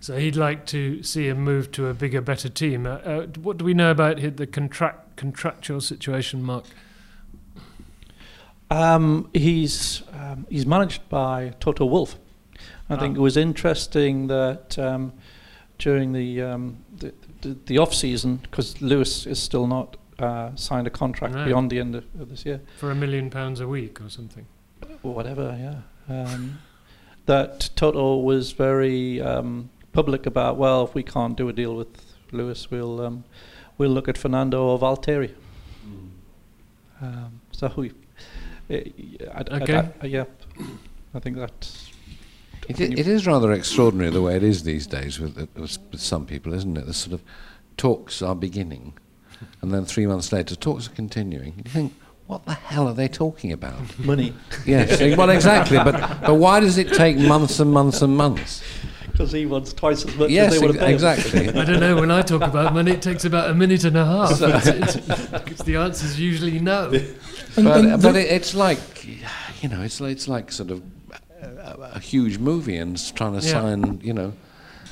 So 0.00 0.16
he'd 0.16 0.34
like 0.34 0.66
to 0.66 1.02
see 1.04 1.28
him 1.28 1.38
move 1.44 1.70
to 1.72 1.86
a 1.86 1.94
bigger, 1.94 2.20
better 2.20 2.48
team. 2.48 2.86
Uh, 2.86 2.90
uh, 2.96 3.26
what 3.40 3.56
do 3.58 3.64
we 3.64 3.72
know 3.72 3.92
about 3.92 4.16
the 4.36 4.46
contract 4.48 5.16
contractual 5.16 5.80
situation, 5.80 6.42
Mark? 6.42 6.64
Um, 8.70 9.28
he's 9.32 10.02
um, 10.12 10.46
he's 10.50 10.66
managed 10.66 11.08
by 11.08 11.54
Toto 11.60 11.84
Wolff. 11.84 12.16
I 12.88 12.96
think 12.96 13.16
Ah. 13.16 13.20
it 13.20 13.22
was 13.22 13.36
interesting 13.36 14.26
that 14.26 14.78
um, 14.78 15.12
during 15.82 16.12
the, 16.12 16.40
um, 16.42 16.76
the, 16.98 17.12
the 17.40 17.56
the 17.66 17.78
off 17.78 17.92
season, 17.92 18.36
because 18.36 18.80
Lewis 18.80 19.26
is 19.26 19.38
still 19.42 19.66
not 19.66 19.96
uh, 20.18 20.54
signed 20.54 20.86
a 20.86 20.90
contract 20.90 21.34
No. 21.34 21.44
beyond 21.44 21.70
the 21.70 21.80
end 21.80 21.94
of, 21.96 22.04
of 22.20 22.28
this 22.30 22.46
year, 22.46 22.60
For 22.78 22.90
a 22.90 22.94
million 22.94 23.30
pounds 23.30 23.60
a 23.60 23.66
week 23.66 24.00
or 24.00 24.08
something. 24.08 24.46
or 25.02 25.12
whatever. 25.14 25.56
Yeah. 25.58 25.80
Um, 26.14 26.58
that 27.26 27.70
Toto 27.74 28.16
was 28.16 28.52
very 28.52 29.20
um, 29.20 29.70
public 29.92 30.26
about. 30.26 30.56
Well, 30.56 30.84
if 30.84 30.94
we 30.94 31.02
can't 31.02 31.36
do 31.36 31.48
a 31.48 31.52
deal 31.52 31.74
with 31.76 31.88
Lewis, 32.32 32.70
we'll 32.70 33.00
um, 33.00 33.24
we'll 33.78 33.90
look 33.90 34.08
at 34.08 34.16
Fernando 34.18 34.62
or 34.64 34.78
Valtteri. 34.78 35.32
Um, 37.00 37.40
so 37.50 37.72
we, 37.76 37.90
uh, 38.70 38.74
I, 39.34 39.40
I- 39.50 39.60
Okay. 39.62 39.76
I- 39.76 39.92
I- 40.02 40.06
yeah, 40.06 40.24
I 41.14 41.18
think 41.20 41.36
that's. 41.36 41.88
It, 42.68 42.80
i- 42.80 42.84
it 42.84 43.06
is 43.08 43.26
rather 43.26 43.52
extraordinary 43.52 44.10
the 44.10 44.22
way 44.22 44.36
it 44.36 44.42
is 44.42 44.62
these 44.62 44.86
days 44.86 45.18
with, 45.18 45.36
uh, 45.38 45.46
with 45.56 45.78
with 45.90 46.00
some 46.00 46.26
people, 46.26 46.54
isn't 46.54 46.76
it? 46.76 46.86
The 46.86 46.94
sort 46.94 47.14
of 47.14 47.22
talks 47.76 48.22
are 48.22 48.34
beginning, 48.34 48.94
and 49.60 49.72
then 49.72 49.84
three 49.84 50.06
months 50.06 50.32
later, 50.32 50.54
talks 50.54 50.86
are 50.88 50.92
continuing. 50.92 51.54
You 51.64 51.70
think, 51.70 51.92
what 52.26 52.44
the 52.46 52.54
hell 52.54 52.86
are 52.88 52.94
they 52.94 53.08
talking 53.08 53.52
about? 53.52 53.98
money 53.98 54.32
yes, 54.66 55.00
eh, 55.00 55.14
well, 55.16 55.30
exactly. 55.30 55.76
But 55.78 56.20
but 56.22 56.34
why 56.36 56.60
does 56.60 56.78
it 56.78 56.92
take 56.92 57.16
months 57.18 57.58
and 57.60 57.72
months 57.72 58.02
and 58.02 58.16
months? 58.16 58.62
because 59.10 59.30
he 59.32 59.44
wants 59.44 59.74
twice 59.74 60.06
as 60.06 60.16
much 60.16 60.30
yes, 60.30 60.54
as 60.54 60.60
they 60.60 60.66
would 60.66 60.74
ex- 60.76 61.02
have 61.02 61.18
paid. 61.18 61.28
exactly. 61.28 61.48
I 61.60 61.64
don't 61.66 61.80
know. 61.80 61.96
When 61.96 62.10
I 62.10 62.22
talk 62.22 62.40
about 62.40 62.72
money, 62.72 62.92
it 62.92 63.02
takes 63.02 63.26
about 63.26 63.50
a 63.50 63.54
minute 63.54 63.84
and 63.84 63.94
a 63.94 64.06
half. 64.06 64.40
It's- 64.40 64.66
it's- 64.96 65.42
Because 65.44 65.58
the 65.66 65.76
answer 65.76 66.06
is 66.06 66.18
usually 66.18 66.58
no. 66.58 66.88
And, 67.56 67.64
but 67.66 67.84
and 67.84 68.02
but 68.02 68.16
it, 68.16 68.30
it's 68.30 68.54
like, 68.54 68.78
you 69.62 69.68
know, 69.68 69.82
it's 69.82 70.00
it's 70.00 70.28
like 70.28 70.50
sort 70.50 70.70
of 70.70 70.82
a, 71.78 71.92
a 71.96 71.98
huge 72.00 72.38
movie 72.38 72.76
and 72.76 72.96
trying 73.14 73.38
to 73.38 73.44
Yeah. 73.46 73.52
sign, 73.52 74.00
you 74.02 74.12
know. 74.12 74.32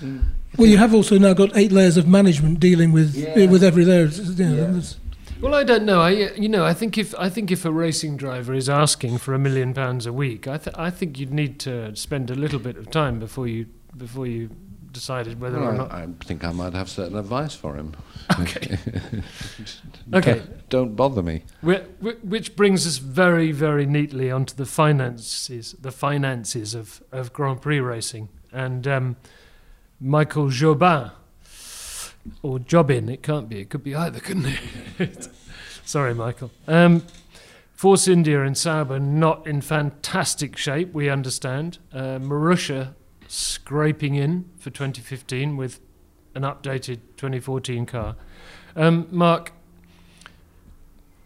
Mm. 0.03 0.23
well, 0.57 0.67
you 0.67 0.79
have 0.79 0.95
also 0.95 1.19
now 1.19 1.35
got 1.35 1.55
eight 1.57 1.73
layers 1.73 1.97
of 1.99 2.09
management 2.09 2.59
dealing 2.61 2.91
with 2.93 3.15
Yeah. 3.15 3.29
Eh, 3.37 3.47
with 3.47 3.63
every 3.63 3.85
layer. 3.85 4.05
It's- 4.05 4.19
it's, 4.19 4.39
you 4.39 4.47
know, 4.47 4.63
it's- 4.71 4.97
Well, 5.43 5.55
I 5.55 5.63
don't 5.65 5.85
know. 5.85 6.01
I, 6.01 6.11
you 6.37 6.49
know, 6.49 6.65
I 6.65 6.75
think 6.75 6.97
if 6.99 7.15
I 7.19 7.29
think 7.31 7.51
if 7.51 7.65
a 7.65 7.71
racing 7.73 8.17
driver 8.19 8.53
is 8.55 8.69
asking 8.69 9.19
for 9.19 9.33
a 9.35 9.39
million 9.39 9.73
pounds 9.75 10.07
a 10.07 10.13
week, 10.13 10.47
I, 10.49 10.59
th- 10.59 10.77
I 10.79 10.91
think 10.91 11.19
you'd 11.19 11.33
need 11.33 11.59
to 11.61 11.95
spend 11.97 12.31
a 12.31 12.35
little 12.35 12.59
bit 12.59 12.77
of 12.77 12.91
time 12.91 13.19
before 13.19 13.47
you 13.49 13.67
before 13.97 14.27
you 14.27 14.51
decided 14.93 15.41
whether 15.41 15.59
or 15.59 15.73
not. 15.73 15.93
I, 15.93 16.07
think 16.25 16.45
I 16.45 16.53
might 16.53 16.73
have 16.75 16.89
certain 16.89 17.17
advice 17.17 17.55
for 17.55 17.75
him. 17.77 17.95
Okay. 18.39 18.79
Okay. 20.15 20.43
Don't, 20.69 20.95
bother 20.95 21.23
me. 21.23 21.43
Whi- 21.63 21.83
Which 22.01 22.55
brings 22.57 22.87
us 22.87 22.99
very, 22.99 23.51
very 23.53 23.87
neatly 23.87 24.31
onto 24.31 24.55
the 24.55 24.67
finances, 24.67 25.75
the 25.81 25.91
finances 25.93 26.75
of, 26.75 27.03
of 27.13 27.33
Grand 27.33 27.61
Prix 27.61 27.81
racing. 27.81 28.29
And 28.53 28.87
um, 28.87 29.17
Michael 30.01 30.47
Jobin, 30.47 31.11
or 32.43 32.59
Jobin, 32.61 33.09
it 33.13 33.23
can't 33.23 33.49
be, 33.49 33.61
it 33.61 33.71
could 33.71 33.85
be 33.85 33.95
either, 33.95 34.21
couldn't 34.21 34.57
it? 34.99 35.29
Sorry, 35.85 36.15
Michael. 36.15 36.51
Um, 36.69 37.05
Force 37.75 38.07
India 38.09 38.43
and 38.45 38.57
Sauber 38.59 39.01
not 39.01 39.47
in 39.47 39.61
fantastic 39.61 40.57
shape, 40.57 40.93
we 40.93 41.09
understand. 41.09 41.79
Uh, 41.93 42.19
Marussia 42.19 42.95
scraping 43.31 44.17
in 44.17 44.45
for 44.59 44.71
2015 44.71 45.57
with 45.57 45.81
an 46.35 46.43
updated 46.43 46.99
2014 47.17 47.87
car. 47.87 48.17
Um, 48.75 49.07
Mark, 49.11 49.53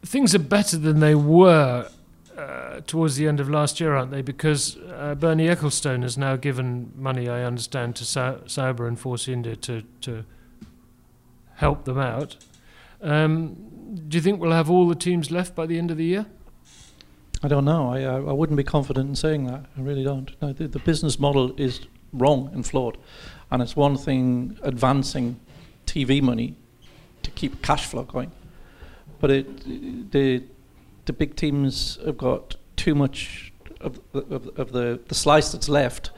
things 0.02 0.34
are 0.34 0.40
better 0.40 0.76
than 0.76 1.00
they 1.00 1.14
were 1.14 1.88
uh, 2.36 2.80
towards 2.86 3.16
the 3.16 3.26
end 3.26 3.40
of 3.40 3.48
last 3.48 3.80
year, 3.80 3.94
aren't 3.94 4.10
they? 4.10 4.20
Because 4.20 4.76
uh, 4.76 5.14
Bernie 5.14 5.46
Ecclestone 5.46 6.02
has 6.02 6.18
now 6.18 6.36
given 6.36 6.92
money, 6.94 7.26
I 7.26 7.42
understand, 7.42 7.96
to 7.96 8.04
Sa- 8.04 8.38
Sauber 8.46 8.86
and 8.86 8.98
Force 9.00 9.26
India 9.26 9.56
to, 9.56 9.82
to 10.02 10.24
help 11.54 11.86
them 11.86 11.98
out. 11.98 12.36
Um, 13.00 13.56
do 14.08 14.18
you 14.18 14.20
think 14.20 14.40
we'll 14.40 14.52
have 14.52 14.68
all 14.68 14.86
the 14.88 14.94
teams 14.94 15.30
left 15.30 15.54
by 15.54 15.64
the 15.64 15.78
end 15.78 15.90
of 15.90 15.96
the 15.96 16.04
year? 16.04 16.26
I 17.42 17.48
don't 17.48 17.64
know. 17.64 17.90
I, 17.90 18.00
I 18.00 18.16
I 18.16 18.32
wouldn't 18.32 18.56
be 18.56 18.64
confident 18.64 19.08
in 19.08 19.16
saying 19.16 19.46
that. 19.46 19.66
I 19.76 19.80
really 19.80 20.02
don't. 20.02 20.30
No, 20.40 20.52
the, 20.52 20.66
the 20.66 20.78
business 20.78 21.18
model 21.18 21.54
is 21.58 21.86
wrong 22.14 22.50
and 22.52 22.66
flawed, 22.66 22.96
and 23.50 23.62
it's 23.62 23.76
one 23.76 23.96
thing 23.96 24.58
advancing 24.62 25.38
TV 25.86 26.22
money 26.22 26.54
to 27.22 27.30
keep 27.30 27.62
cash 27.62 27.86
flow 27.86 28.04
going, 28.04 28.32
but 29.20 29.30
it 29.30 30.10
the 30.12 30.42
the 31.04 31.12
big 31.12 31.36
teams 31.36 31.98
have 32.04 32.16
got 32.16 32.56
too 32.76 32.94
much 32.94 33.52
of 33.80 34.00
the, 34.12 34.20
of, 34.34 34.58
of 34.58 34.72
the 34.72 35.00
the 35.08 35.14
slice 35.14 35.52
that's 35.52 35.68
left 35.68 36.10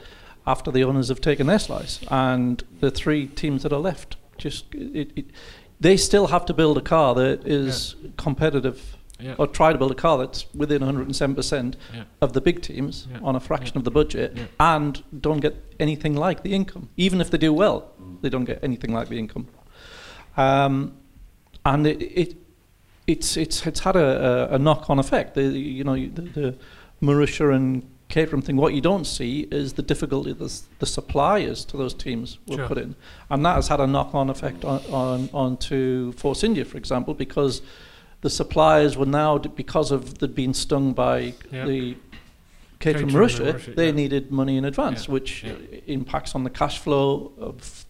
after 0.46 0.70
the 0.70 0.84
owners 0.84 1.08
have 1.08 1.20
taken 1.20 1.46
their 1.46 1.58
slice, 1.58 2.00
and 2.10 2.62
the 2.80 2.90
three 2.90 3.26
teams 3.26 3.62
that 3.62 3.72
are 3.72 3.80
left 3.80 4.16
just 4.38 4.66
it, 4.74 5.10
it 5.16 5.26
they 5.80 5.96
still 5.96 6.28
have 6.28 6.44
to 6.46 6.54
build 6.54 6.78
a 6.78 6.80
car 6.80 7.14
that 7.14 7.46
is 7.46 7.96
competitive 8.16 8.95
Yeah. 9.18 9.34
or 9.38 9.46
try 9.46 9.72
to 9.72 9.78
build 9.78 9.90
a 9.92 9.94
car 9.94 10.18
that's 10.18 10.44
within 10.54 10.82
107% 10.82 11.76
Yeah. 11.94 12.04
of 12.20 12.32
the 12.34 12.40
big 12.40 12.60
teams 12.60 13.06
Yeah. 13.10 13.20
on 13.22 13.34
a 13.34 13.40
fraction 13.40 13.78
of 13.78 13.84
the 13.84 13.90
budget 13.90 14.36
and 14.60 15.02
don't 15.20 15.40
get 15.40 15.54
anything 15.80 16.14
like 16.14 16.42
the 16.42 16.52
income. 16.52 16.88
Even 16.98 17.20
if 17.20 17.30
they 17.30 17.38
do 17.38 17.52
well, 17.52 17.92
they 18.20 18.28
don't 18.28 18.44
get 18.44 18.58
anything 18.62 18.92
like 18.92 19.08
the 19.08 19.18
income. 19.18 19.46
Um, 20.36 20.92
and 21.64 21.86
it, 21.86 22.02
it 22.02 22.36
it's 23.06 23.36
it's 23.36 23.66
it's 23.66 23.80
had 23.80 23.96
a, 23.96 24.48
a, 24.52 24.54
a 24.56 24.58
knock-on 24.58 24.98
effect. 24.98 25.34
The, 25.34 25.44
you 25.44 25.84
know 25.84 25.94
the, 25.94 26.22
the 26.22 26.54
and 27.52 27.82
Caterham 28.08 28.40
thing. 28.42 28.56
What 28.56 28.72
you 28.74 28.80
don't 28.80 29.04
see 29.06 29.48
is 29.50 29.72
the 29.72 29.82
difficulty 29.82 30.32
the, 30.32 30.52
the 30.78 30.86
suppliers 30.86 31.64
to 31.66 31.76
those 31.76 31.94
teams 31.94 32.38
will 32.46 32.56
Sure. 32.58 32.68
put 32.68 32.78
in, 32.78 32.94
and 33.30 33.44
that 33.44 33.54
has 33.56 33.68
had 33.68 33.80
a 33.80 33.86
knock-on 33.86 34.30
effect 34.30 34.64
on, 34.64 34.80
on 34.92 35.28
onto 35.32 36.12
Force 36.12 36.44
India, 36.44 36.64
for 36.64 36.76
example, 36.78 37.14
because 37.14 37.62
the 38.22 38.30
suppliers 38.30 38.96
were 38.96 39.06
now 39.06 39.38
because 39.38 39.90
of 39.90 40.18
they'd 40.18 40.34
been 40.34 40.54
stung 40.54 40.92
by 40.92 41.34
Yeah. 41.52 41.66
the 41.66 41.96
Caterham 42.78 43.08
and 43.08 43.16
Marussia, 43.16 43.52
Marussia, 43.54 43.74
they 43.74 43.86
yeah. 43.86 43.92
needed 43.92 44.30
money 44.30 44.56
in 44.56 44.64
advance, 44.64 45.06
Yeah, 45.06 45.12
which 45.12 45.44
yeah. 45.44 45.52
uh, 45.52 45.56
impacts 45.86 46.34
on 46.34 46.44
the 46.44 46.50
cash 46.50 46.78
flow 46.78 47.32
of 47.38 47.86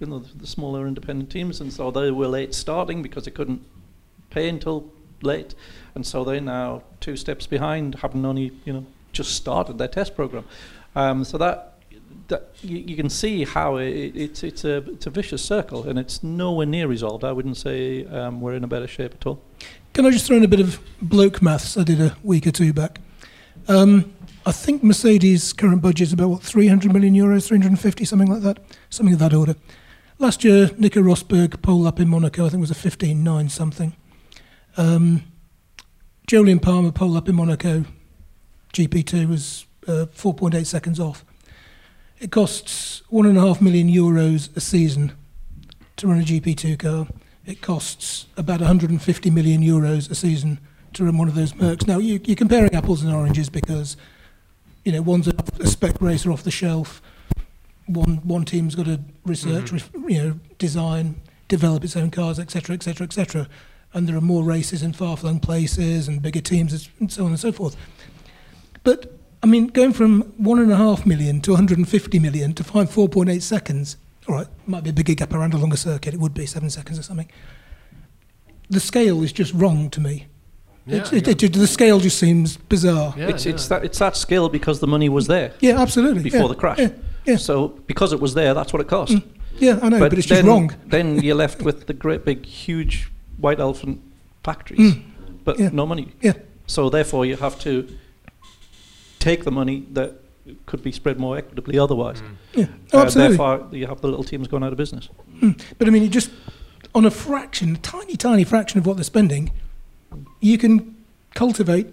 you 0.00 0.06
know 0.06 0.18
the, 0.18 0.46
smaller 0.46 0.86
independent 0.86 1.30
teams, 1.30 1.60
and 1.60 1.72
so 1.72 1.90
they 1.90 2.10
were 2.10 2.26
late 2.26 2.54
starting 2.54 3.02
because 3.02 3.24
they 3.24 3.30
couldn't 3.30 3.62
pay 4.30 4.48
until 4.48 4.90
late, 5.22 5.54
and 5.94 6.04
so 6.04 6.24
they're 6.24 6.40
now 6.40 6.82
two 7.00 7.16
steps 7.16 7.46
behind, 7.46 7.94
having 7.96 8.24
only 8.26 8.52
you 8.64 8.72
know 8.72 8.86
just 9.12 9.34
started 9.36 9.78
their 9.78 9.88
test 9.88 10.14
program. 10.14 10.44
Um, 10.94 11.24
so 11.24 11.38
that. 11.38 11.70
That 12.28 12.54
you, 12.62 12.78
you 12.78 12.96
can 12.96 13.10
see 13.10 13.44
how 13.44 13.76
it, 13.76 14.16
it's 14.16 14.42
it's 14.42 14.64
a 14.64 14.76
it's 14.90 15.06
a 15.06 15.10
vicious 15.10 15.44
circle 15.44 15.86
and 15.86 15.98
it's 15.98 16.22
nowhere 16.22 16.64
near 16.64 16.88
resolved. 16.88 17.22
I 17.22 17.32
wouldn't 17.32 17.58
say 17.58 18.06
um, 18.06 18.40
we're 18.40 18.54
in 18.54 18.64
a 18.64 18.66
better 18.66 18.86
shape 18.86 19.12
at 19.12 19.26
all. 19.26 19.42
Can 19.94 20.06
I 20.06 20.10
just 20.10 20.26
throw 20.26 20.36
in 20.36 20.44
a 20.44 20.48
bit 20.48 20.58
of 20.58 20.80
bloke 21.00 21.40
maths 21.40 21.76
I 21.76 21.84
did 21.84 22.00
a 22.00 22.16
week 22.24 22.48
or 22.48 22.50
two 22.50 22.72
back? 22.72 22.98
Um, 23.68 24.12
I 24.44 24.50
think 24.50 24.82
Mercedes' 24.82 25.52
current 25.52 25.82
budget 25.82 26.08
is 26.08 26.12
about 26.12 26.30
what 26.30 26.42
300 26.42 26.92
million 26.92 27.14
euros, 27.14 27.46
350, 27.46 28.04
something 28.04 28.26
like 28.28 28.42
that, 28.42 28.58
something 28.90 29.12
of 29.12 29.20
that 29.20 29.32
order. 29.32 29.54
Last 30.18 30.42
year, 30.42 30.72
Nico 30.78 31.00
Rosberg 31.00 31.62
pole 31.62 31.86
up 31.86 32.00
in 32.00 32.08
Monaco, 32.08 32.44
I 32.44 32.48
think 32.48 32.58
it 32.58 32.68
was 32.68 32.72
a 32.72 32.74
15.9 32.74 33.48
something. 33.48 33.94
Um, 34.76 35.22
Jolyon 36.26 36.60
Palmer 36.60 36.90
pole 36.90 37.16
up 37.16 37.28
in 37.28 37.36
Monaco, 37.36 37.84
GP2 38.72 39.28
was 39.28 39.64
uh, 39.86 40.06
4.8 40.12 40.66
seconds 40.66 40.98
off. 40.98 41.24
It 42.18 42.32
costs 42.32 43.04
one 43.10 43.26
and 43.26 43.38
a 43.38 43.42
half 43.42 43.60
million 43.60 43.88
euros 43.88 44.54
a 44.56 44.60
season 44.60 45.12
to 45.98 46.08
run 46.08 46.20
a 46.20 46.24
GP2 46.24 46.80
car 46.80 47.06
it 47.46 47.60
costs 47.60 48.26
about 48.36 48.60
150 48.60 49.30
million 49.30 49.62
euros 49.62 50.10
a 50.10 50.14
season 50.14 50.58
to 50.94 51.04
run 51.04 51.18
one 51.18 51.28
of 51.28 51.34
those 51.34 51.52
Mercs. 51.54 51.86
Now, 51.86 51.98
you, 51.98 52.20
you're 52.24 52.36
comparing 52.36 52.74
apples 52.74 53.02
and 53.02 53.12
oranges 53.12 53.48
because, 53.50 53.96
you 54.84 54.92
know, 54.92 55.02
one's 55.02 55.28
a, 55.28 55.34
a 55.60 55.66
spec 55.66 56.00
racer 56.00 56.30
off 56.32 56.42
the 56.42 56.50
shelf, 56.50 57.02
one 57.86 58.16
one 58.24 58.44
team's 58.44 58.74
got 58.74 58.86
to 58.86 59.00
research, 59.26 59.66
Mhm. 59.70 59.72
ref- 59.72 59.90
you 60.08 60.18
know, 60.22 60.40
design, 60.58 61.16
develop 61.48 61.84
its 61.84 61.96
own 61.96 62.10
cars, 62.10 62.38
etc., 62.38 62.74
etc., 62.74 63.04
etc. 63.06 63.48
And 63.92 64.08
there 64.08 64.16
are 64.16 64.20
more 64.22 64.42
races 64.42 64.82
in 64.82 64.92
far-flung 64.92 65.40
places 65.40 66.08
and 66.08 66.22
bigger 66.22 66.40
teams 66.40 66.88
and 66.98 67.12
so 67.12 67.24
on 67.24 67.30
and 67.32 67.40
so 67.40 67.52
forth. 67.52 67.76
But 68.84 69.18
I 69.42 69.46
mean, 69.46 69.66
going 69.66 69.92
from 69.92 70.22
one 70.38 70.58
and 70.58 70.72
a 70.72 70.76
half 70.76 71.04
million 71.04 71.40
to 71.42 71.50
150 71.52 72.18
million 72.18 72.54
to 72.54 72.64
find 72.64 72.88
4.8 72.88 73.42
seconds. 73.42 73.96
All 74.28 74.34
right, 74.36 74.46
might 74.66 74.82
be 74.84 74.90
a 74.90 74.92
bigger 74.92 75.14
gap 75.14 75.34
around 75.34 75.52
a 75.54 75.58
longer 75.58 75.76
circuit. 75.76 76.14
It 76.14 76.20
would 76.20 76.34
be 76.34 76.46
seven 76.46 76.70
seconds 76.70 76.98
or 76.98 77.02
something. 77.02 77.30
The 78.70 78.80
scale 78.80 79.22
is 79.22 79.32
just 79.32 79.52
wrong 79.52 79.90
to 79.90 80.00
me. 80.00 80.26
Yeah, 80.86 80.96
It- 80.98 81.12
it- 81.12 81.26
yeah. 81.42 81.46
it- 81.46 81.52
the 81.52 81.66
scale 81.66 81.98
just 82.00 82.18
seems 82.18 82.56
bizarre. 82.56 83.14
Yeah, 83.16 83.28
it's 83.28 83.44
yeah. 83.46 83.52
it's 83.52 83.68
that 83.68 83.84
it's 83.84 83.98
that 83.98 84.16
skill 84.16 84.48
because 84.48 84.80
the 84.80 84.86
money 84.86 85.08
was 85.08 85.26
there 85.26 85.52
Yeah, 85.60 85.80
absolutely. 85.80 86.22
before 86.22 86.40
yeah, 86.42 86.48
the 86.48 86.54
crash. 86.54 86.78
Yeah, 86.78 86.88
yeah. 87.26 87.36
So 87.36 87.68
because 87.86 88.12
it 88.12 88.20
was 88.20 88.34
there, 88.34 88.54
that's 88.54 88.72
what 88.72 88.80
it 88.80 88.88
cost. 88.88 89.12
Mm, 89.12 89.22
yeah, 89.58 89.78
I 89.82 89.88
know, 89.90 89.98
but, 89.98 90.12
it's 90.14 90.26
just 90.26 90.42
wrong. 90.44 90.74
then 90.86 91.20
you're 91.22 91.36
left 91.36 91.62
with 91.62 91.86
the 91.86 91.94
great 91.94 92.24
big 92.24 92.44
huge 92.46 93.10
white 93.38 93.60
elephant 93.60 94.00
factories, 94.42 94.94
Mm, 94.94 95.02
but 95.44 95.58
yeah. 95.58 95.70
no 95.72 95.86
money. 95.86 96.08
Yeah. 96.22 96.32
So 96.66 96.88
therefore, 96.90 97.24
you 97.26 97.36
have 97.36 97.58
to 97.60 97.86
take 99.18 99.44
the 99.44 99.50
money 99.50 99.86
that 99.92 100.20
could 100.66 100.82
be 100.82 100.92
spread 100.92 101.18
more 101.18 101.36
equitably 101.36 101.78
otherwise. 101.78 102.20
Mm. 102.22 102.36
Yeah, 102.54 102.66
oh, 102.92 102.98
Uh, 102.98 103.02
absolutely. 103.02 103.36
therefore, 103.36 103.68
you 103.72 103.86
have 103.86 104.00
the 104.00 104.08
little 104.08 104.24
teams 104.24 104.48
going 104.48 104.62
out 104.62 104.72
of 104.72 104.78
business. 104.78 105.08
But 105.78 105.88
I 105.88 105.90
mean, 105.90 106.02
it 106.02 106.08
just 106.10 106.30
on 106.94 107.04
a 107.04 107.10
fraction, 107.10 107.74
a 107.74 107.78
tiny, 107.78 108.16
tiny 108.16 108.44
fraction 108.44 108.78
of 108.78 108.86
what 108.86 108.96
they're 108.96 109.04
spending, 109.04 109.52
you 110.40 110.58
can 110.58 110.96
cultivate 111.34 111.86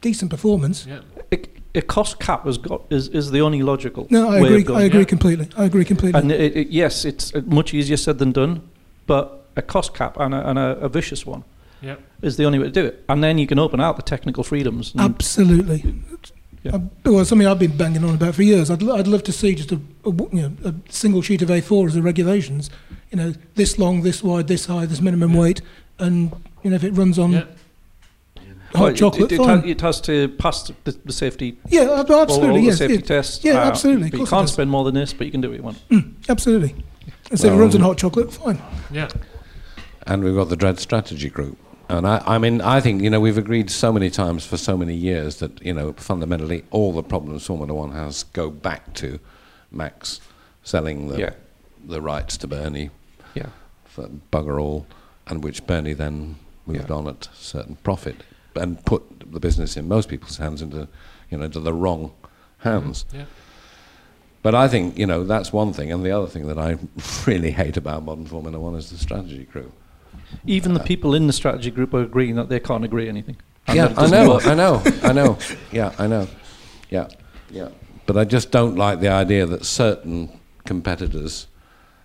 decent 0.00 0.30
performance. 0.30 0.86
Yeah. 0.86 1.00
It, 1.30 1.48
a 1.74 1.82
cost 1.82 2.18
cap 2.18 2.44
has 2.46 2.56
got 2.58 2.82
is, 2.90 3.08
is 3.08 3.30
the 3.30 3.40
only 3.40 3.62
logical. 3.62 4.06
No, 4.10 4.28
I 4.30 4.40
way 4.40 4.48
agree. 4.48 4.60
Of 4.60 4.66
going. 4.66 4.80
I 4.80 4.84
agree 4.84 5.00
yeah. 5.00 5.04
completely. 5.04 5.48
I 5.56 5.64
agree 5.64 5.84
completely. 5.84 6.18
And 6.20 6.32
it, 6.32 6.56
it, 6.56 6.68
yes, 6.68 7.04
it's 7.04 7.34
uh, 7.34 7.42
much 7.44 7.74
easier 7.74 7.96
said 7.98 8.18
than 8.18 8.32
done, 8.32 8.62
but 9.06 9.46
a 9.56 9.62
cost 9.62 9.92
cap 9.94 10.16
and 10.18 10.34
a, 10.34 10.48
and 10.48 10.58
a, 10.58 10.78
a 10.78 10.88
vicious 10.88 11.26
one 11.26 11.44
Yeah. 11.82 11.96
is 12.22 12.36
the 12.38 12.44
only 12.44 12.58
way 12.58 12.64
to 12.66 12.70
do 12.70 12.84
it. 12.86 13.04
And 13.08 13.22
then 13.22 13.36
you 13.36 13.46
can 13.46 13.58
open 13.58 13.80
out 13.80 13.96
the 13.96 14.02
technical 14.02 14.42
freedoms. 14.42 14.94
Absolutely. 14.98 15.84
Yeah. 16.66 16.76
Uh, 16.76 16.80
well, 17.12 17.24
something 17.24 17.46
I've 17.46 17.58
been 17.58 17.76
banging 17.76 18.04
on 18.04 18.14
about 18.14 18.34
for 18.34 18.42
years. 18.42 18.70
I'd, 18.70 18.82
lo- 18.82 18.96
I'd 18.96 19.06
love 19.06 19.22
to 19.24 19.32
see 19.32 19.54
just 19.54 19.72
a, 19.72 19.76
a 20.04 20.10
w- 20.12 20.28
you 20.32 20.42
know, 20.48 20.56
a 20.64 20.74
single 20.92 21.22
sheet 21.22 21.42
of 21.42 21.48
A4 21.48 21.86
as 21.88 21.94
the 21.94 22.02
regulations. 22.02 22.70
You 23.10 23.16
know, 23.18 23.34
this 23.54 23.78
long, 23.78 24.02
this 24.02 24.22
wide, 24.22 24.48
this 24.48 24.66
high, 24.66 24.86
this 24.86 25.00
minimum 25.00 25.34
weight, 25.34 25.62
and 25.98 26.32
you 26.62 26.70
know, 26.70 26.76
if 26.76 26.84
it 26.84 26.92
runs 26.92 27.18
on 27.18 27.32
Yeah. 27.32 27.44
hot 28.74 28.74
Well, 28.74 28.86
it- 28.86 28.96
chocolate, 28.96 29.32
it, 29.32 29.34
it, 29.40 29.44
fine. 29.44 29.64
it 29.64 29.80
has 29.80 30.00
to 30.02 30.28
pass 30.30 30.70
the, 30.84 30.92
the 31.04 31.12
safety, 31.12 31.58
yeah, 31.68 31.82
ab- 32.00 32.10
all, 32.10 32.22
absolutely. 32.22 32.48
all 32.50 32.56
the 32.56 32.62
yes, 32.62 32.78
safety 32.78 32.94
yeah, 32.96 33.00
tests. 33.00 33.44
yeah, 33.44 33.52
uh, 33.62 33.68
absolutely, 33.68 34.10
But 34.10 34.20
you 34.20 34.26
can't 34.26 34.48
spend 34.48 34.70
more 34.70 34.84
than 34.84 34.94
this, 34.94 35.12
but 35.12 35.26
you 35.26 35.30
can 35.30 35.40
do 35.40 35.48
what 35.50 35.56
you 35.58 35.62
want. 35.62 35.88
mm, 35.88 36.12
absolutely. 36.28 36.74
And 37.30 37.38
so 37.38 37.46
if 37.46 37.52
it 37.52 37.56
Well, 37.56 37.60
runs 37.60 37.74
on 37.74 37.80
hot 37.80 37.98
chocolate, 37.98 38.32
fine. 38.32 38.60
Yeah. 38.90 39.08
And 40.08 40.22
we've 40.22 40.34
got 40.34 40.48
the 40.48 40.56
Dread 40.56 40.78
Strategy 40.78 41.28
Group. 41.30 41.58
And 41.88 42.06
I, 42.06 42.22
I 42.26 42.38
mean, 42.38 42.60
I 42.60 42.80
think, 42.80 43.02
you 43.02 43.10
know, 43.10 43.20
we've 43.20 43.38
agreed 43.38 43.70
so 43.70 43.92
many 43.92 44.10
times 44.10 44.44
for 44.44 44.56
so 44.56 44.76
many 44.76 44.94
years 44.94 45.36
that, 45.36 45.62
you 45.64 45.72
know, 45.72 45.92
fundamentally 45.92 46.64
all 46.70 46.92
the 46.92 47.02
problems 47.02 47.46
Formula 47.46 47.72
One 47.72 47.92
has 47.92 48.24
go 48.24 48.50
back 48.50 48.92
to 48.94 49.20
Max 49.70 50.20
selling 50.64 51.08
the, 51.08 51.18
Yeah. 51.18 51.30
the 51.84 52.00
rights 52.02 52.36
to 52.38 52.48
Bernie 52.48 52.90
Yeah. 53.34 53.50
for 53.84 54.08
bugger 54.32 54.60
all, 54.60 54.86
and 55.28 55.44
which 55.44 55.64
Bernie 55.66 55.92
then 55.92 56.36
moved 56.66 56.90
Yeah. 56.90 56.96
on 56.96 57.06
at 57.06 57.28
certain 57.34 57.76
profit 57.84 58.16
and 58.56 58.84
put 58.84 59.02
the 59.32 59.38
business 59.38 59.76
in 59.76 59.86
most 59.86 60.08
people's 60.08 60.38
hands 60.38 60.62
into, 60.62 60.88
you 61.30 61.38
know, 61.38 61.44
into 61.44 61.60
the 61.60 61.72
wrong 61.72 62.10
hands. 62.58 63.04
Mm-hmm. 63.08 63.18
Yeah. 63.18 63.24
But 64.42 64.54
I 64.56 64.66
think, 64.66 64.98
you 64.98 65.06
know, 65.06 65.22
that's 65.24 65.52
one 65.52 65.72
thing. 65.72 65.92
And 65.92 66.04
the 66.04 66.10
other 66.10 66.26
thing 66.26 66.46
that 66.48 66.58
I 66.58 66.78
really 67.26 67.52
hate 67.52 67.76
about 67.76 68.04
modern 68.04 68.26
Formula 68.26 68.58
One 68.58 68.74
is 68.74 68.90
the 68.90 68.98
strategy 68.98 69.44
crew. 69.44 69.70
Even 70.46 70.74
the 70.74 70.80
people 70.80 71.14
in 71.14 71.26
the 71.26 71.32
strategy 71.32 71.70
group 71.70 71.94
are 71.94 72.02
agreeing 72.02 72.36
that 72.36 72.48
they 72.48 72.60
can't 72.60 72.84
agree 72.84 73.08
anything. 73.08 73.36
Yeah, 73.68 73.92
I 73.96 74.06
know. 74.08 74.40
I 74.40 74.54
know, 74.54 74.82
I 75.02 75.12
know. 75.20 75.38
Yeah, 75.72 75.92
I 75.98 76.06
know. 76.06 76.28
Yeah, 76.90 77.08
yeah. 77.50 77.68
But 78.06 78.16
I 78.16 78.24
just 78.24 78.50
don't 78.52 78.76
like 78.76 79.00
the 79.00 79.08
idea 79.08 79.44
that 79.46 79.64
certain 79.64 80.38
competitors, 80.64 81.48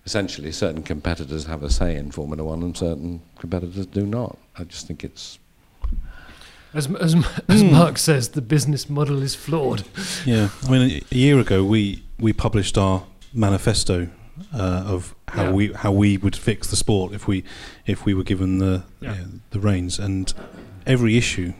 essentially 0.04 0.50
certain 0.50 0.82
competitors 0.82 1.44
have 1.46 1.62
a 1.62 1.70
say 1.70 1.96
in 1.96 2.10
Formula 2.10 2.42
One 2.42 2.62
and 2.62 2.76
certain 2.76 3.22
competitors 3.38 3.86
do 3.86 4.04
not. 4.04 4.36
I 4.58 4.64
just 4.64 4.86
think 4.88 5.04
it's 5.04 5.38
As, 6.74 6.92
as, 6.96 7.14
as 7.48 7.60
hmm. 7.62 7.72
Mark 7.72 7.98
says, 7.98 8.30
the 8.30 8.42
business 8.42 8.88
model 8.90 9.22
is 9.22 9.34
flawed. 9.36 9.84
Yeah, 10.24 10.48
I 10.64 10.70
mean, 10.70 10.90
a- 10.90 11.14
a 11.14 11.18
year 11.18 11.38
ago 11.38 11.62
we 11.64 12.02
we 12.18 12.32
published 12.32 12.76
our 12.76 13.04
manifesto 13.32 14.08
uh, 14.54 14.84
of 14.86 15.14
how 15.28 15.44
Yeah. 15.44 15.52
we 15.52 15.72
how 15.72 15.92
we 15.92 16.16
would 16.16 16.36
fix 16.36 16.68
the 16.68 16.76
sport 16.76 17.12
if 17.12 17.26
we 17.28 17.44
if 17.86 18.04
we 18.04 18.14
were 18.14 18.24
given 18.24 18.58
the 18.58 18.84
Yeah. 19.00 19.14
you 19.14 19.20
know, 19.20 19.26
the 19.50 19.60
reins, 19.60 19.98
and 19.98 20.32
every 20.86 21.16
issue 21.16 21.52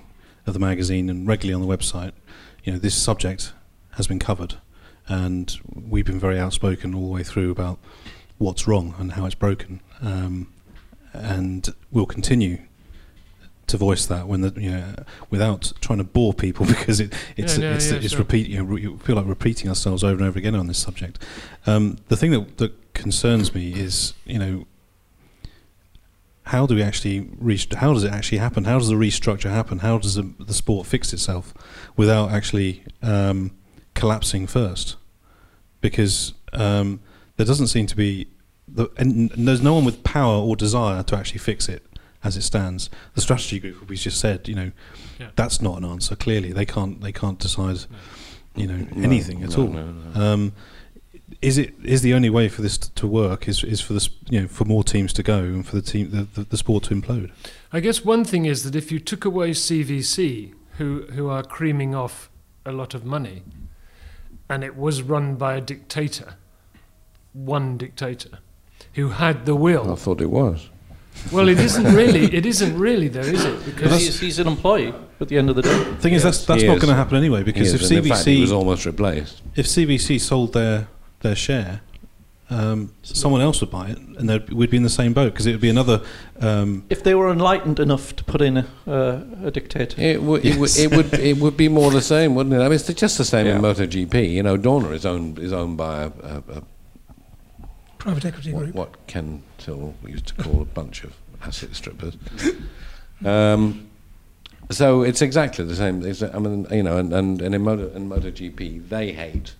of 0.46 0.54
the 0.54 0.60
magazine 0.60 1.08
and 1.10 1.26
regularly 1.28 1.54
on 1.54 1.66
the 1.66 1.76
website, 1.76 2.12
you 2.64 2.72
know, 2.72 2.78
this 2.78 2.94
subject 2.94 3.52
has 3.92 4.06
been 4.06 4.18
covered, 4.18 4.54
and 5.06 5.58
we've 5.74 6.06
been 6.06 6.18
very 6.20 6.38
outspoken 6.38 6.94
all 6.94 7.06
the 7.08 7.12
way 7.14 7.22
through 7.22 7.50
about 7.50 7.78
what's 8.38 8.66
wrong 8.66 8.94
and 8.98 9.12
how 9.12 9.24
it's 9.26 9.34
broken, 9.36 9.80
um, 10.00 10.48
and 11.12 11.68
we'll 11.90 12.06
continue 12.06 12.58
to 13.66 13.76
voice 13.76 14.06
that 14.06 14.26
when 14.26 14.40
the 14.40 14.52
you 14.60 14.70
know 14.70 14.94
without 15.30 15.72
trying 15.80 15.98
to 15.98 16.04
bore 16.04 16.34
people 16.34 16.66
because 16.74 17.00
it 17.00 17.12
it's 17.36 17.58
Yeah, 17.58 17.64
yeah, 17.64 17.74
it's 17.74 17.90
yeah, 17.90 17.98
it's 17.98 18.10
sure. 18.10 18.18
repeat 18.18 18.48
you, 18.48 18.58
know, 18.58 18.64
re- 18.64 18.96
feel 18.98 19.16
like 19.16 19.26
repeating 19.26 19.68
ourselves 19.68 20.02
over 20.04 20.14
and 20.18 20.22
over 20.22 20.38
again 20.38 20.54
on 20.54 20.66
this 20.66 20.78
subject. 20.78 21.18
Um, 21.66 21.98
the 22.08 22.16
thing 22.16 22.32
that 22.32 22.58
that 22.58 22.94
concerns 22.94 23.54
me 23.54 23.72
is 23.72 24.14
you 24.24 24.38
know 24.38 24.66
how 26.44 26.66
do 26.66 26.74
we 26.74 26.82
actually 26.82 27.30
rest- 27.38 27.74
how 27.74 27.92
does 27.92 28.04
it 28.04 28.12
actually 28.12 28.38
happen? 28.38 28.64
How 28.64 28.78
does 28.78 28.88
the 28.88 28.96
restructure 28.96 29.50
happen? 29.50 29.78
How 29.78 29.98
does 29.98 30.16
the, 30.16 30.32
the 30.40 30.52
sport 30.52 30.86
fix 30.86 31.12
itself 31.12 31.54
without 31.96 32.30
actually 32.32 32.82
um, 33.00 33.52
collapsing 33.94 34.46
first? 34.48 34.96
Because 35.80 36.34
um, 36.52 37.00
there 37.36 37.46
doesn't 37.46 37.68
seem 37.68 37.86
to 37.86 37.96
be 37.96 38.26
the, 38.66 38.88
and 38.96 39.30
there's 39.30 39.62
no 39.62 39.74
one 39.74 39.84
with 39.84 40.02
power 40.02 40.42
or 40.42 40.56
desire 40.56 41.02
to 41.04 41.16
actually 41.16 41.38
fix 41.38 41.68
it 41.68 41.84
as 42.24 42.36
it 42.36 42.42
stands. 42.42 42.88
The 43.14 43.20
strategy 43.20 43.58
group, 43.58 43.88
we 43.88 43.96
just 43.96 44.18
said, 44.20 44.48
you 44.48 44.54
know, 44.54 44.72
Yeah. 45.18 45.30
that's 45.36 45.60
not 45.60 45.78
an 45.78 45.84
answer. 45.84 46.14
Clearly, 46.16 46.52
they 46.52 46.64
can't 46.66 47.00
they 47.00 47.12
can't 47.12 47.38
decide, 47.38 47.78
you 48.54 48.66
know, 48.66 48.86
No, 48.94 49.02
anything 49.02 49.42
at 49.42 49.56
no, 49.56 49.62
all. 49.64 49.68
no, 49.72 49.92
no. 49.92 50.20
Um, 50.32 50.52
is 51.40 51.56
it 51.58 51.74
is 51.82 52.02
the 52.02 52.12
only 52.14 52.28
way 52.30 52.48
for 52.48 52.60
this 52.62 52.76
t- 52.78 52.90
to 52.94 53.06
work 53.06 53.48
is 53.48 53.64
is 53.64 53.80
for 53.80 53.94
this 53.94 54.10
you 54.28 54.42
know 54.42 54.46
for 54.48 54.64
more 54.66 54.84
teams 54.84 55.12
to 55.14 55.22
go 55.22 55.38
and 55.38 55.66
for 55.66 55.74
the 55.76 55.82
team 55.82 56.10
the, 56.10 56.24
the, 56.34 56.44
the 56.44 56.56
sport 56.56 56.84
to 56.84 56.94
implode? 56.94 57.30
I 57.72 57.80
guess 57.80 58.04
one 58.04 58.24
thing 58.24 58.44
is 58.44 58.64
that 58.64 58.76
if 58.76 58.92
you 58.92 58.98
took 59.00 59.24
away 59.24 59.50
CVC, 59.52 60.52
who 60.78 61.06
who 61.14 61.28
are 61.28 61.42
creaming 61.42 61.94
off 61.94 62.30
a 62.66 62.70
lot 62.72 62.94
of 62.94 63.04
money, 63.04 63.42
and 64.48 64.62
it 64.62 64.76
was 64.76 65.02
run 65.02 65.34
by 65.36 65.54
a 65.56 65.60
dictator, 65.60 66.34
one 67.32 67.78
dictator, 67.78 68.38
who 68.94 69.08
had 69.08 69.46
the 69.46 69.56
will. 69.56 69.90
I 69.90 69.96
thought 69.96 70.20
it 70.20 70.30
was. 70.30 70.68
Well, 71.30 71.48
it 71.48 71.58
isn't 71.60 71.94
really. 71.94 72.34
It 72.34 72.46
isn't 72.46 72.76
really, 72.78 73.08
though, 73.08 73.20
is 73.20 73.44
it? 73.44 73.64
Because 73.64 73.74
Because 73.82 74.00
he's, 74.06 74.20
he's 74.20 74.38
an 74.38 74.48
employee 74.48 74.92
at 75.20 75.28
the 75.28 75.38
end 75.38 75.50
of 75.50 75.56
the 75.56 75.62
day. 75.62 75.78
The 75.84 75.96
thing 75.96 76.14
is 76.14 76.22
that's 76.22 76.44
that's 76.44 76.62
not 76.64 76.80
going 76.80 76.88
to 76.90 76.94
happen 76.94 77.16
anyway 77.16 77.42
because 77.42 77.72
Yes, 77.72 77.82
if 77.82 77.90
and 77.90 77.98
in 78.04 78.10
fact, 78.12 78.26
it 78.26 78.40
was 78.40 78.50
CVC 78.50 78.54
almost 78.56 78.86
replaced. 78.86 79.42
if 79.54 79.66
CVC 79.66 80.20
sold 80.20 80.52
their 80.52 80.88
their 81.20 81.36
share. 81.36 81.80
Um, 82.50 82.92
someone 83.02 83.40
else 83.40 83.62
would 83.62 83.70
buy 83.70 83.88
it, 83.88 83.98
and 84.18 84.28
there'd- 84.28 84.52
we'd 84.52 84.68
be 84.68 84.76
in 84.76 84.82
the 84.82 84.90
same 84.90 85.14
boat 85.14 85.32
because 85.32 85.46
it 85.46 85.52
would 85.52 85.60
be 85.62 85.70
another. 85.70 86.02
Um, 86.38 86.84
If 86.90 87.02
they 87.02 87.14
were 87.14 87.30
enlightened 87.32 87.80
enough 87.80 88.14
to 88.16 88.24
put 88.24 88.42
in 88.42 88.58
a, 88.58 88.66
uh, 88.86 89.20
a 89.46 89.50
dictator. 89.50 89.98
It, 89.98 90.22
would 90.22 90.44
it, 90.44 90.58
would 90.58 90.76
it 90.76 90.90
would 90.94 91.14
it 91.14 91.38
would 91.38 91.56
be 91.56 91.68
more 91.70 91.90
the 91.90 92.02
same, 92.02 92.34
wouldn't 92.34 92.54
it? 92.54 92.58
I 92.58 92.64
mean, 92.64 92.72
it's 92.72 92.92
just 92.92 93.16
the 93.16 93.24
same 93.24 93.46
Yeah. 93.46 93.56
in 93.56 93.62
MotoGP. 93.62 94.32
You 94.32 94.42
know, 94.42 94.58
Dorna 94.58 94.92
is 94.92 95.06
owned 95.06 95.38
is 95.38 95.50
owned 95.52 95.78
by 95.78 96.02
a, 96.02 96.06
a, 96.08 96.42
a 96.58 96.62
Private 98.02 98.24
equity 98.24 98.52
what, 98.52 98.62
group. 98.64 98.74
what 98.74 99.06
Ken 99.06 99.44
Till 99.58 99.94
used 100.04 100.26
to 100.26 100.34
call 100.34 100.60
a 100.60 100.64
bunch 100.64 101.04
of 101.04 101.14
asset 101.42 101.74
strippers. 101.74 102.16
Um, 103.24 103.88
so 104.68 105.02
it's 105.02 105.22
exactly 105.22 105.64
the 105.64 105.76
same. 105.76 106.04
It's, 106.04 106.24
I 106.24 106.36
mean, 106.40 106.66
you 106.72 106.82
know, 106.82 106.98
and, 106.98 107.12
and, 107.12 107.40
and 107.40 107.54
in, 107.54 107.62
Moto, 107.62 107.88
in 107.94 108.08
MotoGP, 108.08 108.88
they 108.88 109.12
hate 109.12 109.54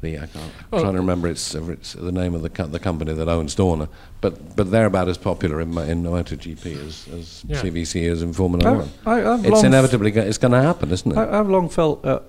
the. 0.00 0.16
I 0.16 0.20
can't, 0.20 0.36
I'm 0.36 0.50
Well- 0.70 0.80
trying 0.80 0.94
to 0.94 1.00
remember 1.00 1.28
it's, 1.28 1.54
it's 1.54 1.92
the 1.92 2.10
name 2.10 2.34
of 2.34 2.40
the 2.40 2.48
co- 2.48 2.66
the 2.66 2.78
company 2.78 3.12
that 3.12 3.28
owns 3.28 3.54
Dorna, 3.54 3.90
but 4.22 4.56
but 4.56 4.70
they're 4.70 4.86
about 4.86 5.06
as 5.10 5.18
popular 5.18 5.60
in, 5.60 5.76
in 5.76 6.02
MotoGP 6.02 6.64
as, 6.86 7.06
as 7.12 7.44
Yeah. 7.46 7.60
CVC 7.60 8.04
is 8.04 8.22
in 8.22 8.32
Formula 8.32 8.70
I, 8.70 8.76
One. 8.78 8.90
I, 9.04 9.32
I've 9.34 9.44
It's 9.44 9.62
inevitably 9.64 10.10
go- 10.10 10.22
it's 10.22 10.38
going 10.38 10.52
to 10.52 10.62
happen, 10.62 10.90
isn't 10.90 11.12
it? 11.12 11.18
I, 11.18 11.40
I've 11.40 11.50
long 11.50 11.68
felt 11.68 12.02
uh, 12.06 12.20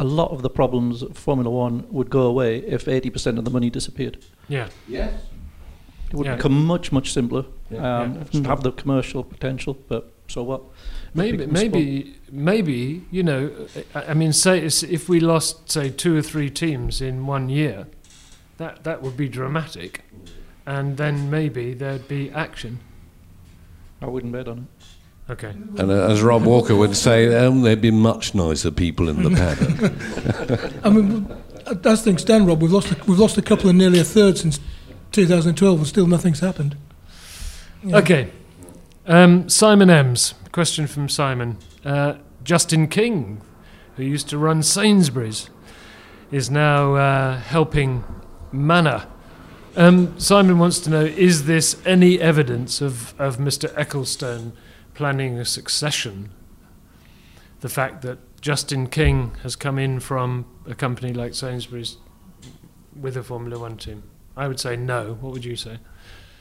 a 0.00 0.04
lot 0.04 0.30
of 0.30 0.42
the 0.42 0.50
problems 0.50 1.02
of 1.02 1.16
Formula 1.16 1.50
One 1.50 1.86
would 1.90 2.10
go 2.10 2.22
away 2.22 2.58
if 2.58 2.84
80% 2.86 3.38
of 3.38 3.44
the 3.44 3.50
money 3.50 3.70
disappeared. 3.70 4.18
yeah, 4.48 4.68
yes. 4.88 5.12
It 6.12 6.16
would 6.16 6.26
Yeah. 6.26 6.36
become 6.36 6.66
much, 6.66 6.90
much 6.90 7.12
simpler. 7.12 7.44
Yeah. 7.70 7.78
Um, 7.78 8.14
Yeah. 8.14 8.24
and 8.38 8.46
have 8.46 8.62
the 8.62 8.72
commercial 8.72 9.22
potential, 9.22 9.76
but 9.88 10.12
so 10.26 10.42
what? 10.42 10.62
maybe, 11.14 11.36
Become 11.38 11.52
maybe, 11.52 12.14
maybe. 12.32 13.02
You 13.12 13.22
know, 13.22 13.50
I, 13.94 14.02
I 14.10 14.14
mean, 14.14 14.32
say 14.32 14.58
if 14.64 15.08
we 15.08 15.20
lost, 15.20 15.70
say, 15.70 15.88
two 15.90 16.16
or 16.16 16.22
three 16.22 16.50
teams 16.50 17.00
in 17.00 17.26
one 17.26 17.48
year, 17.48 17.86
that 18.56 18.82
that 18.84 19.02
would 19.02 19.16
be 19.16 19.28
dramatic, 19.28 20.02
and 20.66 20.96
then 20.96 21.30
maybe 21.30 21.74
there'd 21.74 22.08
be 22.08 22.28
action. 22.30 22.78
I 24.02 24.06
wouldn't 24.06 24.32
bet 24.32 24.48
on 24.48 24.66
Okay. 25.30 25.50
And 25.50 25.92
uh, 25.92 26.08
as 26.08 26.22
Rob 26.22 26.44
Walker 26.44 26.74
would 26.74 26.96
say, 26.96 27.32
um, 27.36 27.62
there'd 27.62 27.80
be 27.80 27.92
much 27.92 28.34
nicer 28.34 28.72
people 28.72 29.08
in 29.08 29.22
the 29.22 29.30
paddock. 29.30 30.84
I 30.84 30.90
mean, 30.90 31.32
as 31.84 32.02
things 32.02 32.22
stand, 32.22 32.48
Rob, 32.48 32.60
we've 32.60 32.72
lost 32.72 32.90
a, 32.90 32.96
we've 33.04 33.18
lost 33.18 33.38
a 33.38 33.42
couple 33.42 33.70
and 33.70 33.78
nearly 33.78 34.00
a 34.00 34.04
third 34.04 34.38
since 34.38 34.58
2012, 35.12 35.78
and 35.78 35.86
still 35.86 36.08
nothing's 36.08 36.40
happened. 36.40 36.76
You 37.84 37.90
know, 37.90 37.98
Okay. 37.98 38.32
Um, 39.06 39.48
Simon 39.48 39.88
Ems. 39.88 40.34
Question 40.50 40.88
from 40.88 41.08
Simon. 41.08 41.58
Uh, 41.84 42.14
Justin 42.42 42.88
King, 42.88 43.40
who 43.96 44.02
used 44.02 44.28
to 44.30 44.38
run 44.38 44.64
Sainsbury's, 44.64 45.48
is 46.32 46.50
now 46.50 46.94
uh, 46.96 47.38
helping 47.38 48.02
Manor. 48.50 49.06
Um, 49.76 50.18
Simon 50.18 50.58
wants 50.58 50.80
to 50.80 50.90
know 50.90 51.04
is 51.04 51.46
this 51.46 51.80
any 51.86 52.20
evidence 52.20 52.80
of, 52.80 53.14
of 53.20 53.36
Mr. 53.36 53.72
Ecclestone 53.74 54.52
planning 55.00 55.38
a 55.38 55.46
succession? 55.46 56.28
The 57.60 57.70
fact 57.70 58.02
that 58.02 58.18
Justin 58.42 58.86
King 58.86 59.32
has 59.42 59.56
come 59.56 59.78
in 59.78 59.98
from 59.98 60.44
a 60.66 60.74
company 60.74 61.14
like 61.14 61.32
Sainsbury's 61.34 61.96
with 62.94 63.16
a 63.16 63.22
Formula 63.22 63.58
One 63.58 63.78
team? 63.78 64.02
I 64.36 64.46
would 64.46 64.60
say 64.60 64.76
no. 64.76 65.14
What 65.22 65.32
would 65.32 65.44
you 65.46 65.56
say? 65.56 65.78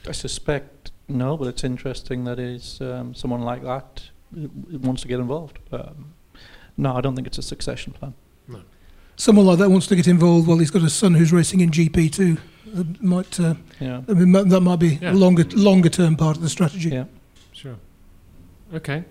I 0.05 0.11
suspect 0.11 0.91
no, 1.07 1.37
but 1.37 1.47
it's 1.47 1.63
interesting 1.63 2.25
that 2.25 2.37
is 2.37 2.81
um, 2.81 3.13
someone 3.15 3.41
like 3.43 3.63
that 3.63 4.09
who- 4.35 4.51
who 4.71 4.77
wants 4.79 5.01
to 5.03 5.07
get 5.07 5.19
involved. 5.21 5.59
Um, 5.71 6.13
no, 6.75 6.97
I 6.97 6.99
don't 7.01 7.15
think 7.15 7.27
it's 7.27 7.37
a 7.37 7.41
succession 7.53 7.93
plan. 7.93 8.13
No. 8.49 8.59
Someone 9.15 9.45
like 9.45 9.59
that 9.59 9.69
wants 9.71 9.87
to 9.87 9.95
get 9.95 10.05
involved 10.07 10.47
while 10.47 10.57
he's 10.59 10.69
got 10.71 10.83
a 10.83 10.89
son 10.89 11.13
who's 11.13 11.31
racing 11.31 11.61
in 11.61 11.71
GP2. 11.71 12.37
Uh, 12.77 12.83
might 13.01 13.39
uh, 13.39 13.55
Yeah. 13.79 14.01
I 14.09 14.13
mean, 14.13 14.31
that 14.49 14.61
might 14.61 14.79
be 14.79 14.99
Yeah. 15.01 15.13
a 15.13 15.17
longer 15.25 15.45
longer 15.55 15.89
term 15.89 16.17
part 16.17 16.35
of 16.35 16.43
the 16.43 16.49
strategy. 16.49 16.89
Yeah. 16.89 17.05
Sure. 17.53 17.77
Okay. 18.73 19.05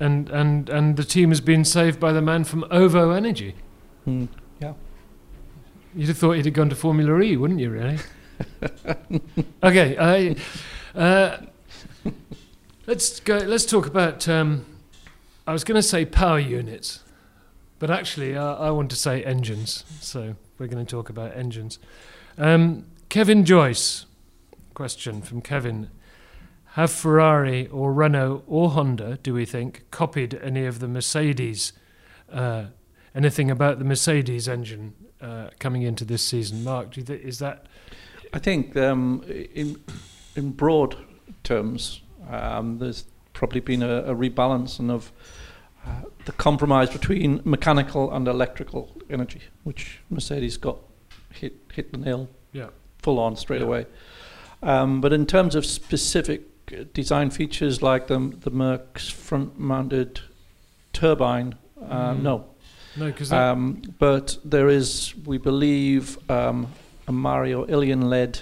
And 0.00 0.28
and 0.30 0.68
and 0.68 0.96
the 0.96 1.04
team 1.04 1.30
has 1.30 1.40
been 1.40 1.64
saved 1.64 2.00
by 2.00 2.12
the 2.12 2.22
man 2.22 2.44
from 2.44 2.64
OVO 2.70 3.10
Energy. 3.10 3.54
Mm, 4.06 4.28
yeah. 4.60 4.74
You'd 5.94 6.08
have 6.08 6.18
thought 6.18 6.32
he'd 6.32 6.44
have 6.46 6.54
gone 6.54 6.70
to 6.70 6.76
Formula 6.76 7.20
E, 7.20 7.36
wouldn't 7.36 7.60
you? 7.60 7.70
Really? 7.70 7.98
okay. 9.62 9.96
I, 9.98 10.98
uh, 10.98 11.38
let's 12.86 13.20
go. 13.20 13.36
Let's 13.38 13.66
talk 13.66 13.86
about. 13.86 14.28
Um, 14.28 14.66
I 15.46 15.52
was 15.52 15.64
going 15.64 15.76
to 15.76 15.82
say 15.82 16.04
power 16.04 16.38
units, 16.38 17.00
but 17.78 17.90
actually, 17.90 18.36
uh, 18.36 18.54
I 18.54 18.70
want 18.70 18.90
to 18.90 18.96
say 18.96 19.22
engines. 19.24 19.84
So 20.00 20.36
we're 20.58 20.68
going 20.68 20.84
to 20.84 20.90
talk 20.90 21.10
about 21.10 21.36
engines. 21.36 21.78
Um, 22.38 22.86
Kevin 23.08 23.44
Joyce, 23.44 24.06
question 24.74 25.20
from 25.20 25.42
Kevin: 25.42 25.90
Have 26.74 26.90
Ferrari 26.90 27.66
or 27.68 27.92
Renault 27.92 28.44
or 28.46 28.70
Honda, 28.70 29.18
do 29.22 29.34
we 29.34 29.44
think, 29.44 29.84
copied 29.90 30.34
any 30.42 30.64
of 30.64 30.78
the 30.78 30.88
Mercedes? 30.88 31.72
Uh, 32.32 32.66
anything 33.14 33.50
about 33.50 33.78
the 33.78 33.84
Mercedes 33.84 34.48
engine 34.48 34.94
uh, 35.20 35.50
coming 35.58 35.82
into 35.82 36.04
this 36.04 36.22
season. 36.26 36.64
Mark, 36.64 36.92
do 36.92 37.00
you 37.00 37.06
think 37.06 37.22
is 37.22 37.38
that 37.40 37.66
I 38.32 38.38
think 38.38 38.74
um, 38.76 39.22
in 39.28 39.76
in 40.34 40.52
broad 40.52 40.96
terms, 41.44 42.00
um, 42.30 42.78
there's 42.78 43.04
probably 43.34 43.60
been 43.60 43.82
a, 43.82 44.04
a 44.04 44.14
rebalancing 44.14 44.90
of 44.90 45.12
uh, 45.86 45.90
the 46.24 46.32
compromise 46.32 46.88
between 46.88 47.42
mechanical 47.44 48.10
and 48.10 48.26
electrical 48.26 48.96
energy, 49.10 49.42
which 49.64 49.98
Mercedes 50.08 50.56
got 50.56 50.78
hit 51.30 51.52
hit 51.74 51.92
the 51.92 51.98
nail 51.98 52.30
Yeah. 52.52 52.70
full 53.02 53.18
on 53.18 53.36
straight 53.36 53.60
Yeah. 53.60 53.66
away. 53.66 53.86
Um, 54.62 55.00
but 55.02 55.12
in 55.12 55.26
terms 55.26 55.54
of 55.54 55.66
specific 55.66 56.42
design 56.94 57.30
features 57.30 57.82
like 57.82 58.06
the 58.06 58.18
the 58.40 58.50
Merc's 58.50 59.08
front-mounted 59.08 60.20
turbine, 60.92 61.54
uh, 61.80 62.14
Mm. 62.14 62.22
no. 62.22 62.44
no? 62.96 63.06
Because 63.06 63.32
Um, 63.32 63.82
but 63.98 64.38
there 64.44 64.68
is, 64.68 65.14
we 65.24 65.38
believe, 65.38 66.18
um, 66.30 66.66
a 67.08 67.12
Mario 67.12 67.64
Illien 67.66 68.04
led 68.04 68.40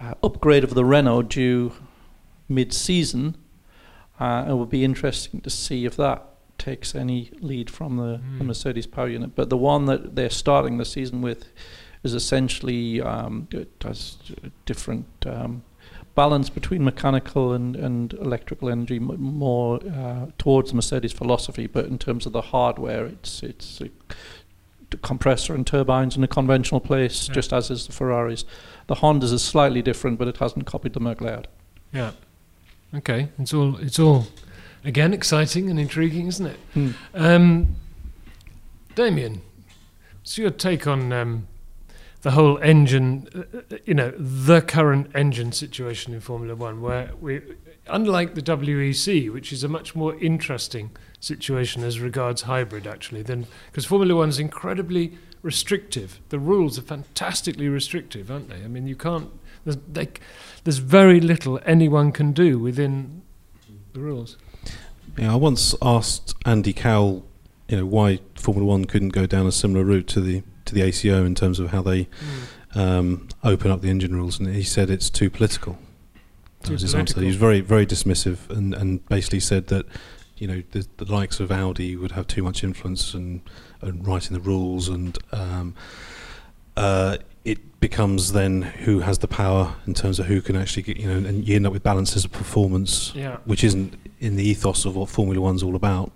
uh, 0.00 0.14
upgrade 0.22 0.64
of 0.64 0.74
the 0.74 0.84
Renault 0.84 1.22
due 1.22 1.72
mid 2.48 2.72
season. 2.72 3.36
Uh, 4.20 4.46
it 4.48 4.54
would 4.54 4.70
be 4.70 4.84
interesting 4.84 5.40
to 5.40 5.50
see 5.50 5.84
if 5.84 5.96
that 5.96 6.22
takes 6.58 6.94
any 6.94 7.30
lead 7.40 7.68
from 7.70 7.96
the, 7.96 8.20
the 8.38 8.44
Mm. 8.44 8.46
Mercedes 8.46 8.86
power 8.86 9.08
unit. 9.08 9.34
But 9.34 9.50
the 9.50 9.56
one 9.56 9.86
that 9.86 10.14
they're 10.16 10.30
starting 10.30 10.78
the 10.78 10.84
season 10.84 11.20
with 11.22 11.46
is 12.02 12.14
essentially 12.14 13.00
um, 13.00 13.48
it 13.50 13.70
has 13.82 14.18
a 14.42 14.50
different 14.66 15.06
um, 15.26 15.62
balance 16.14 16.48
between 16.50 16.84
mechanical 16.84 17.52
and, 17.52 17.74
and 17.76 18.12
electrical 18.14 18.68
energy, 18.68 18.96
m- 18.96 19.20
more 19.20 19.80
uh, 19.86 20.26
towards 20.38 20.72
Mercedes 20.72 21.12
philosophy. 21.12 21.66
But 21.66 21.86
in 21.86 21.98
terms 21.98 22.26
of 22.26 22.32
the 22.32 22.40
hardware, 22.42 23.04
it's 23.06 23.42
it's 23.42 23.80
a 23.80 23.88
compressor 25.02 25.54
and 25.54 25.66
turbines 25.66 26.16
in 26.16 26.22
a 26.22 26.28
conventional 26.28 26.80
place, 26.80 27.26
Yeah. 27.28 27.34
just 27.34 27.52
as 27.52 27.70
is 27.70 27.86
the 27.86 27.92
Ferraris. 27.92 28.44
The 28.86 28.96
Hondas 28.96 29.32
is 29.32 29.42
slightly 29.42 29.82
different, 29.82 30.18
but 30.18 30.28
it 30.28 30.36
hasn't 30.36 30.66
copied 30.66 30.92
the 30.92 31.00
Merc 31.00 31.20
layout. 31.20 31.46
yeah, 31.92 32.12
okay, 32.94 33.28
it's 33.38 33.52
all 33.52 33.76
it's 33.78 33.98
all 33.98 34.26
again 34.84 35.12
exciting 35.12 35.68
and 35.70 35.80
intriguing, 35.80 36.28
isn't 36.28 36.46
it? 36.46 36.56
Hmm. 36.74 36.90
Um, 37.14 37.76
Damien, 38.94 39.42
what's 40.20 40.38
your 40.38 40.50
take 40.50 40.86
on 40.86 41.12
um, 41.12 41.48
the 42.24 42.32
whole 42.32 42.58
engine? 42.58 43.28
uh, 43.34 43.76
You 43.84 43.94
know, 43.94 44.12
the 44.18 44.60
current 44.62 45.10
engine 45.14 45.52
situation 45.52 46.14
in 46.14 46.20
Formula 46.20 46.56
One, 46.56 46.80
where 46.80 47.10
we, 47.20 47.42
unlike 47.86 48.34
the 48.34 48.40
WEC, 48.42 49.30
which 49.30 49.52
is 49.52 49.62
a 49.62 49.68
much 49.68 49.94
more 49.94 50.16
interesting 50.16 50.90
situation 51.20 51.84
as 51.84 52.00
regards 52.00 52.42
hybrid, 52.42 52.86
actually, 52.86 53.22
than 53.22 53.46
because 53.70 53.84
Formula 53.84 54.16
One 54.16 54.30
is 54.30 54.38
incredibly 54.38 55.18
restrictive. 55.42 56.18
The 56.30 56.38
rules 56.38 56.78
are 56.78 56.82
fantastically 56.82 57.68
restrictive, 57.68 58.30
aren't 58.30 58.48
they? 58.48 58.64
I 58.64 58.68
mean, 58.68 58.86
you 58.86 58.96
can't. 58.96 59.28
There's, 59.64 59.76
they, 59.86 60.08
there's 60.64 60.78
very 60.78 61.20
little 61.20 61.60
anyone 61.66 62.10
can 62.10 62.32
do 62.32 62.58
within 62.58 63.22
the 63.92 64.00
rules. 64.00 64.38
Yeah, 65.18 65.34
I 65.34 65.36
once 65.36 65.74
asked 65.82 66.34
Andy 66.46 66.72
Cowell, 66.72 67.26
you 67.68 67.76
know, 67.76 67.86
why 67.86 68.20
Formula 68.34 68.66
One 68.66 68.86
couldn't 68.86 69.10
go 69.10 69.26
down 69.26 69.46
a 69.46 69.52
similar 69.52 69.84
route 69.84 70.08
to 70.08 70.22
the 70.22 70.42
to 70.66 70.74
the 70.74 70.82
ACO 70.82 71.24
in 71.24 71.34
terms 71.34 71.58
of 71.58 71.70
how 71.70 71.82
they 71.82 72.08
um, 72.74 73.28
open 73.42 73.70
up 73.70 73.80
the 73.82 73.90
engine 73.90 74.14
rules, 74.14 74.38
and 74.38 74.54
he 74.54 74.62
said 74.62 74.90
it's 74.90 75.10
too 75.10 75.30
political. 75.30 75.78
That 76.60 76.68
Too 76.68 76.72
was 76.74 76.82
his 76.82 76.94
answer. 76.94 77.14
political. 77.14 77.22
He 77.22 77.26
was 77.28 77.36
very 77.36 77.60
very 77.60 77.86
dismissive, 77.86 78.48
and, 78.50 78.74
and 78.74 79.06
basically 79.08 79.40
said 79.40 79.66
that 79.68 79.86
you 80.38 80.46
know 80.48 80.62
the, 80.72 80.86
the 80.96 81.04
likes 81.12 81.38
of 81.40 81.52
Audi 81.52 81.94
would 81.96 82.12
have 82.12 82.26
too 82.26 82.42
much 82.42 82.64
influence 82.64 83.14
and, 83.14 83.40
and 83.80 84.06
writing 84.06 84.32
the 84.34 84.40
rules, 84.40 84.88
and 84.88 85.16
um, 85.32 85.74
uh, 86.76 87.18
it 87.44 87.78
becomes 87.80 88.32
then 88.32 88.62
who 88.62 89.00
has 89.00 89.18
the 89.18 89.28
power 89.28 89.74
in 89.86 89.92
terms 89.94 90.18
of 90.18 90.26
who 90.26 90.40
can 90.40 90.56
actually 90.56 90.82
get 90.82 90.96
you 90.96 91.06
know, 91.06 91.16
and 91.28 91.46
you 91.46 91.54
end 91.54 91.66
up 91.66 91.72
with 91.72 91.82
balances 91.82 92.24
of 92.24 92.32
performance 92.32 93.12
Yeah. 93.14 93.36
which 93.44 93.62
isn't 93.62 93.94
in 94.20 94.36
the 94.36 94.42
ethos 94.48 94.86
of 94.86 94.96
what 94.96 95.10
Formula 95.10 95.38
One's 95.40 95.62
all 95.62 95.76
about. 95.76 96.10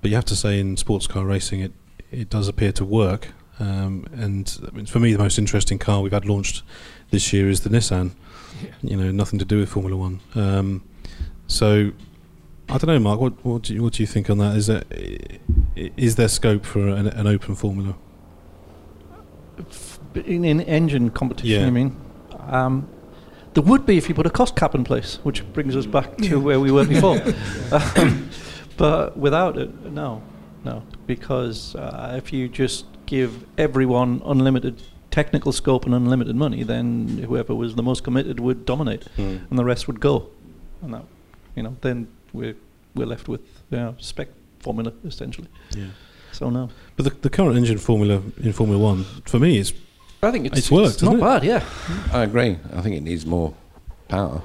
But 0.00 0.08
you 0.10 0.16
have 0.16 0.24
to 0.26 0.36
say 0.36 0.58
in 0.58 0.78
sports 0.78 1.06
car 1.06 1.24
racing, 1.26 1.60
it 1.60 1.72
it 2.10 2.28
does 2.30 2.48
appear 2.48 2.72
to 2.72 2.84
work. 2.84 3.28
Um, 3.60 4.06
and 4.12 4.48
for 4.88 4.98
me, 4.98 5.12
the 5.12 5.18
most 5.18 5.38
interesting 5.38 5.78
car 5.78 6.00
we've 6.00 6.12
had 6.12 6.24
launched 6.26 6.62
this 7.10 7.32
year 7.32 7.48
is 7.48 7.60
the 7.60 7.70
Nissan. 7.70 8.12
Yeah. 8.62 8.70
You 8.82 8.96
know, 8.96 9.10
nothing 9.10 9.38
to 9.38 9.44
do 9.44 9.58
with 9.58 9.68
Formula 9.68 9.96
One. 9.96 10.20
Um, 10.34 10.82
so 11.46 11.92
I 12.68 12.78
don't 12.78 12.86
know, 12.86 12.98
Mark. 12.98 13.20
What 13.20 13.44
what 13.44 13.62
do 13.62 13.74
you, 13.74 13.82
what 13.82 13.92
do 13.94 14.02
you 14.02 14.06
think 14.06 14.30
on 14.30 14.38
that? 14.38 14.56
Is 14.56 14.66
there 14.66 14.82
there 16.16 16.28
scope 16.28 16.64
for 16.64 16.88
an, 16.88 17.06
an 17.08 17.26
open 17.26 17.54
formula? 17.54 17.94
In, 20.14 20.44
in 20.44 20.60
engine 20.62 21.10
competition, 21.10 21.60
Yeah. 21.60 21.66
I 21.66 21.70
mean. 21.70 21.96
Um, 22.48 22.88
there 23.54 23.62
would 23.64 23.84
be 23.84 23.96
if 23.96 24.08
you 24.08 24.14
put 24.14 24.26
a 24.26 24.30
cost 24.30 24.54
cap 24.56 24.74
in 24.74 24.84
place, 24.84 25.18
which 25.24 25.44
brings 25.52 25.74
us 25.76 25.84
back 25.86 26.16
to 26.18 26.24
Yeah. 26.24 26.34
where 26.36 26.60
we 26.60 26.70
were 26.70 26.84
before. 26.84 27.20
Um, 27.72 28.30
but 28.76 29.16
without 29.16 29.58
it, 29.58 29.92
no, 29.92 30.22
no, 30.64 30.82
because 31.06 31.74
uh, 31.76 32.14
if 32.16 32.32
you 32.32 32.48
just 32.48 32.86
give 33.10 33.44
everyone 33.58 34.22
unlimited 34.24 34.80
technical 35.10 35.50
scope 35.52 35.84
and 35.84 35.92
unlimited 35.94 36.36
money, 36.36 36.62
then 36.62 37.24
whoever 37.26 37.52
was 37.54 37.74
the 37.74 37.82
most 37.82 38.04
committed 38.04 38.38
would 38.38 38.64
dominate, 38.64 39.04
and 39.16 39.58
the 39.58 39.64
rest 39.64 39.88
would 39.88 39.98
go, 40.00 40.28
and 40.82 40.94
that, 40.94 41.04
you 41.56 41.62
know, 41.64 41.76
then 41.80 42.06
we're 42.32 42.54
we're 42.94 43.06
left 43.06 43.26
with 43.28 43.40
you 43.70 43.78
know, 43.78 43.94
spec 43.98 44.28
formula 44.60 44.92
essentially. 45.04 45.48
Yeah. 45.76 45.86
So 46.32 46.48
no, 46.50 46.70
But 46.96 47.04
the, 47.06 47.10
the 47.10 47.30
current 47.30 47.56
engine 47.56 47.78
formula 47.78 48.22
in 48.40 48.52
Formula 48.52 48.78
One, 48.80 49.04
for 49.24 49.40
me, 49.40 49.58
is 49.58 49.72
I 50.22 50.30
think 50.30 50.46
it's 50.46 50.58
It's 50.58 50.70
worked, 50.70 51.02
not 51.02 51.16
hasn't 51.16 51.22
it? 51.22 51.26
bad, 51.26 51.44
yeah. 51.44 51.64
I 52.12 52.22
agree. 52.22 52.58
I 52.72 52.80
think 52.82 52.94
it 52.96 53.02
needs 53.02 53.26
more 53.26 53.52
power. 54.08 54.42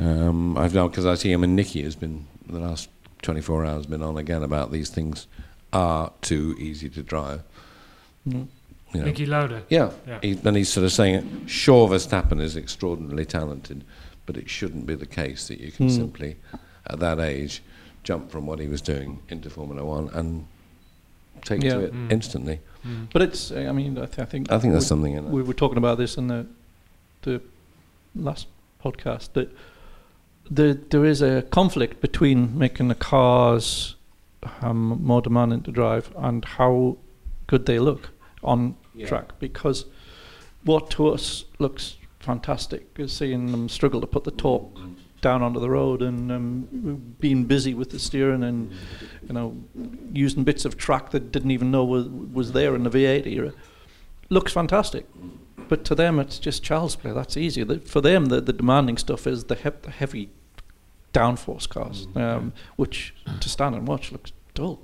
Um, 0.00 0.58
I've 0.58 0.74
now 0.74 0.88
because 0.88 1.06
I 1.06 1.14
see 1.14 1.30
him 1.30 1.44
and 1.44 1.56
Niki 1.58 1.84
has 1.84 1.94
been 1.96 2.26
the 2.48 2.58
last 2.58 2.88
24 3.22 3.64
hours 3.64 3.86
been 3.86 4.02
on 4.02 4.16
again 4.16 4.42
about 4.42 4.70
these 4.72 4.90
things 4.90 5.26
are 5.72 6.12
too 6.22 6.54
easy 6.58 6.88
to 6.90 7.02
drive. 7.02 7.42
Mm. 8.28 8.46
You 8.94 9.00
know. 9.02 9.06
Niki 9.12 9.26
Lauda. 9.28 9.62
Yeah, 9.68 9.90
Yeah. 10.06 10.18
He, 10.22 10.32
then 10.32 10.54
he's 10.54 10.70
sort 10.70 10.84
of 10.84 10.92
saying, 10.92 11.14
it, 11.14 11.50
sure, 11.50 11.88
Verstappen 11.88 12.40
is 12.40 12.56
extraordinarily 12.56 13.26
talented, 13.26 13.84
but 14.24 14.36
it 14.38 14.48
shouldn't 14.48 14.86
be 14.86 14.94
the 14.94 15.06
case 15.06 15.48
that 15.48 15.60
you 15.60 15.70
can 15.70 15.88
Hmm. 15.88 15.94
simply, 15.94 16.36
at 16.86 16.98
that 17.00 17.18
age, 17.20 17.62
jump 18.02 18.30
from 18.30 18.46
what 18.46 18.58
he 18.60 18.66
was 18.68 18.80
doing 18.80 19.18
into 19.28 19.50
Formula 19.50 19.84
One 19.84 20.08
and 20.14 20.46
take 21.44 21.62
Yeah. 21.62 21.74
to 21.74 21.80
it 21.80 21.92
Hmm. 21.92 22.10
instantly. 22.10 22.60
Mm. 22.86 23.08
But 23.12 23.22
it's, 23.22 23.52
I 23.52 23.72
mean, 23.72 23.98
I, 23.98 24.06
th- 24.06 24.20
I 24.20 24.24
think 24.24 24.50
I 24.50 24.58
think 24.58 24.72
there's 24.72 24.86
something 24.86 25.12
in 25.14 25.24
it. 25.26 25.30
we 25.30 25.42
were 25.42 25.52
talking 25.54 25.76
about 25.78 25.98
this 25.98 26.16
in 26.16 26.28
the 26.28 26.46
the 27.22 27.42
last 28.14 28.46
podcast 28.82 29.32
that 29.34 29.54
there 30.50 30.72
there 30.74 31.04
is 31.04 31.20
a 31.20 31.42
conflict 31.50 32.00
between 32.00 32.56
making 32.56 32.88
the 32.88 32.94
cars 32.94 33.96
um, 34.62 35.02
more 35.02 35.20
demanding 35.22 35.62
to 35.62 35.72
drive 35.72 36.10
and 36.16 36.44
how 36.44 36.96
good 37.46 37.66
they 37.66 37.78
look 37.78 38.10
on 38.42 38.76
track. 39.06 39.38
Because 39.38 39.86
what 40.64 40.90
to 40.90 41.08
us 41.08 41.44
looks 41.58 41.96
fantastic 42.20 42.86
is 42.98 43.12
seeing 43.12 43.52
them 43.52 43.68
struggle 43.68 44.00
to 44.00 44.06
put 44.06 44.24
the 44.24 44.30
torque 44.30 44.76
down 45.20 45.42
onto 45.42 45.58
the 45.58 45.70
road 45.70 46.00
and 46.02 46.30
um, 46.30 47.14
being 47.18 47.44
busy 47.44 47.74
with 47.74 47.90
the 47.90 47.98
steering 47.98 48.44
and 48.44 48.70
you 49.26 49.32
know 49.34 49.56
using 50.12 50.44
bits 50.44 50.64
of 50.64 50.76
track 50.76 51.10
that 51.10 51.32
didn't 51.32 51.50
even 51.50 51.70
know 51.70 51.84
was, 51.84 52.06
was 52.08 52.52
there 52.52 52.74
in 52.76 52.84
the 52.84 52.90
V8 52.90 53.26
era. 53.26 53.52
Looks 54.30 54.52
fantastic. 54.52 55.06
But 55.68 55.84
to 55.86 55.94
them 55.94 56.18
it's 56.20 56.38
just 56.38 56.62
child's 56.62 56.94
play. 56.96 57.12
That's 57.12 57.36
easy 57.36 57.64
The- 57.64 57.80
for 57.80 58.00
them 58.00 58.26
the, 58.26 58.40
the 58.40 58.52
demanding 58.52 58.96
stuff 58.96 59.26
is 59.26 59.44
the, 59.44 59.54
he- 59.56 59.70
the 59.82 59.90
heavy 59.90 60.30
downforce 61.12 61.68
cars 61.68 62.06
um, 62.14 62.52
which 62.76 63.14
to 63.40 63.48
stand 63.48 63.74
and 63.74 63.88
watch 63.88 64.12
looks 64.12 64.32
dull. 64.54 64.80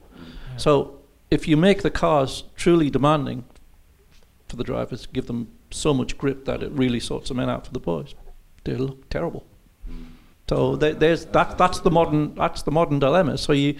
So 0.56 1.00
if 1.30 1.48
you 1.48 1.56
make 1.56 1.82
the 1.82 1.90
cars 1.90 2.44
truly 2.56 2.90
demanding 2.90 3.44
for 4.48 4.56
the 4.56 4.64
drivers, 4.64 5.06
give 5.06 5.26
them 5.26 5.48
so 5.70 5.92
much 5.92 6.16
grip 6.16 6.44
that 6.44 6.62
it 6.62 6.70
really 6.72 7.00
sorts 7.00 7.28
the 7.28 7.34
men 7.34 7.50
out 7.50 7.66
for 7.66 7.72
the 7.72 7.80
boys, 7.80 8.14
they 8.62 8.76
look 8.76 9.08
terrible. 9.10 9.44
So 10.48 10.76
there, 10.76 10.92
there's 10.92 11.24
that. 11.26 11.56
That's 11.56 11.80
the 11.80 11.90
modern. 11.90 12.34
That's 12.34 12.62
the 12.62 12.70
modern 12.70 12.98
dilemma. 12.98 13.38
So 13.38 13.52
you 13.52 13.76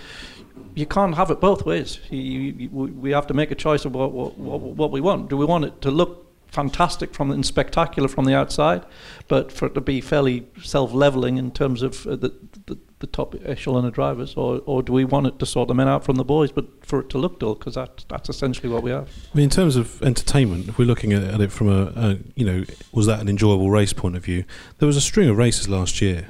you 0.75 0.87
can't 0.87 1.15
have 1.15 1.31
it 1.31 1.41
both 1.41 1.67
ways. 1.67 2.01
You, 2.11 2.19
you, 2.21 2.69
we 2.71 3.11
have 3.11 3.27
to 3.27 3.35
make 3.35 3.51
a 3.51 3.55
choice 3.55 3.85
of 3.85 3.95
what, 3.95 4.13
what, 4.13 4.39
what, 4.39 4.61
what 4.61 4.91
we 4.91 5.01
want. 5.01 5.29
Do 5.29 5.37
we 5.37 5.45
want 5.45 5.65
it 5.65 5.81
to 5.83 5.91
look 5.91 6.24
fantastic 6.55 7.13
from 7.13 7.31
and 7.31 7.45
spectacular 7.45 8.09
from 8.09 8.25
the 8.25 8.35
outside, 8.35 8.87
but 9.29 9.51
for 9.51 9.67
it 9.67 9.75
to 9.75 9.81
be 9.81 10.01
fairly 10.01 10.47
self-leveling 10.63 11.37
in 11.37 11.51
terms 11.51 11.83
of 11.83 12.07
uh, 12.07 12.17
the, 12.17 12.33
the, 12.67 12.79
the 13.01 13.07
top 13.09 13.35
echelon 13.45 13.85
of 13.85 13.93
drivers, 13.93 14.35
or, 14.37 14.63
or 14.65 14.83
do 14.83 14.93
we 14.93 15.05
want 15.05 15.27
it 15.27 15.39
to 15.41 15.47
sort 15.47 15.69
the 15.69 15.75
men 15.75 15.89
out 15.89 16.05
from 16.05 16.17
the 16.17 16.25
boys, 16.25 16.53
but 16.53 16.65
for 16.87 17.01
it 17.01 17.11
to 17.11 17.19
look 17.19 17.41
dull? 17.41 17.55
Because 17.55 17.75
that, 17.75 18.05
that's 18.09 18.29
essentially 18.29 18.69
what 18.69 18.83
we 18.83 18.91
have. 18.91 19.09
I 19.33 19.37
mean, 19.37 19.45
in 19.45 19.51
terms 19.51 19.77
of 19.77 20.01
entertainment, 20.03 20.69
if 20.69 20.79
we're 20.79 20.87
looking 20.87 21.13
at, 21.13 21.25
at 21.25 21.41
it 21.41 21.51
from 21.51 21.69
a, 21.69 21.93
a, 21.97 22.19
you 22.37 22.47
know, 22.47 22.65
was 22.93 23.07
that 23.07 23.21
an 23.21 23.29
enjoyable 23.29 23.71
race 23.71 23.93
point 23.93 24.17
of 24.17 24.25
view? 24.25 24.45
There 24.79 24.87
was 24.87 24.97
a 24.97 25.03
string 25.03 25.29
of 25.29 25.37
races 25.37 25.69
last 25.69 26.01
year, 26.01 26.29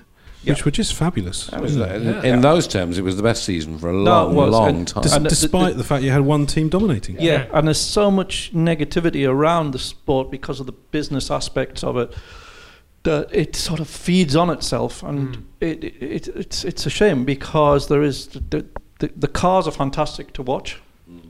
which 0.53 0.65
were 0.65 0.71
just 0.71 0.95
fabulous. 0.95 1.47
That 1.49 1.61
was 1.61 1.77
wasn't 1.77 2.05
the- 2.05 2.19
it? 2.19 2.25
in 2.25 2.41
those 2.41 2.67
terms, 2.67 2.99
it 2.99 3.03
was 3.03 3.17
the 3.17 3.23
best 3.23 3.45
season 3.45 3.79
for 3.79 3.91
a 3.91 3.93
long, 3.97 4.33
it 4.33 4.35
was, 4.35 4.51
long 4.53 4.69
and 4.69 4.89
time. 4.89 5.03
Des- 5.03 5.15
And 5.15 5.25
the- 5.25 5.31
despite 5.31 5.73
the- 5.73 5.79
the, 5.79 5.85
fact 5.85 6.03
you 6.03 6.11
had 6.11 6.23
one 6.23 6.47
team 6.47 6.69
dominating. 6.69 7.17
Yeah, 7.21 7.33
Yeah. 7.33 7.47
and 7.53 7.67
there's 7.69 7.81
so 7.81 8.11
much 8.11 8.53
negativity 8.55 9.29
around 9.29 9.73
the 9.73 9.79
sport 9.79 10.31
because 10.31 10.61
of 10.61 10.67
the 10.67 10.73
business 10.73 11.31
aspects 11.31 11.83
of 11.85 11.97
it 11.97 12.13
that 13.05 13.29
it 13.33 13.55
sort 13.55 13.81
of 13.81 13.89
feeds 13.89 14.35
on 14.35 14.49
itself, 14.51 15.03
and 15.03 15.37
Mm. 15.37 15.43
it, 15.61 15.85
it, 15.85 15.95
it 16.01 16.29
it's 16.37 16.65
it's 16.65 16.87
a 16.87 16.91
shame 16.91 17.25
because 17.25 17.89
there 17.89 18.03
is 18.03 18.27
the 18.29 18.65
the, 19.01 19.11
the 19.17 19.29
cars 19.29 19.67
are 19.67 19.73
fantastic 19.73 20.33
to 20.35 20.43
watch, 20.43 20.81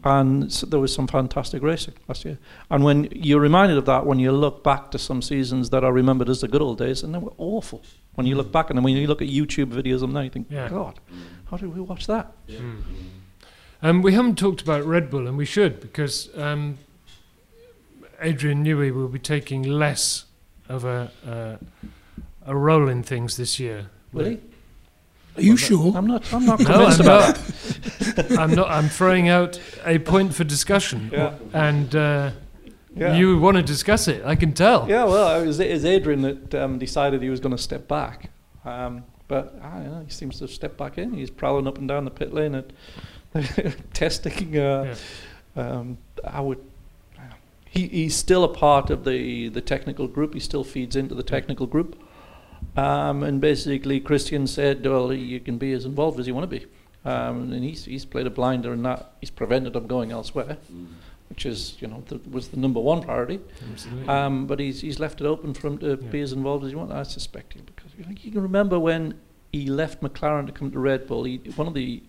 and 0.05 0.53
so 0.53 0.67
there 0.67 0.79
was 0.79 0.93
some 0.95 1.07
fantastic 1.09 1.63
racing 1.63 1.95
last 2.09 2.25
year. 2.25 2.39
And 2.71 2.85
when 2.85 3.09
you're 3.11 3.41
reminded 3.41 3.77
of 3.79 3.87
that, 3.87 4.07
when 4.07 4.19
you 4.21 4.31
look 4.33 4.63
back 4.63 4.91
to 4.93 4.99
some 4.99 5.21
seasons 5.23 5.71
that 5.71 5.83
are 5.83 5.93
remembered 5.93 6.29
as 6.29 6.41
the 6.43 6.47
good 6.49 6.63
old 6.63 6.79
days, 6.79 7.03
and 7.03 7.13
they 7.15 7.19
were 7.19 7.33
awful. 7.39 7.83
When 8.15 8.27
you 8.27 8.37
look 8.37 8.53
back 8.53 8.71
and 8.71 8.79
then 8.79 8.85
when 8.85 8.97
you 8.97 9.07
look 9.07 9.23
at 9.23 9.29
YouTube 9.29 9.73
videos 9.73 9.95
of 9.95 10.01
them 10.03 10.13
now, 10.13 10.21
you 10.21 10.31
think, 10.31 10.47
Yeah. 10.51 10.69
God, 10.69 11.01
how 11.51 11.57
did 11.57 11.75
we 11.75 11.81
watch 11.81 12.07
that? 12.07 12.33
Mm. 12.49 12.83
Um, 13.83 14.03
we 14.03 14.13
haven't 14.15 14.39
talked 14.39 14.63
about 14.63 14.85
Red 14.85 15.11
Bull, 15.11 15.27
and 15.27 15.37
we 15.37 15.45
should 15.45 15.81
because 15.81 16.31
um, 16.39 16.79
Adrian 18.21 18.65
Newey 18.65 18.93
will 18.95 19.09
be 19.09 19.19
taking 19.19 19.63
less 19.63 20.25
of 20.69 20.85
a 20.85 21.11
uh, 21.27 21.57
a 22.47 22.57
role 22.57 22.89
in 22.89 23.03
things 23.03 23.37
this 23.37 23.59
year. 23.61 23.91
Will 24.13 24.25
he? 24.27 24.39
Are 25.37 25.43
you 25.43 25.57
sure? 25.57 25.93
I'm 25.97 26.07
not. 26.07 26.33
I'm 26.33 26.47
not 26.47 26.61
No, 26.61 26.67
convinced 26.67 27.01
I'm 27.01 27.07
about 27.07 27.39
not. 28.17 28.39
I'm 28.39 28.55
not. 28.55 28.71
I'm 28.71 28.89
throwing 28.89 29.29
out 29.29 29.61
a 29.85 29.99
point 29.99 30.33
for 30.35 30.45
discussion, 30.45 31.11
Yeah. 31.13 31.35
and 31.53 31.95
uh, 31.95 32.31
Yeah. 32.97 33.17
you 33.17 33.39
want 33.39 33.57
to 33.57 33.63
discuss 33.63 34.09
it. 34.09 34.25
I 34.25 34.37
can 34.37 34.53
tell. 34.53 34.89
Yeah, 34.89 35.05
well, 35.05 35.41
it 35.41 35.47
was, 35.47 35.59
it 35.61 35.73
was 35.73 35.85
Adrian 35.85 36.23
that 36.23 36.55
um, 36.55 36.79
decided 36.79 37.23
he 37.23 37.31
was 37.31 37.41
going 37.41 37.55
to 37.57 37.63
step 37.63 37.89
back. 37.89 38.31
Um, 38.65 39.05
but 39.27 39.59
I 39.63 39.79
don't 39.79 39.91
know, 39.91 40.05
he 40.05 40.11
seems 40.11 40.39
to 40.39 40.45
have 40.45 40.51
stepped 40.51 40.77
back 40.77 40.99
in. 40.99 41.13
He's 41.15 41.31
prowling 41.31 41.67
up 41.67 41.79
and 41.79 41.89
down 41.89 42.05
the 42.05 42.11
pit 42.11 42.33
lane 42.33 42.55
and 42.55 42.73
testing. 43.93 44.57
Uh, 44.57 44.95
um, 45.57 45.99
I 46.25 46.41
would. 46.41 46.59
He, 47.69 47.89
he's 47.89 48.15
still 48.15 48.45
a 48.45 48.49
part 48.49 48.91
of 48.91 49.05
the, 49.05 49.49
the 49.49 49.61
technical 49.61 50.07
group. 50.07 50.35
He 50.35 50.41
still 50.41 50.63
feeds 50.63 50.95
into 50.95 51.15
the 51.15 51.25
technical 51.25 51.67
group. 51.67 52.01
Um, 52.77 53.23
and 53.25 53.41
basically, 53.41 53.99
Christian 54.01 54.47
said, 54.47 54.85
"Well, 54.87 55.13
you 55.13 55.41
can 55.41 55.59
be 55.59 55.73
as 55.73 55.85
involved 55.85 56.21
as 56.21 56.27
you 56.27 56.35
want 56.35 56.49
to 56.51 56.59
be." 56.61 56.67
Um, 57.05 57.53
and 57.53 57.63
he's 57.63 57.85
he's 57.85 58.05
played 58.05 58.27
a 58.27 58.31
blinder 58.31 58.73
in 58.73 58.83
that 58.85 59.13
he's 59.21 59.31
prevented 59.31 59.77
him 59.77 59.87
going 59.87 60.11
elsewhere, 60.11 60.57
which 61.35 61.47
is 61.47 61.77
you 61.81 61.89
know 61.89 62.03
was 62.31 62.49
the 62.49 62.57
number 62.57 62.79
one 62.81 63.03
priority. 63.03 63.41
Absolutely. 63.73 64.09
Um, 64.09 64.47
but 64.47 64.61
he's 64.61 64.81
he's 64.81 65.01
left 65.01 65.21
it 65.21 65.27
open 65.27 65.53
for 65.53 65.67
him 65.67 65.79
to 65.79 65.89
Yeah. 66.01 66.11
be 66.11 66.21
as 66.21 66.33
involved 66.33 66.65
as 66.65 66.71
he 66.71 66.77
wants. 66.77 66.93
I 66.95 67.03
suspect 67.03 67.55
him 67.55 67.63
because 67.67 67.91
you, 67.99 68.05
know, 68.05 68.13
you 68.23 68.31
can 68.31 68.41
remember 68.43 68.79
when 68.79 69.15
he 69.53 69.67
left 69.67 70.01
McLaren 70.01 70.47
to 70.47 70.53
come 70.53 70.71
to 70.71 70.79
Red 70.79 71.07
Bull. 71.09 71.25
He, 71.25 71.39
one 71.57 71.67
of 71.67 71.75
the 71.75 72.03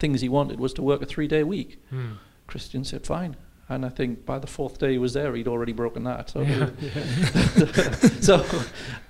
things 0.00 0.20
he 0.20 0.28
wanted 0.28 0.58
was 0.58 0.72
to 0.74 0.82
work 0.82 1.00
a 1.00 1.06
three-day 1.06 1.44
week. 1.44 1.80
Hmm. 1.90 2.12
Christian 2.48 2.82
said 2.84 3.06
fine, 3.06 3.36
and 3.68 3.86
I 3.86 3.88
think 3.88 4.26
by 4.26 4.38
the 4.40 4.46
fourth 4.48 4.78
day 4.78 4.92
he 4.92 4.98
was 4.98 5.12
there, 5.12 5.32
he'd 5.36 5.46
already 5.48 5.72
broken 5.72 6.02
that. 6.04 6.30
So, 6.30 6.40
Yeah. 6.40 6.70
so 8.20 8.44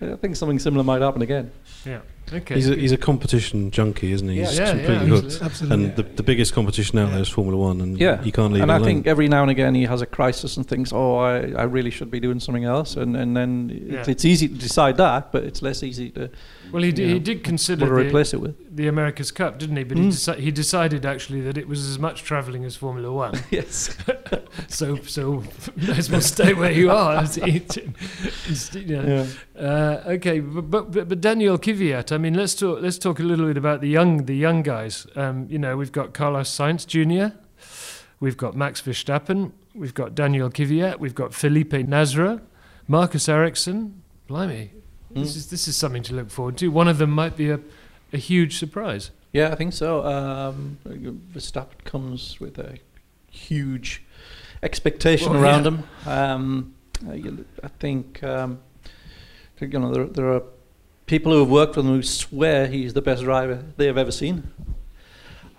I 0.12 0.16
think 0.16 0.36
something 0.36 0.58
similar 0.58 0.84
might 0.84 1.00
happen 1.02 1.22
again. 1.22 1.50
yeah. 1.86 2.00
Okay. 2.32 2.54
He's 2.54 2.68
a, 2.70 2.74
he's 2.76 2.92
a 2.92 2.96
competition 2.96 3.70
junkie, 3.70 4.12
isn't 4.12 4.26
he? 4.28 4.36
Yeah. 4.40 4.46
He's 4.48 4.58
Yeah, 4.58 4.74
yeah, 4.74 4.82
hooked. 4.98 5.24
absolutely. 5.24 5.46
Absolutely. 5.46 5.84
And 5.86 5.96
the, 5.96 6.02
the 6.02 6.22
biggest 6.22 6.54
competition 6.54 6.98
out 6.98 7.06
Yeah. 7.08 7.12
there 7.14 7.22
is 7.22 7.28
Formula 7.28 7.58
One, 7.58 7.80
and 7.80 7.98
Yeah. 8.00 8.22
you 8.22 8.32
can't 8.32 8.52
leave 8.52 8.62
and 8.62 8.72
I 8.72 8.76
alone. 8.76 8.86
think 8.86 9.06
every 9.06 9.28
now 9.28 9.42
and 9.42 9.50
again 9.50 9.74
he 9.74 9.84
has 9.84 10.00
a 10.02 10.06
crisis 10.06 10.56
and 10.56 10.66
thinks, 10.66 10.92
"Oh, 10.92 11.16
I, 11.18 11.50
I 11.52 11.64
really 11.64 11.90
should 11.90 12.10
be 12.10 12.20
doing 12.20 12.40
something 12.40 12.64
else," 12.64 12.96
and 12.96 13.16
and 13.16 13.36
then 13.36 13.70
it's, 13.88 14.08
Yeah. 14.08 14.12
it's 14.12 14.24
easy 14.24 14.48
to 14.48 14.54
decide 14.54 14.96
that, 14.96 15.30
but 15.32 15.44
it's 15.44 15.60
less 15.62 15.82
easy 15.82 16.10
to 16.10 16.30
well, 16.72 16.82
he, 16.82 16.90
d- 16.90 17.02
you 17.02 17.08
he 17.08 17.14
know, 17.14 17.20
did 17.20 17.36
what 17.38 17.44
consider 17.44 17.80
to 17.84 17.90
the, 17.92 18.00
replace 18.00 18.32
it 18.32 18.40
with. 18.40 18.54
the 18.74 18.88
America's 18.88 19.30
Cup, 19.30 19.58
didn't 19.58 19.76
he? 19.76 19.84
But 19.84 19.98
he, 19.98 20.04
Mm. 20.04 20.08
deci- 20.08 20.38
he 20.38 20.50
decided 20.50 21.04
actually 21.04 21.42
that 21.42 21.58
it 21.58 21.68
was 21.68 21.86
as 21.86 21.98
much 21.98 22.22
travelling 22.22 22.64
as 22.64 22.76
Formula 22.76 23.12
One. 23.12 23.34
yes. 23.50 23.94
so 24.68 24.96
so 25.02 25.42
may 25.76 25.98
as 25.98 26.10
well 26.10 26.22
stay 26.22 26.54
where 26.54 26.72
you 26.72 26.90
are. 26.90 27.24
It's- 27.24 27.36
it's- 27.36 28.74
you 28.74 28.96
know. 28.96 29.04
Yeah. 29.06 29.26
Uh, 29.62 30.02
okay, 30.06 30.40
but, 30.40 30.62
but 30.90 31.08
but 31.08 31.20
Daniel 31.20 31.56
Kvyat. 31.58 32.10
I 32.10 32.18
mean, 32.18 32.34
let's 32.34 32.54
talk. 32.54 32.80
Let's 32.82 32.98
talk 32.98 33.20
a 33.20 33.22
little 33.22 33.46
bit 33.46 33.56
about 33.56 33.80
the 33.80 33.88
young 33.88 34.26
the 34.26 34.34
young 34.36 34.62
guys. 34.62 35.06
Um, 35.14 35.46
you 35.48 35.58
know, 35.58 35.76
we've 35.76 35.92
got 35.92 36.12
Carlos 36.14 36.50
Sainz 36.50 36.84
Jr. 36.86 37.36
We've 38.18 38.36
got 38.36 38.56
Max 38.56 38.80
Verstappen. 38.82 39.52
We've 39.74 39.94
got 39.94 40.14
Daniel 40.14 40.50
Kvyat. 40.50 40.98
We've 40.98 41.14
got 41.14 41.32
Felipe 41.32 41.72
Nasr, 41.72 42.40
Marcus 42.88 43.28
Ericsson. 43.28 44.02
Blimey, 44.28 44.70
this 45.10 45.32
Mm. 45.32 45.36
is 45.36 45.50
this 45.50 45.68
is 45.68 45.76
something 45.76 46.02
to 46.04 46.14
look 46.14 46.30
forward 46.30 46.56
to. 46.58 46.68
One 46.68 46.88
of 46.88 46.98
them 46.98 47.10
might 47.10 47.36
be 47.36 47.50
a, 47.50 47.60
a 48.12 48.16
huge 48.18 48.58
surprise. 48.58 49.10
Yeah, 49.32 49.50
I 49.52 49.54
think 49.54 49.72
so. 49.74 50.04
Um, 50.04 50.78
Verstappen 50.86 51.84
comes 51.84 52.38
with 52.40 52.58
a 52.58 52.78
huge 53.30 54.02
expectation 54.62 55.32
Well, 55.32 55.42
around 55.42 55.64
yeah. 55.64 55.70
him. 55.70 55.84
Um, 56.06 56.74
I 57.62 57.68
think 57.80 58.22
um, 58.22 58.58
you 59.62 59.78
know 59.78 59.92
there, 59.92 60.04
there 60.04 60.32
are 60.32 60.42
people 61.06 61.32
who 61.32 61.40
have 61.40 61.48
worked 61.50 61.76
with 61.76 61.86
him 61.86 61.92
who 61.92 62.02
swear 62.02 62.66
he's 62.66 62.94
the 62.94 63.02
best 63.02 63.22
driver 63.22 63.64
they 63.76 63.86
have 63.86 63.98
ever 63.98 64.12
seen. 64.12 64.50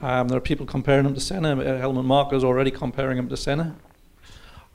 Um, 0.01 0.27
there 0.27 0.37
are 0.37 0.41
people 0.41 0.65
comparing 0.65 1.05
him 1.05 1.13
to 1.13 1.21
Senna. 1.21 1.57
Uh, 1.59 1.77
Helmut 1.77 2.05
Marko 2.05 2.35
is 2.35 2.43
already 2.43 2.71
comparing 2.71 3.17
him 3.17 3.29
to 3.29 3.37
Senna. 3.37 3.75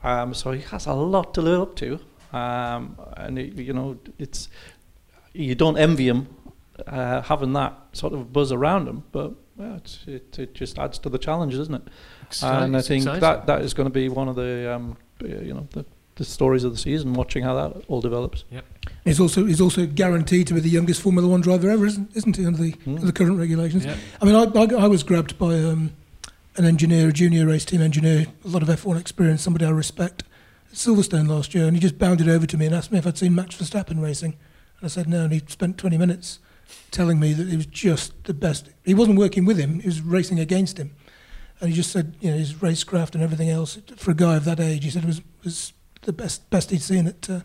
Um, 0.03 0.33
so 0.33 0.53
he 0.53 0.63
has 0.63 0.87
a 0.87 0.95
lot 0.95 1.35
to 1.35 1.43
live 1.43 1.61
up 1.61 1.77
to, 1.77 2.01
um, 2.33 2.97
and 3.17 3.39
it, 3.39 3.55
you 3.55 3.73
know 3.73 3.99
it's 4.19 4.49
you 5.33 5.55
don't 5.55 5.77
envy 5.77 6.09
him 6.09 6.29
uh, 6.87 7.23
having 7.23 7.53
that 7.55 7.75
sort 7.93 8.13
of 8.13 8.33
buzz 8.33 8.53
around 8.53 8.89
him, 8.89 9.05
but 9.13 9.35
well, 9.57 9.81
it, 10.07 10.39
it 10.39 10.55
just 10.55 10.79
adds 10.79 10.99
to 11.01 11.09
the 11.09 11.19
challenge, 11.19 11.57
doesn't 11.57 11.75
it? 11.75 11.83
Exci- 12.31 12.65
and 12.65 12.77
I 12.77 12.81
think 12.81 13.03
exciting. 13.03 13.21
that 13.21 13.47
that 13.47 13.63
is 13.63 13.75
going 13.75 13.87
to 13.87 13.93
be 13.93 14.09
one 14.09 14.29
of 14.29 14.37
the 14.37 14.73
um, 14.73 14.97
uh, 15.23 15.27
you 15.27 15.53
know 15.53 15.67
the, 15.73 15.85
the 16.19 16.25
stories 16.25 16.65
of 16.65 16.73
the 16.73 16.79
season, 16.79 17.15
watching 17.15 17.43
how 17.43 17.55
that 17.55 17.85
all 17.89 18.01
develops. 18.01 18.45
He's 19.05 19.19
also 19.21 19.47
he's 19.47 19.61
also 19.61 19.87
guaranteed 19.87 20.47
to 20.49 20.55
be 20.55 20.61
the 20.61 20.69
youngest 20.69 21.01
Formula 21.01 21.27
One 21.29 21.41
driver 21.41 21.71
ever, 21.71 21.87
isn't, 21.87 22.15
isn't 22.17 22.37
he, 22.37 22.45
under 22.47 22.59
the, 22.63 22.71
Hmm. 22.73 22.97
the 22.97 23.13
current 23.13 23.39
regulations? 23.39 23.85
Yeah. 23.87 23.97
I 24.21 24.25
mean, 24.25 24.35
I, 24.35 24.45
I, 24.45 24.85
I 24.85 24.87
was 24.89 25.03
grabbed 25.03 25.39
by 25.39 25.55
um, 25.55 25.93
an 26.57 26.65
engineer, 26.65 27.09
a 27.09 27.13
junior 27.13 27.47
race 27.47 27.65
team 27.65 27.81
engineer, 27.81 28.27
a 28.45 28.49
lot 28.49 28.63
of 28.63 28.69
F1 28.69 29.01
experience, 29.01 29.43
somebody 29.43 29.65
I 29.65 29.71
respect, 29.71 30.25
at 30.71 30.75
Silverstone 30.77 31.29
last 31.29 31.55
year, 31.55 31.67
and 31.67 31.75
he 31.77 31.81
just 31.81 31.99
bounded 31.99 32.29
over 32.29 32.47
to 32.47 32.57
me 32.59 32.67
and 32.67 32.75
asked 32.75 32.93
me 32.93 32.99
if 32.99 33.07
I'd 33.07 33.17
seen 33.17 33.35
Max 33.35 33.55
Verstappen 33.57 34.03
racing. 34.03 34.33
And 34.81 34.85
I 34.85 34.89
said 34.89 35.09
no, 35.09 35.25
and 35.25 35.33
he 35.33 35.43
spent 35.47 35.79
20 35.79 35.97
minutes 35.97 36.41
telling 36.91 37.19
me 37.19 37.33
that 37.33 37.49
he 37.49 37.57
was 37.57 37.67
just 37.67 38.25
the 38.25 38.35
best. 38.35 38.69
He 38.85 38.93
wasn't 38.95 39.19
working 39.19 39.45
with 39.47 39.57
him, 39.59 39.81
he 39.81 39.87
was 39.87 40.01
racing 40.03 40.39
against 40.41 40.77
him. 40.79 40.95
And 41.61 41.71
he 41.71 41.77
just 41.77 41.91
said, 41.91 42.17
you 42.21 42.31
know, 42.31 42.37
his 42.37 42.55
racecraft 42.55 43.15
and 43.15 43.23
everything 43.23 43.49
else, 43.51 43.79
for 43.97 44.11
a 44.11 44.15
guy 44.15 44.37
of 44.37 44.45
that 44.45 44.61
age, 44.61 44.85
he 44.85 44.91
said 44.91 45.03
it 45.05 45.07
was, 45.09 45.23
was 45.43 45.73
the 46.03 46.13
best 46.13 46.49
best 46.51 46.71
he'd 46.71 46.83
seen 46.83 47.07
at, 47.07 47.29
uh, 47.31 47.41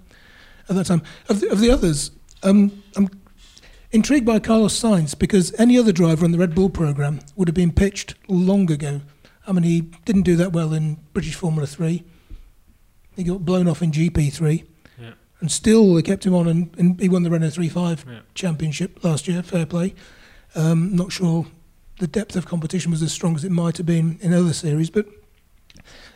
at 0.70 0.76
that 0.76 0.86
time. 0.86 1.02
Of 1.30 1.40
the, 1.42 1.50
of 1.50 1.60
the 1.60 1.72
others, 1.72 2.12
um, 2.44 2.84
I'm 2.96 3.10
intrigued 3.92 4.26
by 4.26 4.40
Carlos 4.40 4.80
Sainz 4.80 5.18
because 5.18 5.54
any 5.60 5.78
other 5.78 5.92
driver 5.92 6.26
on 6.26 6.32
the 6.32 6.38
Red 6.38 6.56
Bull 6.56 6.70
program 6.70 7.20
would 7.36 7.48
have 7.48 7.56
been 7.56 7.72
pitched 7.72 8.16
long 8.28 8.72
ago. 8.72 9.02
I 9.46 9.52
mean, 9.52 9.64
he 9.64 9.82
didn't 10.06 10.22
do 10.24 10.36
that 10.38 10.54
well 10.54 10.74
in 10.74 10.98
British 11.14 11.36
Formula 11.36 11.68
3. 11.68 12.04
He 13.16 13.24
got 13.24 13.46
blown 13.46 13.68
off 13.68 13.82
in 13.82 13.92
GP3. 13.92 14.66
Yeah. 15.00 15.12
And 15.42 15.52
still, 15.52 15.94
they 15.94 16.02
kept 16.02 16.26
him 16.26 16.34
on, 16.34 16.48
and, 16.48 16.74
and 16.78 17.00
he 17.00 17.10
won 17.10 17.24
the 17.24 17.30
Renault 17.30 17.50
3.5 17.50 18.06
Yeah. 18.08 18.20
championship 18.34 19.04
last 19.04 19.28
year. 19.28 19.44
Fair 19.44 19.66
play. 19.66 19.94
Um, 20.56 20.96
not 20.96 21.12
sure 21.12 21.46
the 22.00 22.08
depth 22.08 22.36
of 22.36 22.46
competition 22.46 22.90
was 22.92 23.04
as 23.04 23.12
strong 23.12 23.36
as 23.36 23.44
it 23.44 23.52
might 23.52 23.78
have 23.78 23.86
been 23.86 24.18
in 24.22 24.34
other 24.34 24.54
series, 24.54 24.90
but 24.90 25.06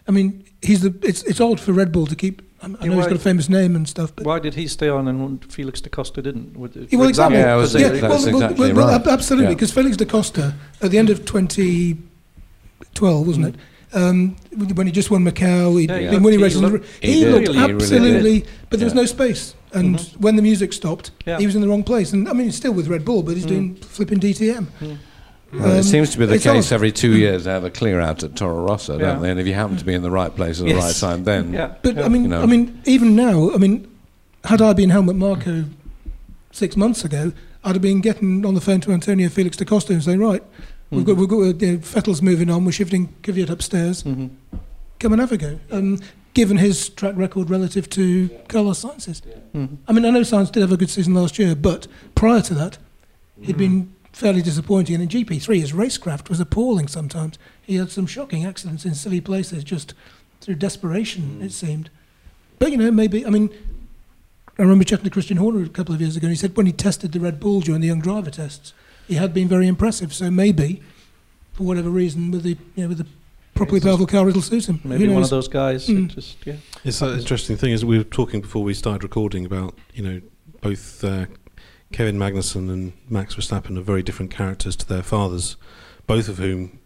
I 0.08 0.12
mean, 0.12 0.44
he's 0.62 0.82
the. 0.82 0.94
It's 1.04 1.22
it's 1.24 1.42
odd 1.42 1.60
for 1.60 1.74
Red 1.74 1.92
Bull 1.92 2.06
to 2.08 2.16
keep. 2.16 2.42
I, 2.62 2.66
I 2.66 2.70
Yeah, 2.70 2.76
know 2.76 2.80
he's 2.86 2.96
why- 2.96 3.04
got 3.10 3.16
a 3.18 3.20
famous 3.20 3.50
name 3.50 3.76
and 3.76 3.88
stuff, 3.88 4.16
but 4.16 4.26
Why 4.26 4.40
did 4.40 4.54
he 4.56 4.66
stay 4.68 4.90
on 4.90 5.08
and 5.08 5.44
Felix 5.52 5.80
da 5.82 5.90
Costa 5.90 6.22
didn't? 6.24 6.58
Would- 6.58 6.76
Yeah, 6.76 6.98
well, 6.98 7.08
exactly. 7.10 7.10
example, 7.10 7.40
Yeah, 7.40 7.56
was 7.56 7.74
because 7.74 7.74
saying 7.74 7.94
they- 7.94 8.00
That's 8.02 8.24
well, 8.26 8.34
well, 8.34 8.44
exactly 8.44 8.74
well, 8.74 8.88
right. 8.88 8.96
ab- 9.02 9.08
absolutely, 9.08 9.50
Yeah. 9.50 9.54
because 9.56 9.72
Felix 9.72 9.98
da 9.98 10.06
Costa, 10.06 10.54
at 10.82 10.90
the 10.92 10.98
end 10.98 11.10
of 11.12 11.24
2012, 11.26 13.28
wasn't 13.28 13.46
it? 13.48 13.56
Um, 13.94 14.36
when 14.76 14.86
he 14.88 14.92
just 14.92 15.10
won 15.12 15.24
Macau, 15.24 15.80
he'd 15.80 15.90
Yeah, 15.90 15.98
yeah. 16.00 16.12
been 16.12 16.24
winning 16.24 16.40
He 16.40 16.44
races. 16.44 16.62
looked- 16.62 16.86
he, 17.02 17.14
he 17.14 17.26
looked 17.26 17.48
Really, 17.48 17.60
really 17.60 17.74
absolutely, 17.76 18.40
did. 18.40 18.48
but 18.70 18.80
there 18.80 18.86
was 18.88 18.94
Yeah. 18.96 19.02
no 19.02 19.06
space. 19.06 19.54
And 19.74 19.96
Mhm. 19.98 20.18
when 20.20 20.36
the 20.36 20.42
music 20.42 20.74
stopped, 20.74 21.12
Yeah. 21.26 21.38
he 21.40 21.46
was 21.46 21.56
in 21.56 21.62
the 21.62 21.68
wrong 21.68 21.84
place. 21.84 22.12
And 22.12 22.28
I 22.28 22.34
mean, 22.34 22.48
he's 22.48 22.56
still 22.56 22.74
with 22.74 22.88
Red 22.88 23.06
Bull, 23.06 23.22
but 23.24 23.36
he's 23.36 23.46
Mm. 23.46 23.50
doing 23.50 23.76
flipping 23.82 24.20
DTM. 24.20 24.68
Well, 25.54 25.72
Um, 25.72 25.78
it 25.78 25.84
seems 25.84 26.10
to 26.12 26.18
be 26.18 26.26
the 26.26 26.40
case 26.40 26.72
odd. 26.72 26.76
every 26.76 26.92
two 26.92 27.16
years 27.16 27.46
they 27.46 27.52
have 27.52 27.64
a 27.64 27.70
clear 27.70 28.02
out 28.02 28.22
at 28.24 28.36
Toro 28.36 28.66
Rosso, 28.68 29.00
Yeah. 29.00 29.14
don't 29.14 29.22
they? 29.22 29.32
And 29.32 29.40
if 29.40 29.48
you 29.48 29.54
happen 29.54 29.78
to 29.78 29.86
be 29.86 29.94
in 29.94 30.02
the 30.02 30.12
right 30.12 30.36
place 30.36 30.60
at 30.60 30.66
the 30.66 30.72
Yes. 30.74 30.84
right 31.02 31.10
time, 31.12 31.24
then 31.24 31.54
Yeah. 31.54 31.72
But 31.82 31.96
yeah. 31.96 32.04
I 32.06 32.10
mean, 32.10 32.24
You 32.24 32.28
know. 32.30 32.42
I 32.42 32.46
mean, 32.46 32.80
even 32.86 33.16
now, 33.16 33.52
I 33.54 33.58
mean, 33.58 33.88
had 34.44 34.62
I 34.62 34.74
been 34.74 34.90
Helmut 34.90 35.16
Marko 35.16 35.66
six 36.52 36.76
months 36.76 37.06
ago, 37.06 37.32
I'd 37.64 37.76
have 37.76 37.82
been 37.82 38.02
getting 38.02 38.46
on 38.46 38.56
the 38.56 38.62
phone 38.62 38.82
to 38.82 38.92
Antonio 38.92 39.30
Felix 39.30 39.56
da 39.58 39.64
Costa 39.66 39.94
and 39.94 40.04
saying, 40.04 40.20
right, 40.20 40.44
we've 40.92 41.06
got, 41.06 41.16
Mhm. 41.16 41.20
we've 41.20 41.30
got, 41.30 41.38
uh, 41.38 41.54
you 41.66 41.72
know, 41.74 41.78
Vettel's 41.80 42.22
moving 42.22 42.50
on, 42.50 42.66
we're 42.66 42.72
shifting 42.72 43.10
Kvyat 43.24 43.50
upstairs, 43.50 44.04
Mhm. 44.04 44.30
come 45.00 45.14
and 45.14 45.22
have 45.22 45.32
a 45.32 45.38
go. 45.38 45.60
Um, 45.72 46.00
given 46.34 46.58
his 46.58 46.90
track 46.90 47.14
record 47.18 47.50
relative 47.50 47.90
to 47.92 48.30
Carlos 48.48 48.84
Sainz's. 48.84 49.22
Mhm. 49.56 49.70
I 49.88 49.94
mean, 49.94 50.06
I 50.06 50.10
know 50.12 50.22
Sainz 50.22 50.52
did 50.52 50.60
have 50.62 50.72
a 50.72 50.78
good 50.78 50.90
season 50.90 51.14
last 51.16 51.40
year, 51.40 51.56
but 51.56 51.88
prior 52.16 52.42
to 52.42 52.54
that, 52.54 52.78
he'd 53.42 53.58
been 53.58 53.90
fairly 54.18 54.42
disappointing. 54.42 54.96
And 54.96 55.04
in 55.04 55.26
GP3, 55.26 55.60
his 55.60 55.72
racecraft 55.74 56.30
was 56.30 56.40
appalling 56.40 56.88
sometimes. 56.88 57.38
He 57.62 57.76
had 57.76 57.92
some 57.92 58.08
shocking 58.08 58.46
accidents 58.46 58.84
in 58.84 58.96
silly 58.96 59.22
places 59.22 59.64
just 59.64 59.94
through 60.42 60.56
desperation, 60.56 61.42
it 61.42 61.52
seemed. 61.52 61.90
But, 62.60 62.72
you 62.72 62.78
know, 62.78 62.92
maybe, 62.92 63.26
I 63.26 63.30
mean, 63.30 63.50
I 64.58 64.64
remember 64.64 64.84
chatting 64.84 65.06
to 65.06 65.12
Christian 65.12 65.38
Horner 65.38 65.64
a 65.64 65.70
couple 65.70 65.94
of 65.94 66.02
years 66.02 66.18
ago, 66.18 66.26
and 66.26 66.32
he 66.32 66.38
said 66.38 66.58
when 66.58 66.66
he 66.66 66.72
tested 66.72 67.12
the 67.12 67.20
Red 67.20 67.40
Bull 67.40 67.62
during 67.62 67.82
the 67.82 67.88
young 67.88 68.02
driver 68.02 68.32
tests, 68.32 68.74
he 69.08 69.16
had 69.16 69.34
been 69.34 69.48
very 69.48 69.68
impressive. 69.68 70.14
So 70.14 70.32
maybe, 70.32 70.82
for 71.54 71.64
whatever 71.64 71.90
reason, 71.90 72.32
with 72.32 72.44
the, 72.44 72.58
you 72.76 72.84
know, 72.84 72.88
with 72.90 72.98
the 72.98 73.06
properly 73.54 73.78
it's 73.78 73.86
powerful 73.86 74.08
car, 74.08 74.28
it'll 74.28 74.42
suit 74.42 74.68
him. 74.68 74.82
Maybe 74.84 75.08
one 75.08 75.22
of 75.22 75.30
those 75.30 75.48
guys. 75.48 75.88
Mm. 75.88 76.08
that 76.08 76.16
Just 76.16 76.46
yeah. 76.46 76.56
It's 76.84 77.02
an 77.02 77.20
interesting 77.20 77.56
thing 77.56 77.72
is 77.72 77.86
we 77.86 78.00
were 78.00 78.04
talking 78.04 78.42
before 78.42 78.64
we 78.64 78.74
started 78.74 79.04
recording 79.04 79.46
about 79.46 79.76
you 79.94 80.04
know 80.04 80.22
both 80.62 81.04
uh, 81.04 81.28
Kevin 81.92 82.18
Magnussen 82.18 82.70
and 82.70 82.94
Max 83.10 83.36
Verstappen 83.36 83.78
are 83.78 83.82
very 83.82 84.04
different 84.04 84.32
characters 84.32 84.76
to 84.78 84.88
their 84.88 85.04
fathers, 85.04 85.56
both 86.06 86.28
of 86.28 86.38
whom 86.38 86.80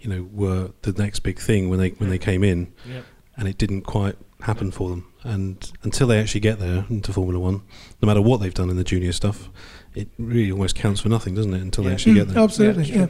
you 0.00 0.08
know 0.08 0.28
were 0.32 0.70
the 0.82 0.92
next 0.92 1.20
big 1.20 1.38
thing 1.38 1.68
when 1.68 1.78
they 1.78 1.90
when 1.90 2.10
they 2.10 2.18
came 2.18 2.44
in, 2.44 2.72
Yeah. 2.88 3.00
and 3.36 3.48
it 3.48 3.58
didn't 3.58 3.82
quite 3.82 4.16
happen 4.40 4.70
for 4.70 4.90
them. 4.90 5.06
And 5.22 5.70
until 5.82 6.06
they 6.06 6.20
actually 6.20 6.40
get 6.42 6.58
there 6.58 6.84
into 6.90 7.12
Formula 7.12 7.40
One, 7.40 7.62
no 8.02 8.06
matter 8.06 8.20
what 8.20 8.40
they've 8.40 8.52
done 8.54 8.68
in 8.70 8.76
the 8.76 8.84
junior 8.84 9.12
stuff, 9.12 9.48
it 9.94 10.08
really 10.18 10.52
almost 10.52 10.74
counts 10.76 11.00
for 11.00 11.08
nothing, 11.08 11.34
doesn't 11.34 11.54
it? 11.54 11.62
Until 11.62 11.84
they 11.84 11.92
actually 11.92 12.12
Mm, 12.12 12.16
get 12.16 12.28
there. 12.28 12.42
absolutely, 12.44 12.84
Yeah, 12.84 12.96
yeah. 12.98 13.06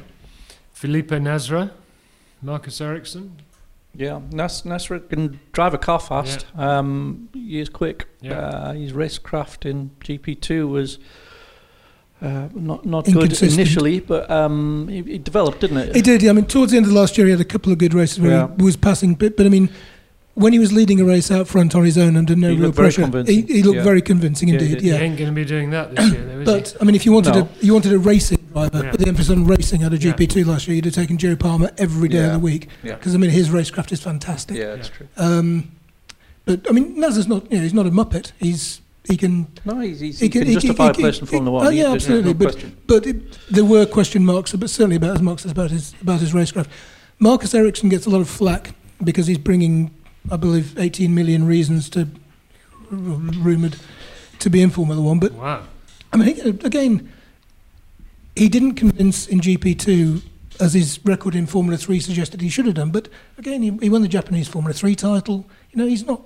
Felipe 0.72 1.10
Nasr, 1.10 1.70
Marcus 2.40 2.80
Ericsson. 2.80 3.36
Yeah, 3.96 4.20
Nas- 4.30 4.64
Nasr 4.64 4.98
can 5.00 5.40
drive 5.52 5.74
a 5.74 5.78
car 5.78 5.98
fast. 6.00 6.46
Um, 6.56 7.28
he 7.32 7.60
is 7.60 7.68
quick. 7.68 8.06
Yeah. 8.20 8.38
Uh, 8.38 8.72
his 8.74 8.92
racecraft 8.92 9.64
in 9.68 9.90
GP2 10.00 10.68
was 10.68 10.98
uh, 12.24 12.48
not 12.54 12.86
not 12.86 13.04
good 13.04 13.42
initially, 13.42 14.00
but 14.00 14.30
um, 14.30 14.88
he, 14.88 15.02
he 15.02 15.18
developed, 15.18 15.60
didn't 15.60 15.76
it? 15.78 15.94
He 15.94 16.02
did. 16.02 16.22
Yeah, 16.22 16.30
I 16.30 16.32
mean, 16.34 16.46
towards 16.46 16.72
the 16.72 16.78
end 16.78 16.86
of 16.86 16.92
last 16.92 17.18
year, 17.18 17.26
he 17.26 17.30
had 17.32 17.40
a 17.40 17.44
couple 17.44 17.70
of 17.72 17.78
good 17.78 17.92
races 17.94 18.18
where 18.20 18.30
Yeah. 18.30 18.48
he 18.56 18.62
was 18.62 18.76
passing. 18.76 19.14
But, 19.14 19.36
but 19.36 19.44
I 19.46 19.48
mean, 19.50 19.68
when 20.34 20.52
he 20.52 20.58
was 20.58 20.72
leading 20.72 21.00
a 21.00 21.04
race 21.04 21.30
out 21.30 21.46
front 21.48 21.74
on 21.74 21.84
his 21.84 21.96
own 21.98 22.16
under 22.16 22.34
no 22.34 22.48
He 22.48 22.54
real 22.56 22.64
looked 22.66 22.76
very 22.76 22.86
pressure, 22.86 23.02
he, 23.02 23.10
convincing. 23.10 23.46
he 23.48 23.62
looked 23.62 23.76
Yeah. 23.76 23.82
very 23.84 24.02
convincing 24.02 24.48
Yeah, 24.48 24.54
indeed. 24.54 24.74
did. 24.76 24.82
Yeah. 24.82 24.96
He 24.98 25.04
ain't 25.04 25.16
going 25.18 25.30
to 25.30 25.34
be 25.34 25.44
doing 25.44 25.70
that 25.70 25.94
this 25.94 26.12
year, 26.12 26.24
though, 26.24 26.40
is 26.40 26.44
But 26.72 26.76
I 26.80 26.84
mean, 26.84 26.94
if 26.96 27.04
you 27.06 27.12
wanted 27.12 27.34
No. 27.34 27.40
a 27.42 27.64
you 27.64 27.72
wanted 27.72 27.92
a 27.92 27.98
racing 27.98 28.38
driver, 28.52 28.80
Yeah. 28.82 28.90
put 28.90 29.00
the 29.00 29.08
emphasis 29.08 29.30
on 29.30 29.44
racing 29.46 29.82
out 29.84 29.92
of 29.92 30.02
Yeah. 30.02 30.12
GP2 30.12 30.44
last 30.46 30.66
year, 30.66 30.76
you'd 30.76 30.86
have 30.86 30.94
taken 30.94 31.18
Joe 31.18 31.36
Palmer 31.36 31.70
every 31.78 32.08
day 32.08 32.24
of 32.26 32.32
the 32.32 32.38
week 32.38 32.68
Yeah. 32.82 32.94
because 32.94 33.14
I 33.14 33.18
mean 33.18 33.30
his 33.30 33.50
racecraft 33.50 33.92
is 33.92 34.00
fantastic. 34.00 34.56
Yeah, 34.56 34.74
it's 34.74 34.88
Yeah. 34.88 34.96
true. 34.96 35.06
Um, 35.18 35.64
but 36.46 36.60
I 36.68 36.72
mean, 36.72 36.96
Nasr's 36.96 37.28
not 37.28 37.50
you 37.50 37.58
know 37.58 37.62
he's 37.62 37.74
not 37.74 37.86
a 37.86 37.90
muppet. 37.90 38.32
He's 38.38 38.80
he 39.06 39.16
can 39.16 39.46
No, 39.64 39.80
he's, 39.80 40.00
he's, 40.00 40.18
He 40.18 40.26
he 40.26 40.30
can- 40.30 40.44
can, 40.44 40.52
justify 40.54 40.84
he- 40.84 40.90
a 40.90 40.94
place 40.94 41.18
in 41.20 41.26
he- 41.26 41.30
Formula 41.32 41.60
oh, 41.60 41.64
One. 41.64 41.76
yeah, 41.76 41.82
There's 41.84 41.94
absolutely, 42.04 42.32
No 42.32 42.38
but- 42.38 42.52
question. 42.52 42.76
But 42.86 43.06
it, 43.06 43.38
there 43.50 43.64
were 43.64 43.86
question 43.86 44.24
marks, 44.24 44.52
but 44.54 44.70
certainly 44.70 44.96
about 44.96 45.16
as 45.16 45.22
much 45.22 45.44
as 45.44 45.50
about 45.52 45.70
his 45.70 45.94
about 46.00 46.20
his 46.20 46.32
racecraft. 46.32 46.68
Marcus 47.18 47.54
Ericsson 47.54 47.88
gets 47.88 48.06
a 48.06 48.10
lot 48.10 48.20
of 48.20 48.28
flack 48.28 48.74
because 49.02 49.26
he's 49.26 49.38
bringing, 49.38 49.90
I 50.30 50.36
believe, 50.36 50.78
18 50.78 51.14
million 51.14 51.46
reasons 51.46 51.88
to 51.90 52.00
r- 52.90 52.96
rumored 52.96 53.76
to 54.40 54.50
be 54.50 54.62
in 54.62 54.70
Formula 54.70 55.00
One. 55.00 55.18
But 55.20 55.32
Wow. 55.32 55.62
I 56.12 56.16
mean, 56.16 56.38
again, 56.64 57.12
he 58.36 58.48
didn't 58.48 58.74
convince 58.74 59.26
in 59.26 59.40
GP2 59.40 60.22
as 60.60 60.72
his 60.74 60.98
record 61.04 61.34
in 61.34 61.46
Formula 61.46 61.76
Three 61.76 62.00
suggested 62.00 62.40
he 62.40 62.48
should 62.48 62.66
have 62.66 62.74
done. 62.76 62.90
But 62.90 63.08
again, 63.38 63.62
he, 63.62 63.70
he 63.82 63.88
won 63.88 64.02
the 64.02 64.08
Japanese 64.08 64.48
Formula 64.48 64.72
Three 64.72 64.94
title. 64.94 65.46
You 65.70 65.78
know, 65.78 65.86
he's 65.86 66.04
not. 66.06 66.22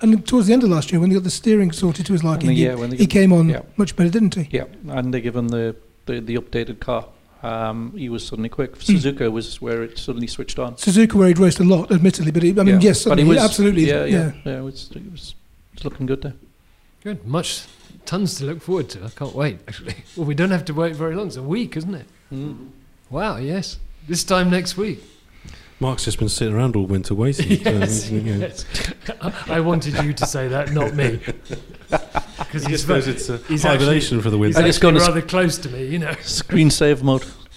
And 0.00 0.26
towards 0.26 0.46
the 0.46 0.52
end 0.52 0.62
of 0.62 0.68
last 0.70 0.92
year, 0.92 1.00
when 1.00 1.08
they 1.08 1.14
got 1.14 1.24
the 1.24 1.30
steering 1.30 1.72
sorted 1.72 2.04
to 2.06 2.12
his 2.12 2.22
liking, 2.22 2.48
And 2.50 2.58
he, 2.58 2.64
yeah, 2.66 2.74
when 2.74 2.92
he 2.92 3.06
came 3.06 3.32
on 3.32 3.48
yeah. 3.48 3.62
much 3.76 3.96
better, 3.96 4.10
didn't 4.10 4.34
he? 4.34 4.48
Yeah, 4.50 4.64
and 4.88 5.12
they 5.14 5.20
give 5.22 5.34
him 5.34 5.48
the, 5.48 5.74
the, 6.04 6.20
the 6.20 6.36
updated 6.36 6.80
car. 6.80 7.06
Um, 7.42 7.92
he 7.96 8.08
was 8.08 8.26
suddenly 8.26 8.48
quick. 8.48 8.74
Suzuka 8.78 9.30
was 9.32 9.60
where 9.62 9.82
it 9.82 9.98
suddenly 9.98 10.26
switched 10.26 10.58
on. 10.58 10.74
Suzuka, 10.74 11.14
where 11.14 11.28
he'd 11.28 11.38
raced 11.38 11.60
a 11.60 11.64
lot, 11.64 11.90
admittedly, 11.92 12.30
but 12.30 12.42
he, 12.42 12.50
I 12.50 12.62
mean, 12.62 12.66
Yeah. 12.80 12.88
yes, 12.88 13.04
but 13.04 13.18
he 13.18 13.24
was 13.24 13.38
absolutely, 13.38 13.86
Yeah, 13.88 14.04
yeah, 14.04 14.32
yeah. 14.44 14.58
it, 14.58 14.62
was, 14.62 14.90
it 14.94 15.10
was 15.10 15.34
it's 15.72 15.84
looking 15.84 16.06
good 16.06 16.22
there. 16.22 16.34
Good. 17.02 17.26
Much, 17.26 17.64
tons 18.04 18.34
to 18.36 18.44
look 18.44 18.60
forward 18.60 18.88
to. 18.90 19.04
I 19.04 19.08
can't 19.10 19.34
wait, 19.34 19.58
actually. 19.68 19.94
Well, 20.16 20.26
we 20.26 20.34
don't 20.34 20.50
have 20.50 20.64
to 20.66 20.74
wait 20.74 20.94
very 20.96 21.14
long. 21.14 21.28
It's 21.28 21.36
a 21.36 21.42
week, 21.42 21.76
isn't 21.76 21.94
it? 21.94 22.06
Wow, 23.10 23.36
yes. 23.36 23.78
This 24.08 24.24
time 24.24 24.50
next 24.50 24.76
week. 24.76 25.02
Mark's 25.78 26.04
just 26.06 26.18
been 26.18 26.28
sitting 26.28 26.54
around 26.54 26.74
all 26.74 26.86
winter 26.86 27.14
waiting. 27.14 27.60
Yes, 27.64 28.04
so, 28.08 28.14
you 28.14 28.20
know. 28.22 28.38
yes. 28.38 28.64
I 29.48 29.60
wanted 29.60 30.02
you 30.04 30.12
to 30.14 30.26
say 30.26 30.48
that, 30.48 30.72
not 30.72 30.94
me. 30.94 31.20
Because 32.38 32.64
He 32.64 32.70
he's, 32.70 32.80
just 32.80 32.88
knows 32.88 33.08
it's 33.08 33.28
a 33.28 33.38
he's 33.48 33.62
hibernation 33.62 34.20
for 34.20 34.30
the 34.30 34.36
he's 34.36 34.40
winter. 34.54 34.58
I 34.60 34.62
just 34.66 34.78
actually 34.78 34.92
gonna 34.92 35.02
s- 35.04 35.08
rather 35.08 35.22
close 35.22 35.58
to 35.58 35.68
me, 35.70 35.86
you 35.86 35.98
know. 35.98 36.12
Screen 36.22 36.70
save 36.70 37.02
mode. 37.02 37.24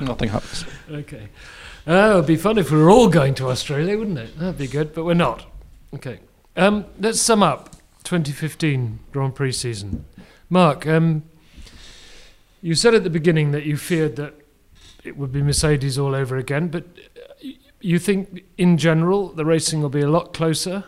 Nothing 0.00 0.28
happens. 0.28 0.64
Okay. 0.90 1.28
Oh, 1.86 2.12
it 2.12 2.16
would 2.16 2.26
be 2.26 2.36
fun 2.36 2.58
if 2.58 2.70
we 2.70 2.78
were 2.78 2.90
all 2.90 3.08
going 3.08 3.34
to 3.36 3.48
Australia, 3.48 3.98
wouldn't 3.98 4.18
it? 4.18 4.38
That'd 4.38 4.58
be 4.58 4.66
good, 4.68 4.94
but 4.94 5.04
we're 5.04 5.14
not. 5.14 5.44
Okay. 5.94 6.20
Um, 6.56 6.86
let's 7.00 7.20
sum 7.20 7.42
up 7.42 7.76
2015 8.04 8.98
Grand 9.12 9.34
Prix 9.34 9.52
season. 9.52 10.04
Mark, 10.48 10.86
um, 10.86 11.22
you 12.62 12.74
said 12.74 12.94
at 12.94 13.04
the 13.04 13.10
beginning 13.10 13.50
that 13.52 13.64
you 13.64 13.76
feared 13.76 14.16
that 14.16 14.34
it 15.06 15.16
would 15.16 15.32
be 15.32 15.42
Mercedes 15.42 15.98
all 15.98 16.14
over 16.14 16.36
again, 16.36 16.68
but 16.68 16.84
uh, 17.16 17.48
you 17.80 17.98
think 17.98 18.44
in 18.58 18.76
general 18.78 19.28
the 19.28 19.44
racing 19.44 19.80
will 19.82 19.88
be 19.90 20.00
a 20.02 20.08
lot 20.10 20.32
closer? 20.34 20.84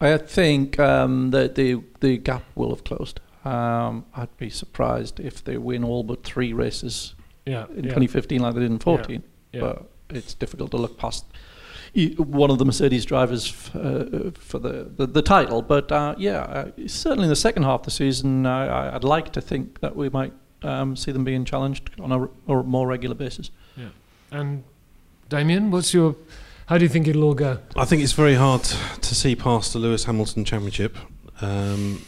I 0.00 0.16
think 0.18 0.78
um, 0.78 1.30
that 1.30 1.54
the 1.54 1.82
the 2.00 2.18
gap 2.18 2.42
will 2.54 2.70
have 2.70 2.84
closed. 2.84 3.20
Um, 3.44 4.04
I'd 4.14 4.36
be 4.36 4.50
surprised 4.50 5.20
if 5.20 5.42
they 5.44 5.56
win 5.56 5.84
all 5.84 6.02
but 6.02 6.24
three 6.24 6.52
races 6.52 7.14
Yeah. 7.46 7.66
in 7.70 7.84
yeah, 7.84 7.94
2015 7.94 8.40
like 8.40 8.54
they 8.54 8.60
did 8.60 8.70
in 8.72 8.78
14. 8.78 9.22
yeah. 9.52 9.60
But 9.60 9.90
it's 10.10 10.34
difficult 10.34 10.70
to 10.72 10.76
look 10.76 10.98
past 10.98 11.24
one 12.18 12.50
of 12.50 12.58
the 12.58 12.64
Mercedes 12.66 13.06
drivers 13.06 13.48
f- 13.48 13.74
uh, 13.76 14.30
for 14.34 14.58
the, 14.58 14.90
the, 14.96 15.06
the 15.06 15.22
title. 15.22 15.62
But 15.62 15.90
uh, 15.90 16.14
yeah, 16.18 16.40
uh, 16.40 16.70
certainly 16.88 17.24
in 17.24 17.30
the 17.30 17.36
second 17.36 17.62
half 17.62 17.80
of 17.80 17.84
the 17.86 17.90
season, 17.92 18.44
I 18.46 18.66
I- 18.66 18.94
I'd 18.96 19.04
like 19.04 19.32
to 19.32 19.40
think 19.40 19.80
that 19.80 19.96
we 19.96 20.08
might 20.10 20.32
um, 20.62 20.96
see 20.96 21.12
them 21.12 21.24
being 21.24 21.44
challenged 21.44 21.90
on 22.00 22.12
a, 22.12 22.20
r- 22.20 22.30
or 22.46 22.62
more 22.62 22.86
regular 22.86 23.14
basis. 23.14 23.50
Yeah. 23.76 23.88
And 24.30 24.64
Damien, 25.28 25.70
what's 25.70 25.92
your. 25.92 26.16
How 26.66 26.78
do 26.78 26.84
you 26.84 26.88
think 26.88 27.06
it'll 27.06 27.24
all 27.24 27.34
go? 27.34 27.58
I 27.76 27.84
think 27.84 28.02
it's 28.02 28.12
very 28.12 28.34
hard 28.34 28.64
to 28.64 29.14
see 29.14 29.36
past 29.36 29.72
the 29.72 29.78
Lewis 29.78 30.04
Hamilton 30.04 30.44
Championship 30.44 30.96
um, 31.40 32.04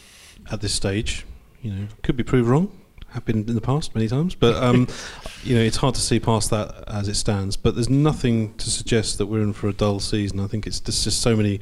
at 0.51 0.61
this 0.61 0.73
stage. 0.75 1.25
You 1.63 1.73
know, 1.73 1.89
could 2.03 2.17
be 2.17 2.25
proved 2.25 2.49
wrong. 2.49 2.73
Have 3.11 3.25
been 3.25 3.49
in 3.49 3.55
the 3.55 3.61
past 3.61 3.95
many 3.95 4.07
times, 4.07 4.35
but 4.35 4.55
um, 4.57 4.87
you 5.43 5.55
know, 5.55 5.63
it's 5.63 5.79
hard 5.79 5.95
to 5.95 6.01
see 6.01 6.21
past 6.21 6.51
that 6.51 6.85
as 6.89 7.09
it 7.09 7.15
stands. 7.15 7.57
But 7.57 7.75
there's 7.75 7.89
nothing 7.89 8.55
to 8.55 8.69
suggest 8.71 9.19
that 9.19 9.27
we're 9.27 9.41
in 9.41 9.53
for 9.53 9.69
a 9.69 9.73
dull 9.73 10.01
season. 10.01 10.41
I 10.41 10.47
think 10.47 10.67
it's 10.67 10.81
there's 10.81 11.05
just 11.05 11.23
so 11.23 11.35
many 11.35 11.61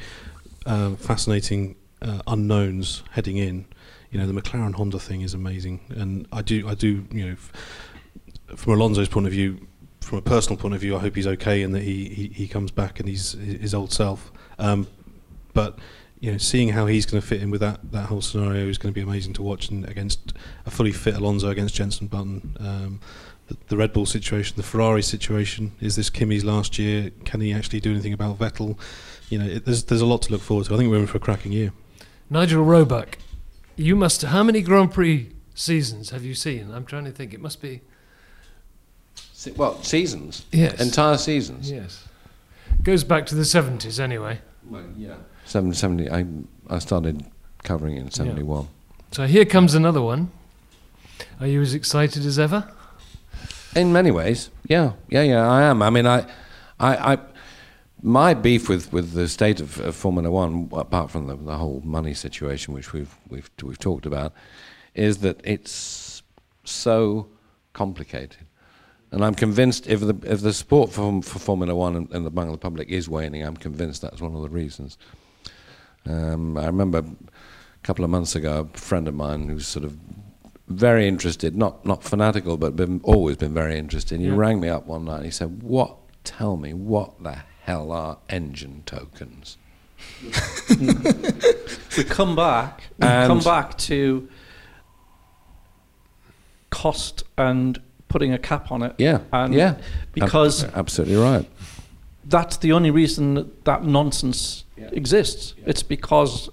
um, 0.64 0.96
fascinating 0.96 1.76
uh, 2.02 2.20
unknowns 2.26 3.02
heading 3.12 3.36
in. 3.36 3.66
You 4.10 4.18
know, 4.18 4.26
the 4.26 4.40
McLaren 4.40 4.74
Honda 4.74 4.98
thing 4.98 5.22
is 5.22 5.34
amazing, 5.34 5.80
and 5.90 6.26
I 6.32 6.42
do 6.42 6.68
I 6.68 6.74
do 6.74 7.06
you 7.12 7.26
know, 7.26 7.32
f- 7.32 7.52
from 8.56 8.74
Alonso's 8.74 9.08
point 9.08 9.26
of 9.26 9.32
view, 9.32 9.66
from 10.00 10.18
a 10.18 10.22
personal 10.22 10.56
point 10.56 10.74
of 10.74 10.80
view, 10.80 10.96
I 10.96 11.00
hope 11.00 11.16
he's 11.16 11.26
okay 11.26 11.62
and 11.62 11.74
that 11.74 11.82
he, 11.82 12.08
he, 12.08 12.28
he 12.28 12.48
comes 12.48 12.70
back 12.70 13.00
and 13.00 13.08
he's 13.08 13.32
his 13.32 13.74
old 13.74 13.92
self. 13.92 14.30
Um, 14.58 14.86
but 15.52 15.78
you 16.20 16.32
know, 16.32 16.38
seeing 16.38 16.70
how 16.70 16.86
he's 16.86 17.04
going 17.04 17.20
to 17.20 17.26
fit 17.26 17.42
in 17.42 17.50
with 17.50 17.60
that, 17.60 17.92
that 17.92 18.06
whole 18.06 18.20
scenario 18.20 18.68
is 18.68 18.78
going 18.78 18.92
to 18.92 18.94
be 18.94 19.02
amazing 19.02 19.32
to 19.34 19.42
watch. 19.42 19.68
And 19.68 19.86
against 19.88 20.32
a 20.64 20.70
fully 20.70 20.92
fit 20.92 21.14
Alonso 21.14 21.50
against 21.50 21.74
Jenson 21.74 22.06
Button, 22.06 22.56
um, 22.58 23.00
the, 23.48 23.56
the 23.68 23.76
Red 23.76 23.92
Bull 23.92 24.06
situation, 24.06 24.56
the 24.56 24.62
Ferrari 24.62 25.02
situation, 25.02 25.72
is 25.80 25.96
this 25.96 26.08
Kimi's 26.08 26.44
last 26.44 26.78
year? 26.78 27.10
Can 27.24 27.40
he 27.40 27.52
actually 27.52 27.80
do 27.80 27.90
anything 27.90 28.12
about 28.12 28.38
Vettel? 28.38 28.78
You 29.28 29.38
know, 29.38 29.46
it, 29.46 29.64
there's 29.64 29.84
there's 29.84 30.00
a 30.00 30.06
lot 30.06 30.22
to 30.22 30.32
look 30.32 30.40
forward 30.40 30.66
to. 30.66 30.74
I 30.74 30.78
think 30.78 30.90
we're 30.90 30.98
in 30.98 31.06
for 31.06 31.18
a 31.18 31.20
cracking 31.20 31.52
year. 31.52 31.72
Nigel 32.30 32.64
Roebuck, 32.64 33.18
you 33.76 33.96
must. 33.96 34.22
How 34.22 34.42
many 34.42 34.62
Grand 34.62 34.92
Prix 34.92 35.30
seasons 35.54 36.10
have 36.10 36.24
you 36.24 36.34
seen? 36.34 36.70
I'm 36.72 36.84
trying 36.84 37.04
to 37.04 37.10
think. 37.10 37.32
It 37.34 37.40
must 37.40 37.60
be 37.62 37.80
Se- 39.32 39.52
Well, 39.56 39.82
seasons. 39.82 40.44
Yes. 40.52 40.80
Entire 40.80 41.18
seasons. 41.18 41.70
Yes. 41.70 42.04
Goes 42.82 43.04
back 43.04 43.26
to 43.26 43.34
the 43.34 43.42
70s 43.42 44.00
anyway. 44.00 44.40
Well, 44.68 44.84
yeah. 44.96 45.16
70, 45.44 45.76
70 45.76 46.10
I, 46.10 46.26
I 46.68 46.78
started 46.78 47.24
covering 47.62 47.96
it 47.96 48.00
in 48.00 48.10
71. 48.10 48.66
So 49.12 49.26
here 49.26 49.44
comes 49.44 49.74
another 49.74 50.02
one. 50.02 50.30
Are 51.40 51.46
you 51.46 51.62
as 51.62 51.74
excited 51.74 52.24
as 52.26 52.38
ever? 52.38 52.68
In 53.74 53.92
many 53.92 54.10
ways, 54.10 54.50
yeah, 54.66 54.92
yeah, 55.08 55.22
yeah, 55.22 55.46
I 55.48 55.62
am. 55.62 55.82
I 55.82 55.90
mean, 55.90 56.06
I, 56.06 56.26
I, 56.80 57.12
I 57.14 57.18
my 58.06 58.34
beef 58.34 58.68
with, 58.68 58.92
with 58.92 59.12
the 59.14 59.26
state 59.26 59.58
of, 59.58 59.80
of 59.80 59.96
Formula 59.96 60.30
One, 60.30 60.68
apart 60.72 61.10
from 61.10 61.26
the, 61.26 61.34
the 61.34 61.56
whole 61.56 61.82
money 61.84 62.14
situation, 62.14 62.72
which 62.72 62.92
we've 62.92 63.14
we've 63.28 63.50
we've 63.62 63.78
talked 63.80 64.06
about, 64.06 64.32
is 64.94 65.18
that 65.18 65.40
it's 65.42 66.22
so 66.64 67.28
complicated. 67.72 68.46
And 69.10 69.24
I'm 69.24 69.34
convinced 69.34 69.88
if 69.88 70.00
the 70.00 70.16
if 70.22 70.40
the 70.40 70.52
support 70.52 70.92
for, 70.92 71.20
for 71.20 71.40
Formula 71.40 71.74
One 71.74 71.96
and, 71.96 72.10
and 72.12 72.26
among 72.26 72.52
the 72.52 72.58
public 72.58 72.88
is 72.88 73.08
waning, 73.08 73.42
I'm 73.42 73.56
convinced 73.56 74.02
that's 74.02 74.20
one 74.20 74.36
of 74.36 74.42
the 74.42 74.50
reasons. 74.50 74.98
Um, 76.06 76.56
I 76.56 76.66
remember 76.66 76.98
a 76.98 77.82
couple 77.82 78.04
of 78.04 78.10
months 78.10 78.36
ago, 78.36 78.70
a 78.72 78.78
friend 78.78 79.08
of 79.08 79.14
mine 79.14 79.48
who's 79.48 79.66
sort 79.66 79.84
of 79.84 79.98
very 80.68 81.08
interested, 81.08 81.56
not 81.56 81.84
not 81.84 82.04
fanatical, 82.04 82.56
but 82.56 82.76
been, 82.76 83.00
always 83.02 83.36
been 83.36 83.54
very 83.54 83.76
interested. 83.76 84.20
He 84.20 84.26
Yeah. 84.26 84.36
rang 84.36 84.60
me 84.60 84.68
up 84.68 84.86
one 84.86 85.06
night 85.06 85.16
and 85.16 85.24
he 85.24 85.32
said, 85.32 85.60
"What? 85.62 85.96
Tell 86.22 86.56
me, 86.56 86.72
what 86.72 87.22
the 87.22 87.38
hell 87.66 87.92
are 87.92 88.18
engine 88.28 88.82
tokens?" 88.86 89.56
we 91.96 92.04
come 92.04 92.36
back, 92.36 92.82
we 92.98 93.06
And- 93.06 93.26
come 93.28 93.40
back 93.40 93.76
to 93.78 94.28
cost 96.70 97.24
and 97.38 97.78
putting 98.08 98.32
a 98.32 98.38
cap 98.38 98.70
on 98.70 98.82
it. 98.82 98.94
Yeah, 98.98 99.20
And 99.32 99.54
yeah, 99.54 99.76
because 100.12 100.64
Ab- 100.64 100.72
absolutely 100.76 101.16
right. 101.16 101.48
that's 102.24 102.56
the 102.58 102.72
only 102.72 102.90
reason 102.90 103.34
that, 103.34 103.64
that 103.64 103.84
nonsense 103.84 104.64
Yeah. 104.76 104.88
exists. 104.92 105.54
It's 105.64 105.82
because 105.82 106.50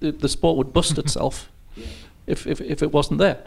the, 0.00 0.12
the 0.12 0.28
sport 0.28 0.56
would 0.56 0.72
bust 0.72 0.98
itself 1.04 1.48
if, 2.26 2.46
if, 2.46 2.60
if 2.60 2.82
it 2.82 2.92
wasn't 2.92 3.18
there. 3.18 3.38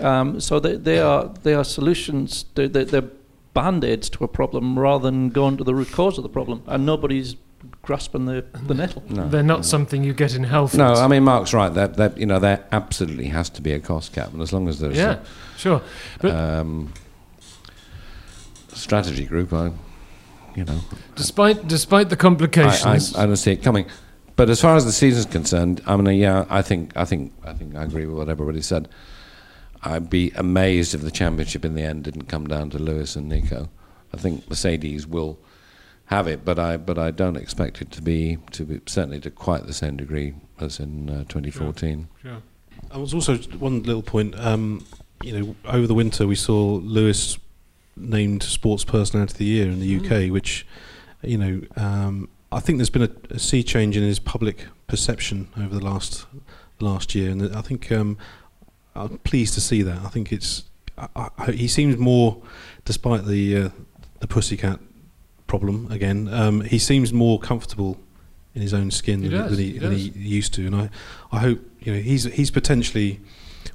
Um, 0.00 0.40
so 0.40 0.60
they, 0.60 0.76
they 0.76 1.00
are 1.00 1.30
they 1.42 1.52
are 1.52 1.64
solutions. 1.64 2.44
They're, 2.54 2.68
they're, 2.68 2.84
they're 2.84 3.10
band 3.54 3.84
aids 3.84 4.08
to 4.10 4.24
a 4.24 4.28
problem 4.28 4.78
rather 4.78 5.04
than 5.04 5.30
going 5.30 5.56
to 5.56 5.64
the 5.64 5.74
root 5.74 5.92
cause 5.92 6.18
of 6.18 6.22
the 6.22 6.28
problem. 6.28 6.62
And 6.66 6.86
nobody's 6.86 7.36
grasping 7.82 8.26
the, 8.26 8.44
the 8.66 8.74
nettle. 8.74 9.02
No, 9.08 9.28
They're 9.28 9.42
not 9.42 9.58
no. 9.58 9.62
something 9.62 10.04
you 10.04 10.12
get 10.12 10.34
in 10.34 10.44
health. 10.44 10.74
No, 10.74 10.92
I 10.94 11.08
mean 11.08 11.24
Mark's 11.24 11.52
right. 11.52 11.68
That 11.68 11.96
that 11.96 12.16
you 12.18 12.26
know 12.26 12.38
there 12.38 12.64
absolutely 12.72 13.26
has 13.26 13.50
to 13.50 13.62
be 13.62 13.72
a 13.72 13.80
cost 13.80 14.12
cap, 14.12 14.32
and 14.32 14.40
as 14.40 14.52
long 14.52 14.68
as 14.68 14.78
there's 14.78 14.96
yeah, 14.96 15.20
sure. 15.56 15.82
But 16.20 16.34
um, 16.34 16.92
strategy 18.68 19.26
group, 19.26 19.52
I 19.52 19.72
you 20.54 20.64
know 20.64 20.80
despite 21.16 21.68
despite 21.68 22.08
the 22.08 22.16
I, 22.16 22.18
I, 22.18 22.22
complications, 22.22 23.16
I 23.16 23.26
don't 23.26 23.36
see 23.36 23.52
it 23.52 23.62
coming. 23.62 23.86
But 24.40 24.48
as 24.48 24.58
far 24.58 24.74
as 24.74 24.86
the 24.86 24.92
season's 24.92 25.26
concerned, 25.26 25.82
I 25.86 25.96
mean, 25.96 26.18
yeah, 26.18 26.46
I 26.48 26.62
think, 26.62 26.96
I 26.96 27.04
think, 27.04 27.30
I 27.44 27.52
think 27.52 27.76
I 27.76 27.82
agree 27.82 28.06
with 28.06 28.16
what 28.16 28.30
everybody 28.30 28.62
said. 28.62 28.88
I'd 29.82 30.10
be 30.10 30.30
amazed 30.34 30.94
if 30.94 31.00
the 31.00 31.10
championship 31.10 31.64
in 31.64 31.74
the 31.74 31.82
end 31.82 32.04
didn't 32.04 32.26
come 32.26 32.46
down 32.46 32.70
to 32.70 32.78
Lewis 32.78 33.16
and 33.16 33.28
Nico. 33.28 33.68
I 34.12 34.16
think 34.16 34.48
Mercedes 34.48 35.06
will 35.06 35.38
have 36.06 36.26
it, 36.26 36.44
but 36.44 36.58
I, 36.58 36.76
but 36.76 36.98
I 36.98 37.10
don't 37.10 37.36
expect 37.36 37.80
it 37.80 37.90
to 37.92 38.02
be, 38.02 38.38
to 38.52 38.64
be 38.64 38.80
certainly 38.86 39.20
to 39.20 39.30
quite 39.30 39.66
the 39.66 39.72
same 39.72 39.96
degree 39.96 40.34
as 40.58 40.80
in 40.80 41.08
uh, 41.08 41.24
2014. 41.28 42.08
Sure. 42.22 42.42
I 42.90 42.98
was 42.98 43.14
also 43.14 43.36
one 43.36 43.82
little 43.84 44.02
point. 44.02 44.38
Um, 44.38 44.84
you 45.22 45.38
know, 45.38 45.56
over 45.64 45.86
the 45.86 45.94
winter 45.94 46.26
we 46.26 46.34
saw 46.34 46.76
Lewis 46.82 47.38
named 47.96 48.42
Sports 48.42 48.84
Personality 48.84 49.32
of 49.32 49.38
the 49.38 49.44
Year 49.44 49.66
in 49.66 49.80
the 49.80 49.96
UK, 49.96 50.32
which, 50.32 50.66
you 51.22 51.38
know, 51.38 51.60
um, 51.76 52.28
I 52.52 52.60
think 52.60 52.78
there's 52.78 52.90
been 52.90 53.02
a, 53.02 53.34
a 53.34 53.38
sea 53.38 53.62
change 53.62 53.96
in 53.96 54.02
his 54.02 54.18
public 54.18 54.66
perception 54.88 55.48
over 55.56 55.74
the 55.74 55.84
last 55.84 56.26
last 56.80 57.14
year, 57.14 57.30
and 57.30 57.54
I 57.54 57.60
think 57.60 57.92
um, 57.92 58.16
I'm 58.94 59.18
pleased 59.18 59.54
to 59.54 59.60
see 59.60 59.82
that. 59.82 59.98
I 60.04 60.08
think 60.08 60.32
it's 60.32 60.64
I, 60.98 61.28
I, 61.38 61.52
he 61.52 61.68
seems 61.68 61.96
more, 61.96 62.42
despite 62.84 63.24
the 63.26 63.56
uh, 63.56 63.68
the 64.20 64.26
pussycat 64.26 64.80
problem 65.46 65.90
again, 65.90 66.28
um, 66.32 66.60
he 66.60 66.78
seems 66.78 67.12
more 67.12 67.38
comfortable 67.38 67.98
in 68.54 68.62
his 68.62 68.74
own 68.74 68.90
skin 68.90 69.22
He 69.22 69.28
than, 69.28 69.38
does, 69.40 69.50
than, 69.56 69.58
he, 69.60 69.72
he 69.72 69.78
than 69.78 69.92
he 69.92 70.08
used 70.14 70.54
to, 70.54 70.66
and 70.66 70.74
I 70.76 70.90
I 71.32 71.38
hope 71.40 71.60
you 71.80 71.92
know 71.94 72.00
he's 72.00 72.24
he's 72.24 72.50
potentially 72.50 73.20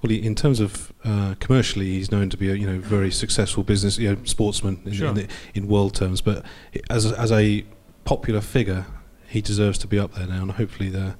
well 0.01 0.09
he, 0.09 0.21
in 0.23 0.35
terms 0.35 0.59
of 0.59 0.93
uh, 1.03 1.35
commercially 1.39 1.85
he's 1.91 2.11
known 2.11 2.29
to 2.29 2.37
be 2.37 2.49
a 2.49 2.55
you 2.55 2.67
know 2.67 2.79
very 2.79 3.11
successful 3.11 3.63
business 3.63 3.97
you 3.97 4.09
know 4.11 4.17
sportsman 4.25 4.81
in, 4.85 4.93
Sure. 4.93 5.09
in, 5.09 5.15
the, 5.15 5.27
in 5.53 5.67
world 5.67 5.93
terms 5.95 6.21
but 6.21 6.43
as 6.89 7.09
a, 7.11 7.19
as 7.19 7.31
a 7.31 7.63
popular 8.03 8.41
figure 8.41 8.85
he 9.27 9.41
deserves 9.41 9.77
to 9.79 9.87
be 9.87 9.97
up 9.99 10.13
there 10.15 10.27
now 10.27 10.41
and 10.43 10.51
hopefully 10.53 10.89
the, 10.89 11.15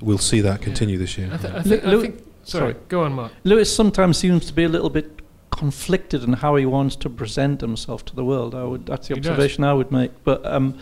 we'll 0.00 0.18
see 0.18 0.40
that 0.40 0.60
continue 0.60 0.98
this 0.98 1.16
year 1.16 1.30
I, 1.32 1.36
th- 1.36 1.52
I, 1.54 1.56
Lu- 1.58 1.62
think, 1.62 1.84
I 1.84 2.00
think. 2.00 2.22
Sorry, 2.44 2.72
sorry. 2.72 2.76
go 2.88 3.04
on, 3.04 3.12
Mark. 3.12 3.32
Lewis 3.44 3.74
sometimes 3.74 4.18
seems 4.18 4.46
to 4.46 4.52
be 4.52 4.64
a 4.64 4.68
little 4.68 4.90
bit 4.90 5.20
conflicted 5.50 6.24
in 6.24 6.32
how 6.32 6.56
he 6.56 6.66
wants 6.66 6.96
to 6.96 7.10
present 7.10 7.60
himself 7.60 8.04
to 8.06 8.16
the 8.16 8.24
world. 8.24 8.54
I 8.54 8.64
would 8.64 8.86
that's 8.86 9.08
the 9.08 9.14
He 9.14 9.20
does. 9.20 9.30
observation 9.30 9.64
I 9.64 9.72
would 9.74 9.92
make. 9.92 10.10
But 10.24 10.44
um, 10.46 10.78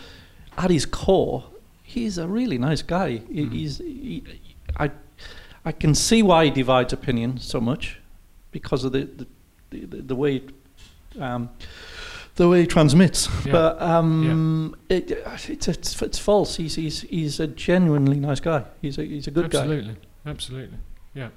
at 0.57 0.71
his 0.71 0.85
core, 0.85 1.43
he's 1.83 2.17
a 2.17 2.27
really 2.27 2.57
nice 2.57 2.81
guy. 2.81 3.21
He, 3.31 3.45
Mhm. 3.45 3.51
He's 3.53 3.77
he, 3.79 4.23
I 4.77 4.91
I 5.65 5.71
can 5.71 5.93
see 5.93 6.23
why 6.23 6.45
he 6.45 6.51
divides 6.51 6.93
opinion 6.93 7.37
so 7.37 7.59
much 7.61 7.99
because 8.51 8.83
of 8.83 8.91
the 8.93 9.07
the, 9.69 9.85
the, 9.85 9.97
the 10.01 10.15
way 10.15 10.41
um, 11.19 11.49
the 12.35 12.47
way 12.47 12.61
he 12.61 12.67
transmits. 12.67 13.27
Yeah. 13.45 13.51
But 13.51 13.81
um, 13.81 14.75
it, 14.89 15.11
it's, 15.11 15.67
it's 15.67 16.01
it's 16.01 16.17
false. 16.19 16.55
He's 16.55 16.75
he's 16.75 17.01
he's 17.01 17.39
a 17.39 17.47
genuinely 17.47 18.19
nice 18.19 18.39
guy. 18.39 18.63
He's 18.81 18.97
a 18.97 19.03
he's 19.03 19.27
a 19.27 19.31
good 19.31 19.51
guy. 19.51 19.59
absolutely, 19.59 19.95
absolutely. 20.25 20.77
Yeah. 21.13 21.29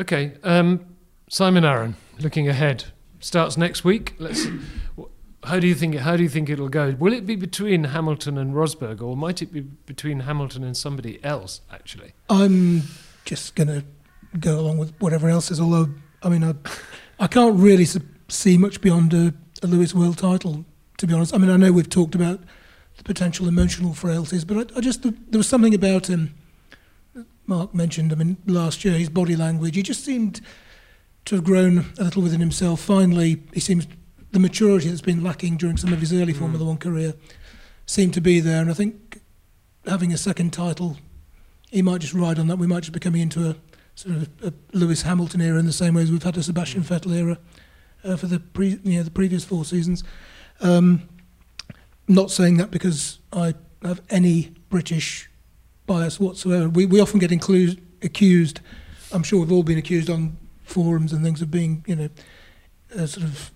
Okay, 0.00 0.32
um, 0.44 0.86
Simon 1.28 1.62
Arron, 1.62 1.94
looking 2.18 2.48
ahead, 2.48 2.84
starts 3.18 3.58
next 3.58 3.84
week. 3.84 4.14
Let's. 4.18 4.46
How 5.44 5.60
do 5.60 5.66
you 5.66 5.74
think? 5.74 5.94
How 5.96 6.16
do 6.16 6.22
you 6.22 6.28
think 6.30 6.48
it'll 6.48 6.70
go? 6.70 6.96
Will 6.98 7.12
it 7.12 7.26
be 7.26 7.36
between 7.36 7.84
Hamilton 7.84 8.38
and 8.38 8.54
Rosberg, 8.54 9.02
or 9.02 9.14
might 9.14 9.42
it 9.42 9.52
be 9.52 9.60
between 9.60 10.20
Hamilton 10.20 10.64
and 10.64 10.74
somebody 10.74 11.22
else? 11.22 11.60
Actually, 11.70 12.14
I'm 12.30 12.84
just 13.26 13.54
going 13.54 13.68
to 13.68 13.84
go 14.38 14.58
along 14.58 14.78
with 14.78 14.94
whatever 15.00 15.28
else 15.28 15.50
is. 15.50 15.60
Although, 15.60 15.90
I 16.22 16.30
mean, 16.30 16.44
I, 16.44 16.54
I 17.18 17.26
can't 17.26 17.58
really 17.58 17.86
see 18.28 18.56
much 18.56 18.80
beyond 18.80 19.12
a, 19.12 19.34
a 19.62 19.66
Lewis 19.66 19.94
World 19.94 20.16
title, 20.16 20.64
to 20.96 21.06
be 21.06 21.12
honest. 21.12 21.34
I 21.34 21.38
mean, 21.38 21.50
I 21.50 21.58
know 21.58 21.72
we've 21.72 21.90
talked 21.90 22.14
about 22.14 22.40
the 22.96 23.04
potential 23.04 23.48
emotional 23.48 23.92
frailties, 23.92 24.46
but 24.46 24.72
I, 24.72 24.78
I 24.78 24.80
just 24.80 25.02
there 25.02 25.38
was 25.38 25.46
something 25.48 25.74
about 25.74 26.08
him. 26.08 26.34
Mark 27.50 27.74
mentioned. 27.74 28.12
I 28.12 28.14
mean, 28.14 28.38
last 28.46 28.84
year 28.84 28.94
his 28.94 29.10
body 29.10 29.36
language. 29.36 29.74
He 29.74 29.82
just 29.82 30.04
seemed 30.04 30.40
to 31.26 31.34
have 31.34 31.44
grown 31.44 31.86
a 31.98 32.04
little 32.04 32.22
within 32.22 32.40
himself. 32.40 32.80
Finally, 32.80 33.42
he 33.52 33.60
seems 33.60 33.86
the 34.30 34.38
maturity 34.38 34.88
that's 34.88 35.00
been 35.00 35.22
lacking 35.22 35.56
during 35.56 35.76
some 35.76 35.92
of 35.92 36.00
his 36.00 36.12
early 36.12 36.32
Mm. 36.32 36.38
Formula 36.38 36.64
One 36.64 36.78
career 36.78 37.14
seemed 37.84 38.14
to 38.14 38.20
be 38.20 38.40
there, 38.40 38.62
and 38.62 38.70
I 38.70 38.74
think 38.74 39.20
having 39.86 40.12
a 40.12 40.16
second 40.16 40.52
title 40.52 40.96
he 41.70 41.82
might 41.82 42.00
just 42.00 42.14
ride 42.14 42.38
on 42.38 42.48
that. 42.48 42.56
We 42.56 42.66
might 42.66 42.80
just 42.80 42.92
be 42.92 43.00
coming 43.00 43.20
into 43.20 43.50
a 43.50 43.56
sort 43.94 44.16
of 44.16 44.28
a 44.42 44.52
Lewis 44.72 45.02
Hamilton 45.02 45.40
era 45.40 45.58
in 45.58 45.66
the 45.66 45.72
same 45.72 45.94
way 45.94 46.02
as 46.02 46.10
we've 46.10 46.22
had 46.22 46.36
a 46.36 46.42
Sebastian 46.42 46.82
Vettel 46.82 47.14
era 47.14 47.38
uh, 48.04 48.16
for 48.16 48.26
the 48.26 48.40
pre, 48.40 48.80
you 48.82 48.96
know, 48.98 49.02
the 49.02 49.10
previous 49.10 49.44
four 49.44 49.64
seasons. 49.64 50.02
Um, 50.60 51.08
not 52.08 52.30
saying 52.30 52.56
that 52.56 52.70
because 52.70 53.18
I 53.32 53.54
have 53.82 54.02
any 54.10 54.52
British 54.68 55.29
bias 55.90 56.20
whatsoever. 56.20 56.68
We 56.68 56.86
we 56.86 57.00
often 57.00 57.18
get 57.18 57.30
inclu- 57.30 57.78
accused. 58.02 58.60
I'm 59.12 59.24
sure 59.24 59.40
we've 59.40 59.50
all 59.52 59.64
been 59.64 59.78
accused 59.78 60.08
on 60.08 60.36
forums 60.62 61.12
and 61.12 61.24
things 61.24 61.42
of 61.42 61.50
being 61.50 61.84
you 61.86 61.96
know 61.96 62.08
uh, 62.96 63.06
sort 63.06 63.26
of 63.26 63.50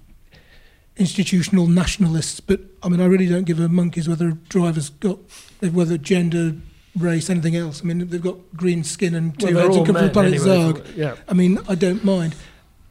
institutional 0.97 1.67
nationalists. 1.67 2.41
But 2.41 2.61
I 2.83 2.89
mean, 2.89 3.01
I 3.01 3.07
really 3.07 3.27
don't 3.29 3.45
give 3.45 3.61
a 3.61 3.69
monkeys 3.69 4.09
whether 4.09 4.29
a 4.29 4.33
driver's 4.49 4.91
got 4.91 5.19
whether 5.61 5.97
gender, 5.97 6.57
race, 6.99 7.31
anything 7.31 7.57
else. 7.57 7.83
I 7.83 7.85
mean, 7.85 8.09
they've 8.09 8.21
got 8.23 8.37
green 8.57 8.83
skin 8.85 9.15
and 9.15 9.39
two 9.39 9.55
Well, 9.55 9.65
heads 9.65 9.77
and 9.77 9.87
come 9.87 9.95
from 9.95 10.05
the 10.07 10.11
planet 10.11 10.35
anyway, 10.35 10.49
Zarg. 10.49 10.97
Yeah, 10.97 11.15
I 11.29 11.35
mean, 11.35 11.59
I 11.69 11.75
don't 11.77 12.05
mind. 12.05 12.35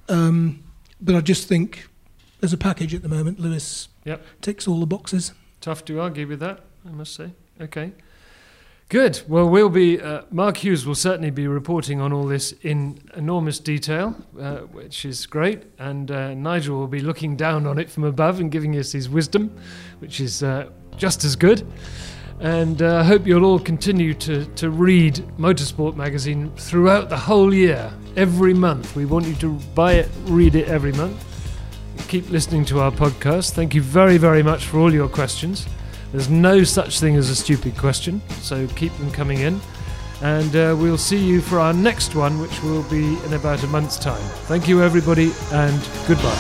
Um, 0.09 0.63
but 1.01 1.15
I 1.15 1.21
just 1.21 1.47
think 1.49 1.87
there's 2.39 2.53
a 2.53 2.57
package 2.57 2.93
at 2.95 3.01
the 3.01 3.09
moment. 3.09 3.39
Lewis 3.39 3.89
Yep. 4.05 4.25
ticks 4.41 4.67
all 4.67 4.79
the 4.79 4.85
boxes. 4.85 5.33
tough 5.61 5.83
to 5.85 5.99
argue 6.01 6.27
with 6.27 6.39
that, 6.41 6.59
I 6.87 6.91
must 6.91 7.13
say. 7.15 7.31
Okay. 7.61 7.91
Good. 8.89 9.23
Well, 9.27 9.49
we'll 9.49 9.69
be. 9.69 9.99
Uh, 9.99 10.21
Mark 10.29 10.57
Hughes 10.57 10.86
will 10.86 10.93
certainly 10.93 11.31
be 11.31 11.47
reporting 11.47 11.99
on 11.99 12.13
all 12.13 12.25
this 12.27 12.53
in 12.61 12.99
enormous 13.15 13.57
detail, 13.59 14.15
uh, 14.39 14.57
which 14.57 15.03
is 15.03 15.25
great. 15.25 15.63
And 15.79 16.11
uh, 16.11 16.36
Nigel 16.36 16.77
will 16.77 16.88
be 16.88 16.99
looking 16.99 17.36
down 17.36 17.65
on 17.65 17.79
it 17.79 17.89
from 17.89 18.03
above 18.03 18.39
and 18.39 18.51
giving 18.51 18.77
us 18.77 18.91
his 18.91 19.09
wisdom, 19.09 19.55
which 19.97 20.19
is 20.19 20.43
uh, 20.43 20.69
just 20.95 21.23
as 21.23 21.36
good. 21.36 21.65
And 22.39 22.81
uh, 22.81 22.97
I 22.97 23.03
hope 23.03 23.25
you'll 23.25 23.45
all 23.45 23.59
continue 23.59 24.13
to, 24.15 24.45
to 24.45 24.69
read 24.69 25.15
Motorsport 25.39 25.95
magazine 25.95 26.51
throughout 26.57 27.09
the 27.09 27.17
whole 27.17 27.53
year, 27.53 27.91
every 28.15 28.53
month. 28.53 28.95
We 28.95 29.05
want 29.05 29.25
you 29.25 29.36
to 29.36 29.53
buy 29.73 29.93
it, 29.93 30.09
read 30.25 30.55
it 30.55 30.67
every 30.67 30.91
month. 30.91 31.23
keep 32.09 32.29
listening 32.29 32.65
to 32.65 32.79
our 32.79 32.91
podcast. 32.91 33.51
Thank 33.53 33.73
you 33.73 33.81
very, 33.81 34.17
very 34.17 34.43
much 34.43 34.65
for 34.65 34.79
all 34.79 34.93
your 34.93 35.07
questions. 35.07 35.67
There's 36.14 36.30
no 36.30 36.64
such 36.64 36.99
thing 36.99 37.16
as 37.16 37.32
a 37.32 37.36
stupid 37.36 37.76
question, 37.76 38.22
so 38.39 38.68
keep 38.68 38.95
them 38.97 39.09
coming 39.09 39.39
in. 39.39 39.59
And 40.22 40.55
uh, 40.55 40.76
we'll 40.80 40.97
see 40.97 41.18
you 41.18 41.41
for 41.41 41.59
our 41.59 41.74
next 41.74 42.14
one, 42.14 42.39
which 42.39 42.61
will 42.61 42.84
be 42.84 43.18
in 43.26 43.34
about 43.34 43.64
a 43.64 43.68
month's 43.68 43.97
time. 43.97 44.22
Thank 44.45 44.68
you, 44.68 44.84
everybody, 44.84 45.32
and 45.51 45.82
goodbye. 46.07 46.38